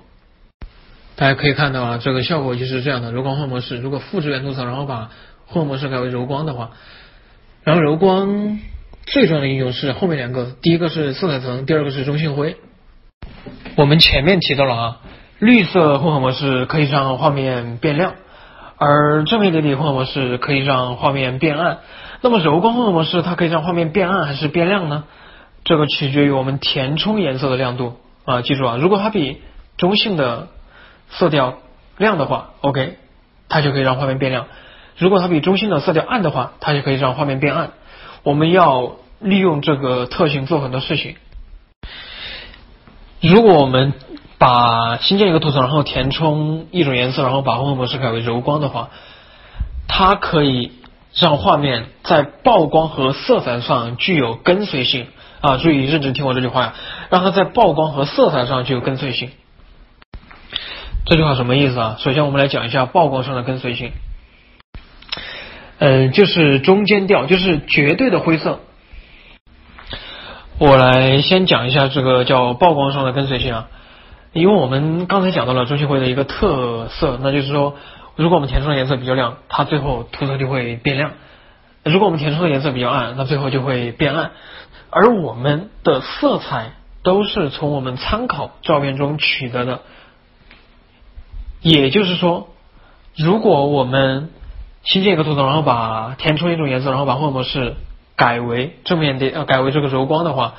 [1.16, 3.12] 大家可以看到啊，这个效果就是这样的。
[3.12, 5.12] 柔光混合模式，如果复制原图层，然后把
[5.48, 6.72] 混合模式改为柔光的话，
[7.64, 8.60] 然后柔光
[9.06, 12.58] 最重要的应用是后面两个，第一个是色彩层，第二个是中性灰。
[13.78, 14.98] 我们前面提到了啊，
[15.38, 18.14] 绿色混合模式可以让画面变亮，
[18.78, 21.80] 而正面叠底混合模式可以让画面变暗。
[22.22, 25.04] 那么柔光混合模式它可以让画面变暗还是变亮呢？
[25.66, 29.42] 这个取决于我们填充颜色的亮度啊，记住啊，如果它比
[29.76, 30.48] 中性的
[31.10, 31.56] 色调
[31.98, 32.98] 亮的话，OK，
[33.50, 34.46] 它就可以让画面变亮；
[34.98, 37.72] 如果它比中性的色调暗的话，它就可以让画面变暗。
[38.24, 41.18] 我们要利用这个特性做很多事情。
[43.30, 43.94] 如果我们
[44.38, 48.90] 把新建一个图层，然后填充一种颜色，然后把混合模式改为柔光的话，
[49.88, 50.72] 它可以
[51.14, 55.08] 让画面在曝光和色彩上具有跟随性
[55.42, 55.58] 啊！
[55.58, 56.74] 注意认真听我这句话呀，
[57.10, 59.30] 让它在曝光和色彩上具有跟随性。
[61.06, 61.96] 这句话什么意思啊？
[62.00, 63.92] 首先我们来讲一下曝光上的跟随性，
[65.80, 68.60] 嗯，就是中间调，就是绝对的灰色。
[70.58, 73.68] 我来先讲一下这个叫曝光上的跟随性啊，
[74.32, 77.76] 因为我们刚才讲到了中性灰的一个特色，那就是说，
[78.16, 81.12] 如果我们填充的颜色比较亮，它最后图层就会变亮。
[81.84, 84.32] 如果我们填充的颜色比较暗，那最后就会变暗。
[84.92, 86.72] 而我们的色彩
[87.04, 89.82] 都是从我们参考照片中取得的，
[91.60, 92.48] 也就是说，
[93.18, 94.30] 如果我们
[94.84, 97.76] 新建一个图层，然后把填充一种颜色，然后把混合模式
[98.16, 100.56] 改为正面的呃改为这个柔光的话，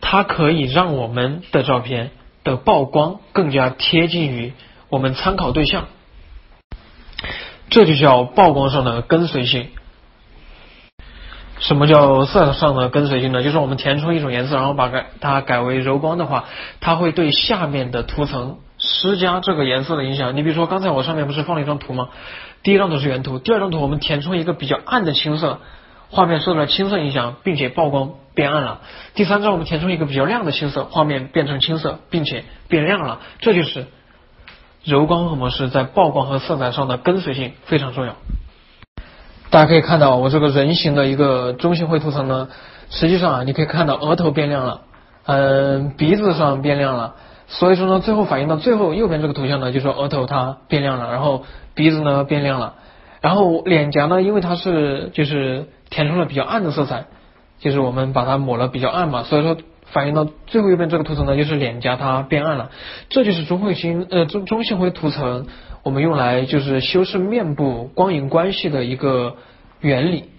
[0.00, 2.10] 它可以让我们的照片
[2.44, 4.52] 的曝光更加贴近于
[4.88, 5.86] 我们参考对象，
[7.70, 9.68] 这就叫曝光上的跟随性。
[11.58, 13.42] 什么叫色上的跟随性呢？
[13.42, 16.44] 就是我们填充一种颜色，然后把改它改为柔光的话，
[16.80, 20.36] 它会对下面的图层施加这个颜色的影响。
[20.36, 22.10] 你比如说刚才我上面不是放了一张图吗？
[22.62, 25.60] 第一张图是原图，第二张图我们填充一个比较暗的青色，
[26.10, 28.80] 画面受到了青色影响，并且曝光变暗了。
[29.14, 33.20] 第三张我们填充一个比较亮的青色，画面变成青色，并且变亮了。
[33.40, 33.86] 这就是
[34.84, 38.14] 柔光和模式在曝光和色彩上的跟随性非常重要。
[39.50, 42.48] 大家可以看到，我这个人形的一个中心绘图层呢，
[42.90, 44.82] 实际上啊，你可以看到额头变亮了，
[45.24, 47.14] 嗯，鼻子上变亮了，
[47.46, 52.74] 所以说呢，最后反映到最后右边这个图像呢，就说额头它变亮了，然后鼻子呢变亮了，
[53.20, 57.06] 然后脸颊呢，因为它是就是填充了比较暗的色彩，
[57.58, 62.70] 就是我们把它抹了比较暗嘛，所以说反映到最后右边这个图层呢，就是脸颊它变暗了，
[63.08, 65.46] 这就是中绘星呃中中性灰图层。
[65.82, 69.36] 我们用来就是修饰面部光影关系的一个
[69.78, 70.30] 原理。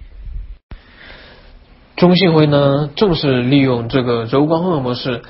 [1.96, 5.22] 中性灰呢，正是利用这个柔光混合模式，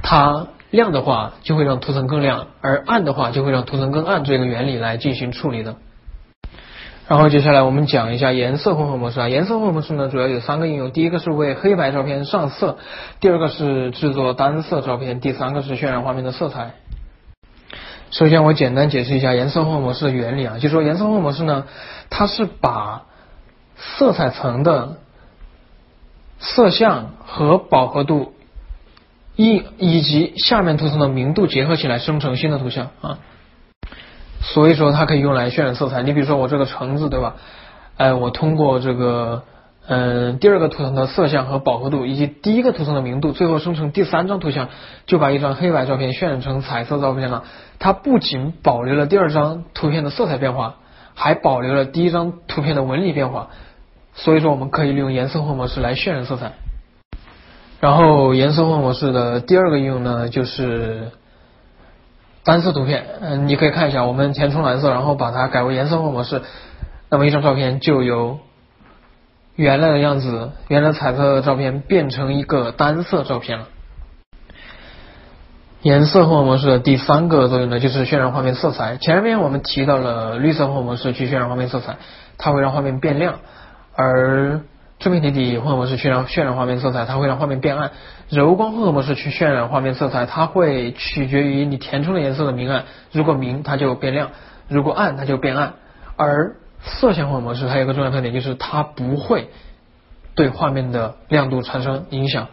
[0.00, 5.74] 它亮的话就会让图层更亮，而暗的话就会让图层更暗这个原理来进行处理的。
[7.06, 12.78] 然后接下来我们讲一下颜色混合模式啊，颜色混合模式呢主要有三个应用，第一个是为黑白照片上色，
[13.20, 16.70] 第二个是制作单色照片，第三个是渲染画面的色彩。
[18.10, 21.64] 首先，我简单解释一下颜色混合模式的原理啊，就说颜色混合模式呢，
[22.08, 23.02] 它是把
[23.76, 24.98] 色彩层的
[26.38, 28.32] 色相和饱和度
[29.36, 33.18] 以以及下面图层的明度结合起来生成新的图像啊，
[34.44, 36.02] 所以说它可以用来渲染色彩。
[36.02, 37.34] 你比如说我这个橙子对吧？
[37.96, 39.42] 哎，我通过这个。
[39.86, 44.70] 嗯，第二个图层的色相和饱和度，以及第一个图层的明度，最后生成第三张图像，
[45.04, 47.44] 就把一张黑白照片渲染成彩色照片了。
[47.78, 50.76] 它不仅保留了第二张图片的色彩变化，
[51.14, 53.48] 还保留了第一张图片的纹理变化。
[54.14, 56.52] 所以说，我们可以利用颜色混合模式来渲染色彩。
[57.78, 61.10] 然后，颜色混合模式的第二个应用呢，就是
[62.44, 63.04] 单色图片。
[63.20, 66.42] 嗯，你可以看一下，我们填充蓝色，然后把它改为颜色混合模式，
[67.10, 68.38] 那么一张照片就由。
[69.56, 73.68] 原来的样子，原来彩色的照片变成一个单色照片了。
[75.82, 78.96] 颜色混合模式的第三个作用呢，就是渲染画面色彩。
[78.96, 81.98] 前面我们提到了绿色混合模式去渲染画面色彩，
[82.36, 83.34] 它会让画面变亮；
[83.94, 84.62] 而
[84.98, 87.92] 正面体混合模式渲染渲染画面色彩，它会让画面变暗。
[88.30, 94.30] 柔光混合模式去渲染画面色彩，它会取决于你填充的颜色的明暗，如果明它就变亮，
[94.68, 95.74] 如果暗它就变暗。
[96.16, 99.48] 而色相混合模式还有个重要特点，就是它不会
[100.34, 102.46] 对画面的亮度产生影响。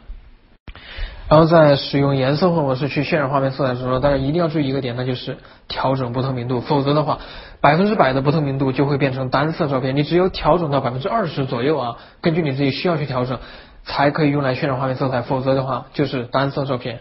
[1.29, 5.37] 然后在使用颜色混合模式去渲染画面色彩的时候，大家一定要注意一个点，那就是
[5.67, 7.19] 调整不透明度，否则的话，
[7.61, 9.95] 百分之百的不透明度就会变成单色照片。
[9.95, 13.39] 你只有调整到百分之二十左右啊，根据你自己需要去调整，
[13.83, 16.99] 才可以用来渲染画面色彩，否则的话就是单色照片。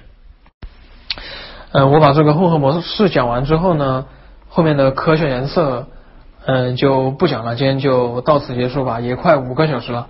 [1.72, 4.06] 嗯，我把这个混合模式讲完之后呢，
[4.48, 5.86] 后面的可选颜色。
[6.46, 10.06] 嗯，就不讲了，今天就到此结束吧，也快五个小时了。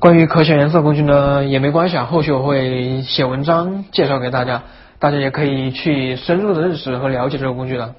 [0.00, 4.64] 关于可选颜色工具呢，也没关系啊，后续我会写文章介绍给大家，
[4.98, 7.94] 大家也可以去深入的认识和了解这个工具的。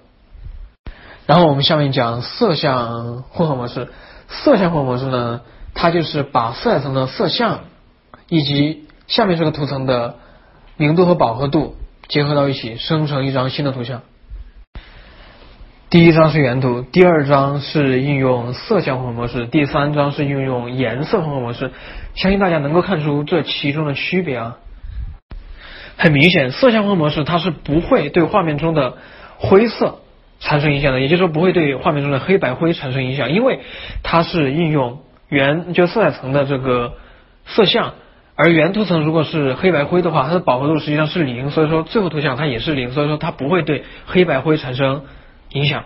[1.25, 3.87] 然后我们下面讲色相混合模式，
[4.27, 5.39] 色相混合模式呢，
[5.75, 7.65] 它就是把色彩层的色相
[8.27, 10.15] 以及下面这个图层的
[10.77, 11.75] 明度和饱和度
[12.07, 14.01] 结合到一起，生成一张新的图像。
[15.91, 21.71] 第一张是原图，第二张是应用色相混合模式，第三张是运用颜色混合模式。
[22.15, 24.57] 相信大家能够看出这其中的区别啊。
[25.97, 28.97] 很明显，色相混合模式它是不会对画面中的
[29.37, 29.99] 灰色
[30.39, 33.59] 产生影响的，也就是说不会对画面中的黑白灰产生影响，因为
[34.03, 34.99] 它是应用
[35.29, 36.93] 原就色彩层的这个
[37.45, 37.93] 色相，
[38.35, 45.03] 而原图层如果是黑白灰的话，它的饱和度实际上是零，所以说最后图像它也是零，所以说它不会对黑白灰产生。
[45.51, 45.83] 影响，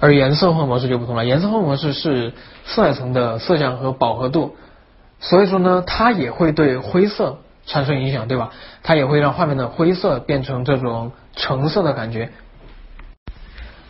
[0.00, 1.24] 而颜色混合模式就不同了。
[1.24, 2.34] 颜色混合模式是
[2.66, 4.56] 色彩层的色相和饱和度，
[5.18, 8.50] 所以说呢，它也会对灰色产生影响，对吧？
[8.82, 12.32] 它也会让画面的灰色变成这种橙色的感觉。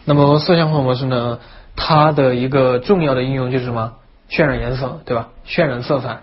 [0.05, 1.40] 那么色相混合模式呢，
[1.74, 3.94] 它的一个重要的应用就是什么？
[4.35, 5.28] 渲染颜色，对吧？
[5.47, 6.19] 渲染色彩，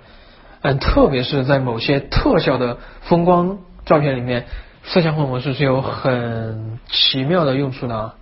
[0.64, 4.48] 嗯，特别是在某些特效的风光照片里面，
[4.84, 8.16] 色相混合模式是有很奇妙的用处的啊。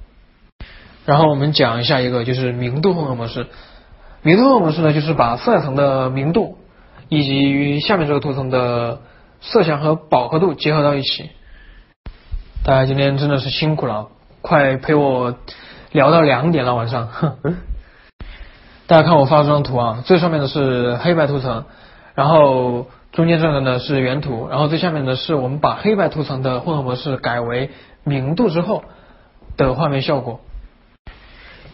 [1.06, 3.48] 然后我们讲一下一个，就是明度混合模式。
[4.22, 6.60] 明度混合模式呢，就是把色彩层的明度
[7.07, 9.02] 以及与下面这个图层的
[9.41, 11.32] 色相和饱和度结合到一起。
[12.64, 14.10] 大家今天真的是辛苦了，
[14.41, 15.36] 快陪我
[15.91, 17.10] 聊到两点了晚上。
[18.90, 21.66] 大家看我发这张图啊，最上面的是黑白图层，
[22.16, 27.70] 然后中间这个呢是原图，然后最下面的是我们把黑白图层的混合模式改为
[28.03, 28.84] 明度之后
[29.57, 30.40] 的画面效果。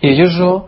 [0.02, 0.68] 也就是说，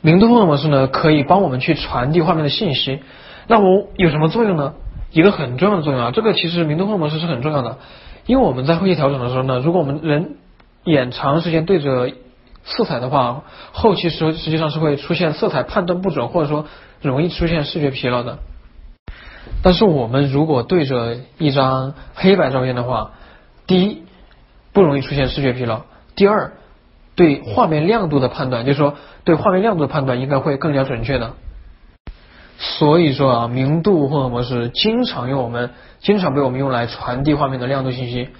[0.00, 2.98] 明度混合模式呢可以帮我们去传递画面的信息。
[3.46, 4.74] 那我有什么作用呢？
[5.12, 7.78] 一个很重要的作用啊，这个其实明度混合模式是很重要的。
[8.26, 10.38] 因为我们在后期调整的时候呢，如果我们人
[10.82, 12.10] 眼长时间对着
[12.66, 16.66] 色彩的话，后期实实际上是会出现色彩判断不准，或者说
[17.00, 18.38] 容易出现视觉疲劳的。
[19.62, 23.12] 但是我们如果对着一张黑白照片的话，
[23.68, 24.02] 第一
[24.72, 25.82] 不容易出现视觉疲劳，
[26.16, 26.54] 第二
[27.14, 31.34] 对画面亮度的判断，就是说对画面亮度的判断应该会更加准确的。
[32.58, 35.70] 所以说啊，明度混合模式经常用我们
[36.00, 38.30] 经常被我们用来传递画面的亮度信息。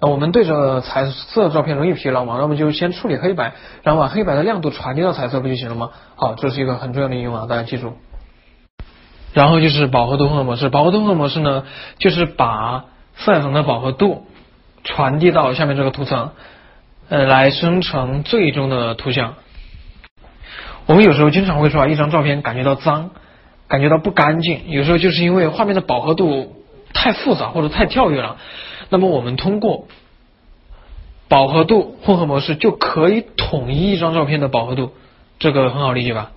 [0.00, 3.52] 呃，我们对着彩色照片容易疲劳嘛，那么就先处理黑白，
[3.82, 5.90] 然后把黑白的亮度传递到彩色不就行了吗？
[6.16, 7.96] 好，这是一个很重要的应用啊，大家记住。
[9.32, 11.64] 然后就是饱和度混合模式，饱和度混合模式呢，
[11.98, 14.26] 就是把色彩层的饱和度
[14.82, 16.30] 传递到下面这个图层，
[17.08, 19.34] 呃，来生成最终的图像。
[20.86, 23.10] 我们有时候经常会说啊，一张照片感觉到脏。
[23.66, 26.54] 感觉到不干净，有时候就是因为画面的饱和度
[26.92, 28.36] 太复杂或者太跳跃了。
[28.88, 29.86] 那么我们通过
[31.28, 34.92] 饱和度混合模式就可以统一一张照片的饱和度，
[35.38, 36.30] 这个很好理解吧？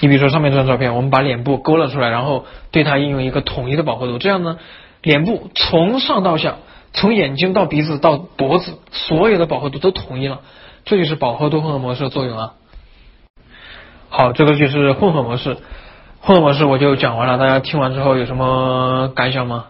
[0.00, 4.58] 你比如说上面这张照片，我们把脸部勾勒出来，然后对它应用一个统一的饱和度，这样呢，
[5.02, 6.56] 脸部从上到下，
[6.92, 10.40] 从眼睛到鼻子到脖子，所有的饱和度都统一了，
[10.84, 12.54] 这就是饱和度混合模式的作用啊。
[14.08, 15.56] 好，这个就是混合模式。
[16.20, 19.66] 混合模式我就讲完了，大家听完之后有什么感想吗？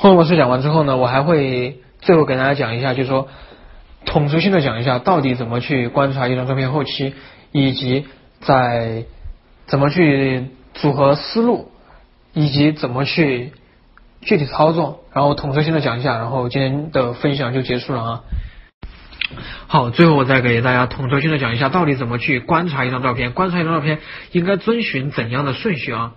[0.00, 3.28] 混合模式讲完之后呢，我还会最后给大家讲一下，就是说
[4.06, 7.12] 统筹性的讲一下，到底怎么去观察一张照片后期，
[7.52, 8.06] 以及
[8.40, 9.04] 在
[9.66, 11.70] 怎么去组合思路，
[12.32, 13.52] 以及怎么去
[14.22, 18.20] 具体操作，然后统筹性的讲一下，然后今天的分享就结束了啊。
[19.66, 23.98] 好，最后我再给大家统筹性的讲一下，到底怎么去观察一张照片，观察一张照片
[24.32, 26.14] 应该遵循怎样的顺序啊？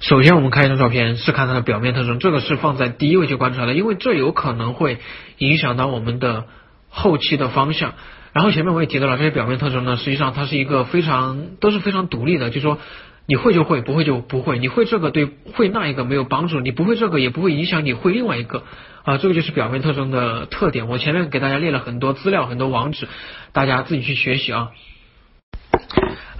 [0.00, 4.98] 首先，我们看一张照片是看它的表面特征，这个是放在第一位去观察的，因为这有可能会
[5.38, 6.46] 影响到我们的
[6.88, 7.92] 后期的方向。
[8.32, 12.78] 然后前面我也提到了，这些表面特征呢，实际上它是一个非常都是非常独立的，就说。
[13.26, 14.58] 你会就会，不会就不会。
[14.58, 18.64] 你会这个对会那一个没有帮助，你不会这个也不会影响你会另外一个
[19.04, 19.18] 啊。
[19.18, 20.88] 这个就是表面特征的特点。
[20.88, 23.06] 我前面给大家列了很多资料，很多网址，
[23.52, 24.70] 大家自己去学习啊。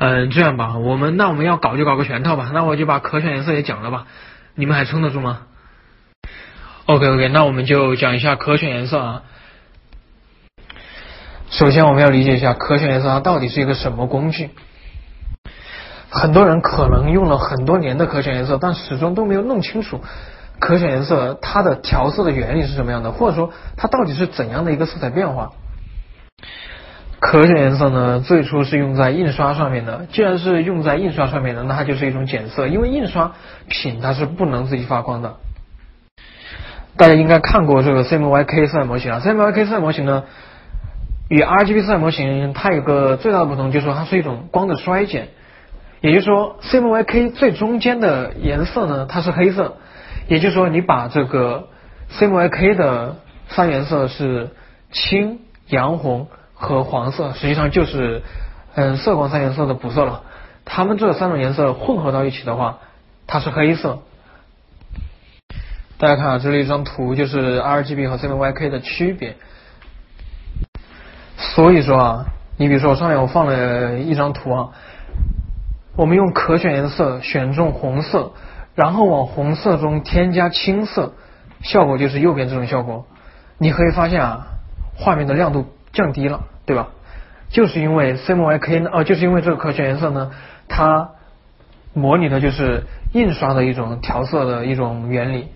[0.01, 2.51] 嗯，这样吧，我们那我们要搞就搞个全套吧。
[2.55, 4.07] 那我就把可选颜色也讲了吧。
[4.55, 5.43] 你们还撑得住吗
[6.87, 9.23] ？OK OK，那我们就讲一下可选颜色啊。
[11.51, 14.49] 首先我们要理解一下可选颜色它到底是一个什么工具。
[16.09, 20.03] 很多人可能用了很多年的可选颜色，但始终都没有弄清楚
[20.59, 25.53] 可选颜色它的调色的原理是什么样的，或者说它到底是怎样的一个色彩变化。
[27.21, 30.07] 可选颜色呢，最初是用在印刷上面的。
[30.11, 33.33] 既然是用在印刷上面的，那它就是一种减色，因为印刷
[33.69, 35.37] 品它是不能自己发光的。
[36.97, 40.25] 大家应该看过这个 CMYK 色彩模型啊，CMYK 色彩模型呢，
[41.29, 45.29] 与 RGB 色彩模型它有个最大的不同，就是说它是一种光的衰减。
[46.01, 49.77] 也就是说，CMYK 最中间的颜色呢，它是黑色。
[50.27, 51.69] 也就是说，你把这个
[52.13, 53.17] CMYK 的
[53.49, 54.51] 三原色是
[54.91, 56.29] 青、洋红
[56.61, 58.23] 和黄色，实际上就是
[58.75, 60.23] 嗯色光三原色的补色了。
[60.67, 62.79] 它们这三种颜色混合到一起的话，
[63.27, 64.01] 它是黑色。
[65.99, 69.37] 大家看啊，这里一张图，就是 RGB 和 CMYK 的区别。
[71.39, 72.25] 所以说啊，
[72.59, 74.69] 你比如说我上面我放了一张图啊。
[75.97, 78.33] 我们用可选颜色选中红色，
[78.75, 81.15] 然后往红色中添加青色，
[81.63, 83.07] 效果就是右边这种效果。
[83.59, 84.47] 你可以发现啊，
[84.97, 86.89] 画面的亮度降低了，对吧？
[87.51, 90.31] 就是因为 CMYK 呢，哦，就是因为这个可选颜色呢，
[90.69, 91.11] 它
[91.95, 95.49] 模拟的就是印刷的一种调色的一种原理。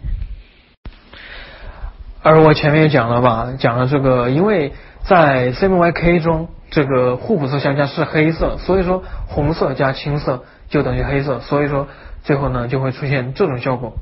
[2.22, 4.72] 而我前面也讲了吧，讲了这个，因为
[5.04, 11.86] 在 CMYK 中，这个互补色相加是黑色，所以说红色加青色就等于黑色，所以说
[12.24, 13.92] 最后呢就会出现这种效果。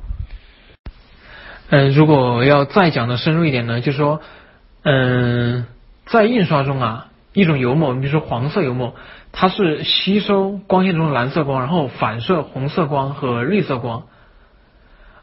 [1.69, 4.21] 嗯，如果要再讲的深入一点呢，就是说，
[4.83, 5.65] 嗯，
[6.05, 8.95] 在印刷中啊，一种油墨，比如说黄色油墨，
[9.31, 14.03] 它是吸收光线中的蓝色光，然后反射红色光和绿色光。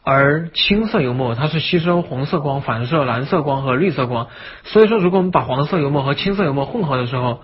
[0.03, 4.29] 而青色油墨它是吸收红色光，反射蓝色光和绿色光。
[4.65, 7.41] 所以说，如果我们把黄色油墨和青色油墨混合的时候，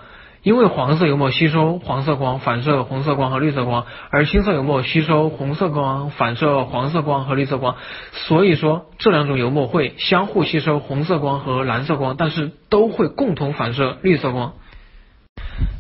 [0.46, 7.74] 因为黄色油墨吸收黄色光，反射红色光和绿色光，而青色油墨吸收红色光，反射黄色光和绿色光。
[8.12, 14.52] 所以说，这两种油墨会相互吸收红色光和蓝色光，但是都会共同反射绿色光。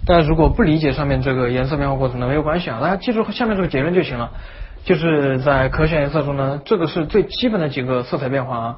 [0.04, 4.32] 大家如果不理解上面这个颜色变化过程呢，没有关系啊，大家记住下面这个结论就行了。
[4.84, 8.76] 就是在可选颜色中呢，这个是最基本的几个色彩变化啊。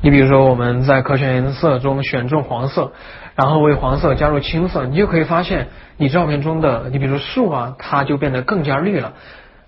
[0.00, 2.92] 你比如说我们在可选颜色中选中黄色，
[3.38, 9.12] 然后为黄色加入青色，你就可以发现你照片中的，你比如树啊，它就变得更加绿了。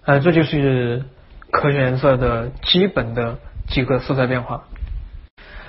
[0.05, 1.05] 呃，这就是
[1.53, 3.39] 可选颜色的基本的
[3.69, 4.65] 几个色彩变化。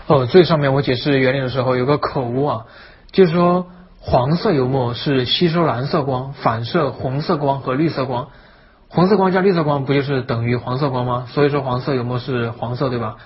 [0.07, 2.65] 哦，最上面我解释原理的时候有个口误啊，
[3.11, 3.67] 就是说
[3.99, 8.29] 黄色油墨是吸收蓝色光，反射红色光和绿色光。
[8.89, 11.27] 红色光加绿色光不就是等于黄色光吗？
[11.27, 13.17] 所以说黄色油墨是黄色，对吧？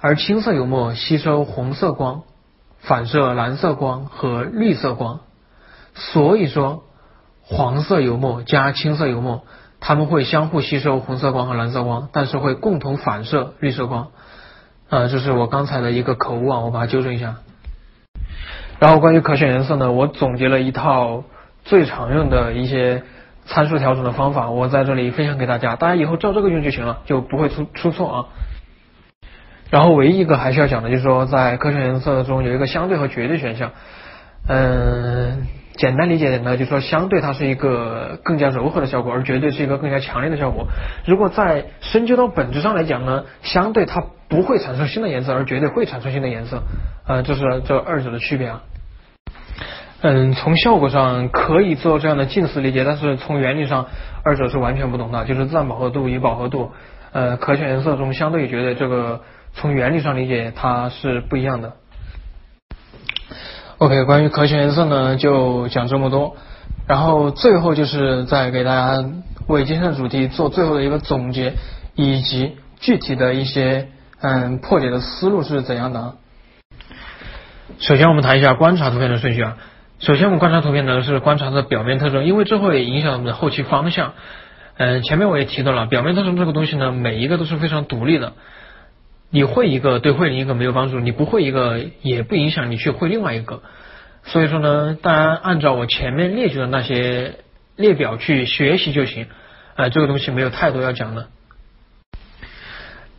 [0.00, 2.22] 而青色油墨吸收红色光，
[2.82, 5.20] 反射蓝色光和绿色光。
[5.94, 6.84] 所以说
[7.42, 9.44] 黄色油墨加青色油墨，
[9.80, 14.08] 它们会相互吸收红色光和蓝色光，但是会共同反射绿色光。
[14.90, 17.36] 呃，这是我刚才的一个口误啊，我把它纠正一下。
[18.78, 21.24] 然后关于可选颜色呢，我总结了一套
[21.64, 23.02] 最常用的一些。
[23.44, 28.26] 参数调整的方法，我在这里分享给大家，大家以后照这个用就行了，就不会出出错啊。
[29.72, 33.70] 然后唯一一个还需要讲的就是说，在可选颜色中有一个相对和绝对选项。
[34.46, 35.46] 嗯，
[35.76, 40.66] 简单理解点呢，就是说相对它是一个更加柔和的效果，而绝对是一个更加强烈的效果。
[41.06, 46.62] 如果在深究到本质上来讲呢，相对它不会产生新的颜色，而绝对会产生新的颜色。
[47.06, 48.60] 呃，这是这二者的区别啊。
[50.02, 53.86] 嗯，从效果上可以做这样的近似理解，但是从原理上，
[54.22, 55.24] 二者是完全不同的。
[55.24, 56.72] 就是自然饱和度与饱和度，
[57.12, 59.20] 呃，可选颜色中相对觉得这个
[59.54, 61.74] 从原理上理解它是不一样的。
[63.78, 66.36] OK，关于可选颜色呢，就讲这么多。
[66.86, 69.04] 然后最后就是再给大家
[69.46, 71.54] 为今天的主题做最后的一个总结，
[71.94, 73.88] 以及具体的一些
[74.20, 76.14] 嗯破解的思路是怎样的。
[77.78, 79.56] 首先，我们谈一下观察图片的顺序啊。
[79.98, 84.12] 首先，我们观察图片呢是观察的表面特征，因为这会影响我们的后期方向。
[84.76, 88.32] 嗯，前面我也提到了，表面特征这个东西呢，每一个都是非常独立的。
[89.32, 93.62] 你会一个对会另一个没有帮助，你不会一个也不影响你去会另外一个。
[94.24, 97.36] 所以说呢，大家按照我前面列举的那些
[97.74, 99.26] 列表去学习就行。
[99.74, 101.28] 呃，这个东西没有太多要讲的。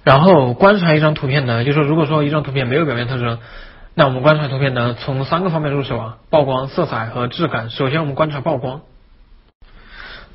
[0.04, 3.40] 然后观察一张图片呢，就说如果说一张图片没有表面特征。
[3.96, 7.70] 那我们观察图片呢，从三个方面入手啊，曝光、色彩和质感。
[7.70, 8.82] 首先我们观察曝光，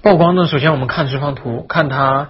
[0.03, 2.29] 曝光呢，首先我们看直方图，看它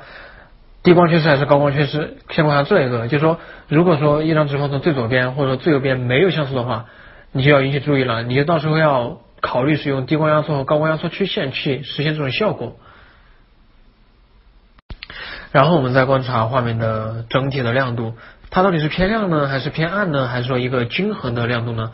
[0.82, 2.16] 低光缺失还是高光缺失。
[2.30, 3.38] 先观察这一个，就是说，
[3.68, 6.86] 如果说一张直方图最左边或者说最右边没有像素的话，
[7.32, 12.76] 你就要引起注意了，你就到时候要考虑使用低光压缩和高光压缩曲线去实现这种效果。
[15.50, 18.14] 然后我们再观察画面的整体的亮度。
[18.50, 21.92] 它到底是偏亮呢，还是偏暗呢，还是说一个均衡的亮度呢？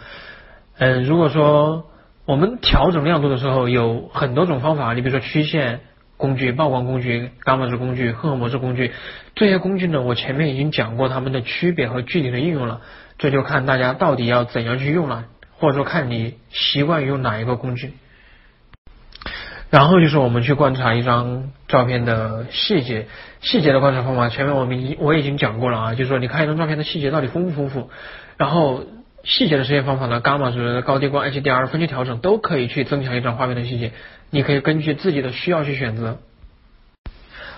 [0.78, 1.86] 嗯，如果说
[2.26, 5.80] 我们调整亮度的时候有很多种方法，你比如说曲线
[6.16, 8.92] 工具、曝光工具、伽马值工具、混合模式工具，
[9.34, 12.80] 这些工具呢，我前面已经讲过它们的区别和具体的应用了，
[13.18, 15.24] 这就看大家到底要怎样去用了，
[15.58, 17.92] 或者说看你习惯于用哪一个工具。
[19.70, 23.08] 然后就是我们去观察一张照片的细节，
[23.40, 27.90] 细节的观察方法，前面我们已我已经讲过了啊，就是说你看一张照片的细节到底丰不丰富，
[28.36, 28.84] 然后
[29.24, 33.90] 细节的实现方法呢，伽马值、高低光、HDR 分区调整都可以去增强一张画面的细节，
[34.34, 36.18] 你可以根据自己的需要去选择。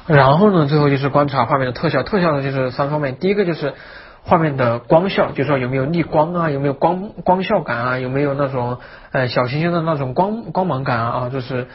[0.07, 3.74] 然后呢，最后就是观察画面的特效，特效呢就是三方面，第一个就是
[4.23, 8.78] 画面的光效，就是说有没有逆光啊，有没有光光效感啊，有没有那种
[9.11, 11.66] 呃小行星的那种光光芒感啊，就是。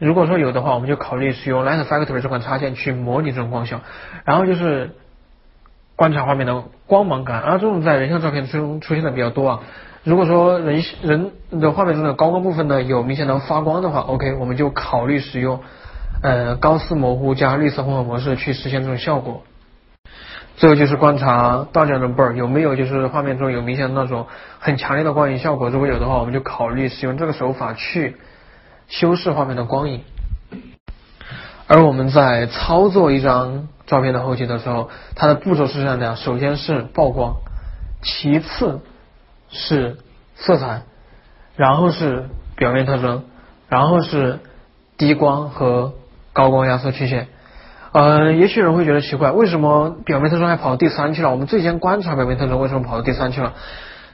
[0.00, 3.80] 如果说有的话，我们就考虑使用 Light Factory 这款插件去模拟这种光效，
[4.24, 4.92] 然后就是
[5.96, 9.60] 观察画面的光芒感，而这种在人像照片中出现的比较多啊。
[10.08, 15.60] 如果说人人的画面中的高光部分呢有明显的发光的话，OK，我们就考虑使用
[16.22, 19.42] 呃高斯模糊加绿色混合模式去实现这种效果。
[20.56, 24.26] 最后就是观察倒降的 blur 有没有就是画面中有明显的那种
[24.58, 28.16] 很强烈的光影效果，如果有的话，我们就考虑使用这个手法去
[28.88, 30.00] 修饰画面的光影。
[31.66, 37.34] 而我们在操作一张照片的后期的时候，它的步骤是这样的：首先是曝光，
[38.02, 38.80] 其次
[39.50, 39.98] 是
[40.36, 40.82] 色彩，
[41.56, 42.26] 然后是
[42.56, 43.24] 表面特征，
[43.68, 44.40] 然后是
[44.96, 45.94] 低光和
[46.32, 47.28] 高光压缩曲线。
[47.92, 51.30] 呃，也许人会觉得奇怪，为什么表面特征还跑到第三去了？
[51.30, 53.54] 我们最先观察表面特征，为什么跑到第三去了？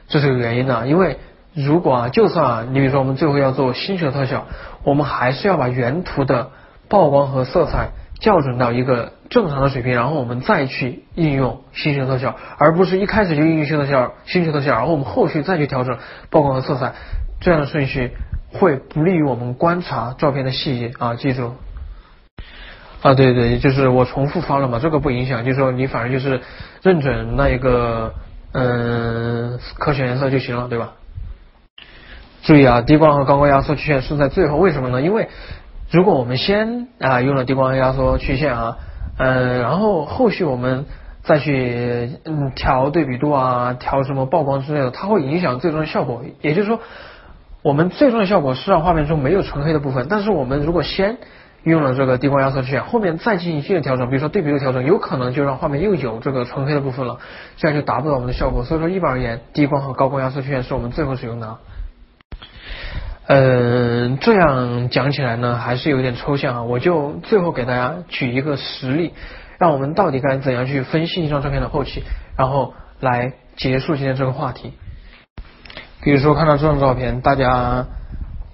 [0.07, 1.19] 这是有原因的，因为
[1.53, 4.45] 如果啊，就算啊，你比如说我们最后要做星学特效，
[4.83, 6.51] 我们还是要把原图的。
[6.87, 7.89] 曝光和色彩
[8.19, 15.97] 校准到一个正常的水平，然后我们再去应用星学特效，而不是一开始就应用星学特效，星学特效，然后我们后续再去调整
[16.29, 16.93] 曝光和色彩，
[17.41, 18.11] 这样的顺序
[18.53, 21.15] 会不利于我们观察照片的细节啊！
[21.15, 21.55] 记住
[23.01, 26.41] 啊，对对，就是我重复发了嘛，这个不影响，就是说你反正就是
[26.81, 28.13] 认准那一个
[28.53, 30.93] 嗯可选颜色就行了，对吧？
[32.43, 35.01] 注意啊，低光和高光压缩曲线是在最后，为什么呢？
[35.01, 35.29] 因为
[35.91, 38.77] 如果我们先啊用了低光压缩曲线啊，
[39.17, 40.85] 嗯，然后后续我们
[41.23, 46.21] 再去嗯调对比度啊，调什么曝光之类的，它会影响最终的效果。
[46.41, 46.79] 也就是说，
[47.61, 50.07] 我们最终的效果是让画面中没有纯黑的部分。
[50.09, 51.17] 但是我们如果先
[51.63, 57.17] 用了这个低光压缩曲线，后面再进行一系列调整，比如说对比度调整，有可能就让画面又有这个纯黑的部分了，
[57.57, 58.63] 这样就达不到我们的效果。
[58.63, 61.57] 所以说一般而言，低光和高光压缩曲线是我们最后使用的。
[63.27, 66.63] 嗯，这样讲起来呢，还是有点抽象啊。
[66.63, 69.13] 我就最后给大家举一个实例，
[69.57, 72.03] 让我们到底该怎样去分析一张照片的后期，
[72.37, 74.73] 然后来结束今天这个话题。
[76.03, 77.87] 比如说看到这张照片，大家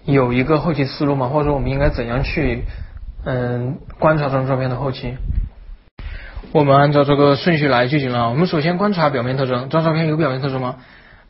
[0.05, 1.27] 有一个后期思路吗？
[1.27, 2.63] 或者说我们应该怎样去
[3.25, 5.17] 嗯观察这张照片的后期？
[6.53, 8.29] 我们按照这个顺序来就行了。
[8.29, 10.77] 我们首先观察表面特征，这张照片有表面特征吗？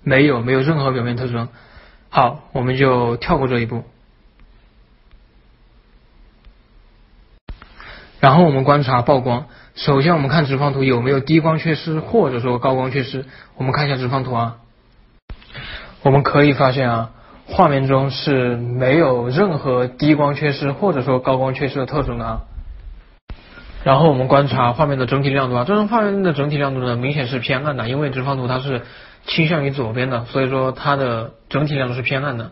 [0.04, 1.48] 没有，没有任何表面特征。
[2.14, 3.86] 好，我们就跳过这一步。
[8.20, 9.46] 然后我们观察曝光。
[9.76, 13.26] 首先我们看直方图有没有低光缺失或者说高光缺失。
[13.56, 14.58] 我们看一下直方图啊，
[16.04, 17.12] 我们可以发现啊，
[17.48, 22.42] 画面中是没有任何低光缺失或者说高光缺失的特征的啊。
[23.86, 28.82] 然后我们观察画面的整体亮度啊，这张画面的整体亮度呢明显是偏暗的，因为直方图它是。
[29.26, 32.52] 倾向于左边的，所以说它的整体亮度是偏暗的。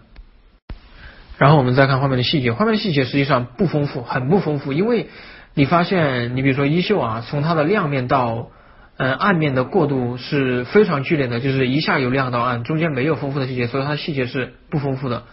[1.38, 4.74] 然后我们再看画面的细节，画面细节实际上不丰富，很不丰富。
[4.74, 5.08] 因为
[5.54, 8.50] 你发现，你比如说衣袖啊，从它的亮面到
[8.98, 15.24] 嗯暗面的过渡是非常剧烈的，就是一下由亮到暗，中间没有丰富的细节，所以它的细节是不丰富的。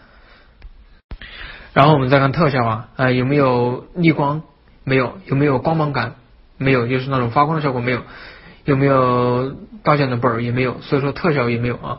[1.73, 4.43] 然后我们再看特效啊，呃有没有逆光？
[4.85, 5.19] 没有。
[5.27, 6.15] 有没有光芒感？
[6.57, 8.03] 没有，就是那种发光的效果没有。
[8.66, 11.98] 有没有搭建的本儿也没有，所以说特效也没有啊。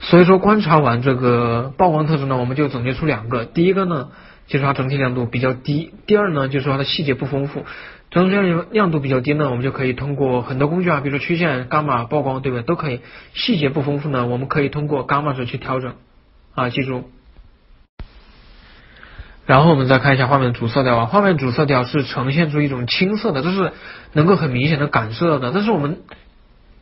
[0.00, 4.10] 所以说观察完这个曝光特征呢，我们就总结出两个，第一个呢
[4.46, 7.64] 就是它整体亮度比较低，第二呢就是它的细节不丰富。
[8.10, 12.62] 整体亮亮度比较低呢，我们就可以通过很多工具啊，比如说曲线、伽马、曝光，对不对？
[12.62, 13.00] 都可以。
[13.34, 15.94] 细节不丰富呢，我们可以通过伽马值去调整
[16.54, 17.10] 啊，记住。
[19.48, 23.72] 然后我们再看一下画面主色调啊，画面主色调是呈现出一种青色的，这是
[24.12, 25.52] 能够很明显的感受到的。
[25.54, 26.00] 但是我们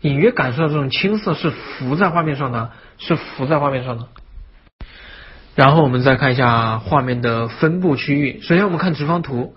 [0.00, 4.08] 隐约感受到这种青色是浮在画面上的，是浮在画面上的。
[5.54, 9.54] 然后我们再看一下画面的分布区域，首先我们看直方图，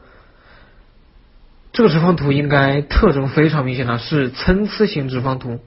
[1.74, 5.62] 这个直方图应该特征非常明显的是参差型直方图。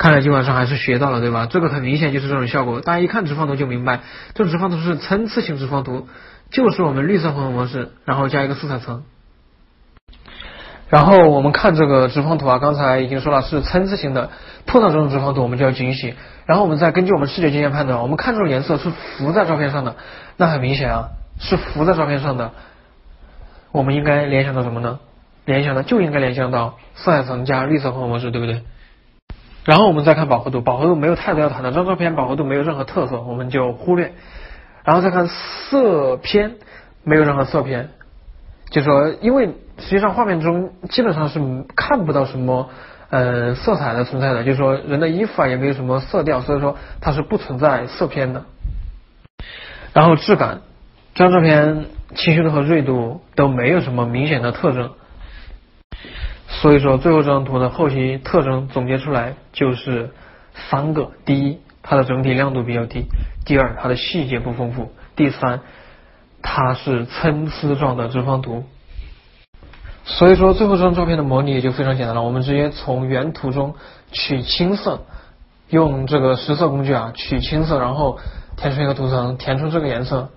[0.00, 1.44] 看来今晚上还是学到了，对吧？
[1.44, 4.00] 这个很明显就是这种效果，大家一看直方图就明白，
[4.32, 6.08] 这直方图是参差型直方图，
[6.50, 9.02] 就是我们绿色混合模式，然后加一个色彩层。
[10.88, 14.30] 然后我们看这个直方图啊，刚才已经说了是参差型的，
[14.64, 16.14] 碰到这种直方图我们就要警醒。
[16.46, 19.96] 然后我们再根据我们视觉经验判断，我们看这种颜色是浮在照片上的，
[20.38, 22.52] 那很明显啊，是浮在照片上的，
[23.70, 24.98] 我们应该联想到什么呢？
[25.44, 28.62] 联想的就应该联想到色彩层加绿色混合模式，对不对？
[29.64, 34.12] 然后我们再看饱和度，饱和度没有太多要谈的，这张照片饱和度没有任何特色，我们就忽略。
[34.84, 36.56] 然后再看色偏，
[37.04, 37.90] 没有任何色偏，
[38.70, 41.38] 就说因为实际上画面中基本上是
[41.76, 42.70] 看不到什么
[43.10, 48.44] 呃色彩的存在的，就是说人的衣服啊也没有什么色调，所以说它是不存在色偏的。
[49.92, 50.62] 然后质感，
[51.14, 51.84] 这张照片
[52.14, 54.92] 清晰度和锐度都没有什么明显的特征。
[56.52, 60.10] 所以说，最后这张图的后期特征总结出来就是
[60.52, 63.04] 三个：第一，它的整体亮度比较低；
[63.46, 65.60] 第二，它的细节不丰富；第三，
[66.42, 68.64] 它是参差状的直方图。
[70.04, 73.76] 所以说最后这张照片的模拟也就非常简单了，我们直接从原图中
[74.10, 75.02] 取青色，
[75.68, 78.18] 用这个实色工具啊取青色，然后
[78.56, 80.30] 填充一个图层，填充这个颜色，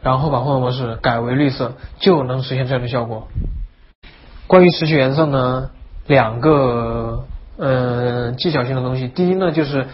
[0.00, 3.28] 然后把混合模式改为绿色，就能实现这样的效果。
[4.52, 5.70] 关于拾取颜色呢，
[6.06, 7.24] 两个
[7.56, 9.86] 嗯技巧性的东西，第一呢就是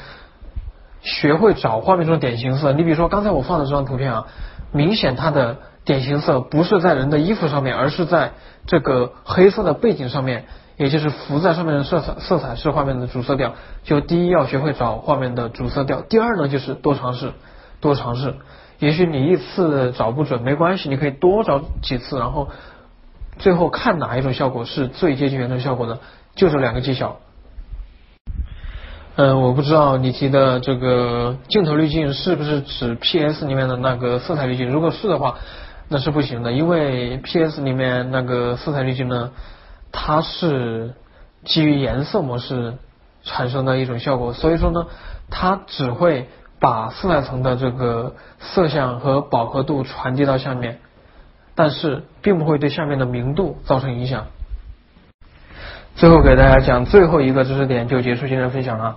[1.00, 2.72] 学会找画面中的典型色。
[2.72, 4.26] 你比如说刚才我放的这张图片啊，
[4.72, 8.32] 明显它的典型色不是在人的衣服上面，而是在
[8.66, 13.54] 这个黑色的背景上面，也就是浮在上面的色彩色彩是画面的主色调。
[13.84, 17.30] 就第一要学会找画面的主色调，第二呢就是多尝试，
[17.80, 18.34] 多尝试。
[18.80, 22.48] 也许你一次找不准没关系，你可以多找几次，然后。
[23.38, 25.98] 最后看哪一种效果是最接近原的效果的，
[26.34, 27.16] 就这两个技巧。
[29.16, 34.70] 嗯，我不知道你提的这个镜头滤镜是不是指 PS 里面的那个色彩滤镜？
[34.70, 35.38] 如果是的话，
[35.88, 39.30] 那是不行的，因为 PS 里面那个色彩滤镜呢，
[39.90, 40.94] 它是
[41.44, 42.74] 基于颜色模式
[43.24, 44.86] 产生的一种效果，所以说呢，
[45.30, 46.28] 它只会
[46.60, 50.78] 把色彩层的这个色相和饱和度传递到下面。
[51.58, 54.26] 但是并不会对下面的明度造成影响。
[55.96, 58.96] 最后给大家讲最后一个知识点就结束今天的分享了。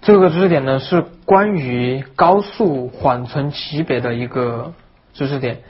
[0.00, 4.72] 这个知识点呢是关于高速缓存级别的一个
[5.14, 5.62] 知识点。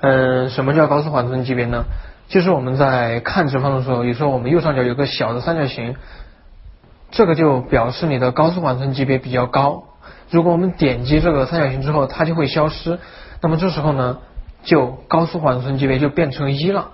[0.00, 1.84] 嗯，什么叫高速缓存级别呢？
[2.26, 5.94] 就是我们在看直方的时候，有时候我们右上角有个小的三角形，
[7.12, 9.84] 这个就表示你的高速缓存级别比较高。
[10.28, 12.98] 如果我们点击这个三角形之后，它就会消失。
[13.40, 14.18] 那么这时候呢？
[14.62, 16.90] 就高速缓存级别就变成一了。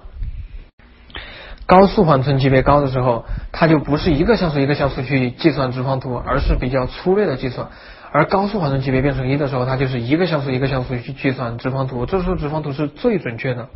[1.67, 7.69] 高速缓存级别高的时候，它就不是一个像素一个像素去计算直方图，而是比较粗略的计算。
[8.13, 13.69] 而高速缓存级别变成一的时候，它就是一个像素一个像素去计算直方图，这时候直方图是最准确的。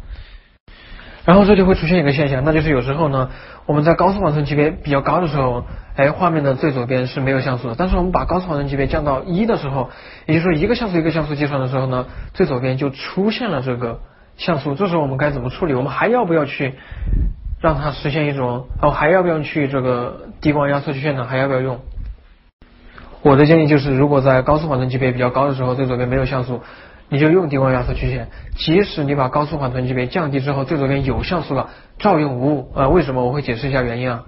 [1.24, 3.28] 然后这就会出现一个现象，那就是有时候呢，
[3.66, 5.64] 我们在高速缓存级别比较高的时候，
[6.00, 7.74] 哎，画面的最左边是没有像素的。
[7.76, 9.90] 但是我们把高速缓存级别降到一的时候，
[10.24, 14.00] 也就是说一个像素一个像素计算的时候呢，最左边就出现了这个
[14.38, 14.74] 像素。
[14.74, 15.74] 这时候我们该怎么处理？
[15.74, 16.72] 我们还要不要去
[17.60, 18.66] 让它实现一种？
[18.80, 21.24] 哦，还要不要去这个低光压缩曲线呢？
[21.24, 21.80] 还要不要用？
[23.20, 26.62] 我的建议就是，如果在高速缓存级别比较高的时候，最左边没有像素。
[27.12, 31.68] 你就用低光压缩曲线，即使你把高速缓存级别降低之后，最左边有像素了，
[31.98, 32.72] 照用无误。
[32.74, 33.26] 呃，为什么？
[33.26, 34.22] 我会解释一下原因啊。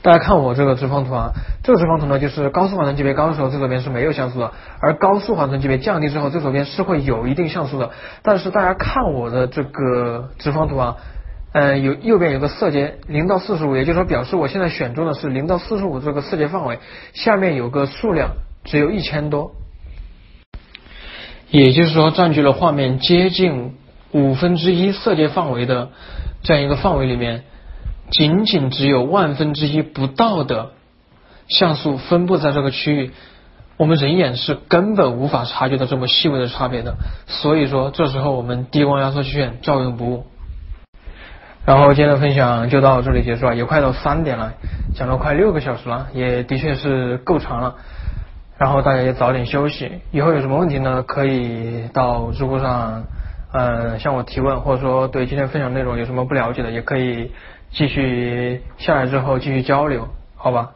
[0.00, 7.90] 大家看我这个直方图啊，这个直方图呢，就是高速缓存级别高的时候，最左边是没有像素的，而高速缓存级别降低之后，最左边是会有一定像素的。
[8.22, 10.96] 但是大家看我的这个直方图啊，
[11.52, 16.78] 嗯，有右边有个色阶零到四十五，也就是说表示我现在选中的是零到四十五这个色阶范围，
[17.12, 18.30] 下面有个数量
[18.64, 19.52] 只有一千多。
[21.50, 23.74] 也就是说，占据了画面接近
[24.12, 25.88] 五分之一色阶范围的
[26.42, 27.44] 这样一个范围里面，
[28.10, 30.70] 仅仅只有万分之一不到的
[31.48, 33.10] 像素分布在这个区域，
[33.76, 36.94] 我们人眼是根本无法察觉到这么细微的差别的。
[37.26, 40.26] 所以说，这时候我们低光压缩曲线照用不误。
[41.64, 44.54] 然后今天的分享就到这里结束了，也快到三点了，
[44.94, 47.74] 讲了快六个小时了，也的确是够长了。
[48.58, 50.00] 然后大家也早点休息。
[50.10, 51.02] 以后有什么问题呢？
[51.02, 53.04] 可以到知乎上，
[53.52, 57.30] 嗯，向我提问，或者说对今天分享内容有什么不了解的，也可以
[57.70, 60.72] 继续下来之后继续交流，好吧？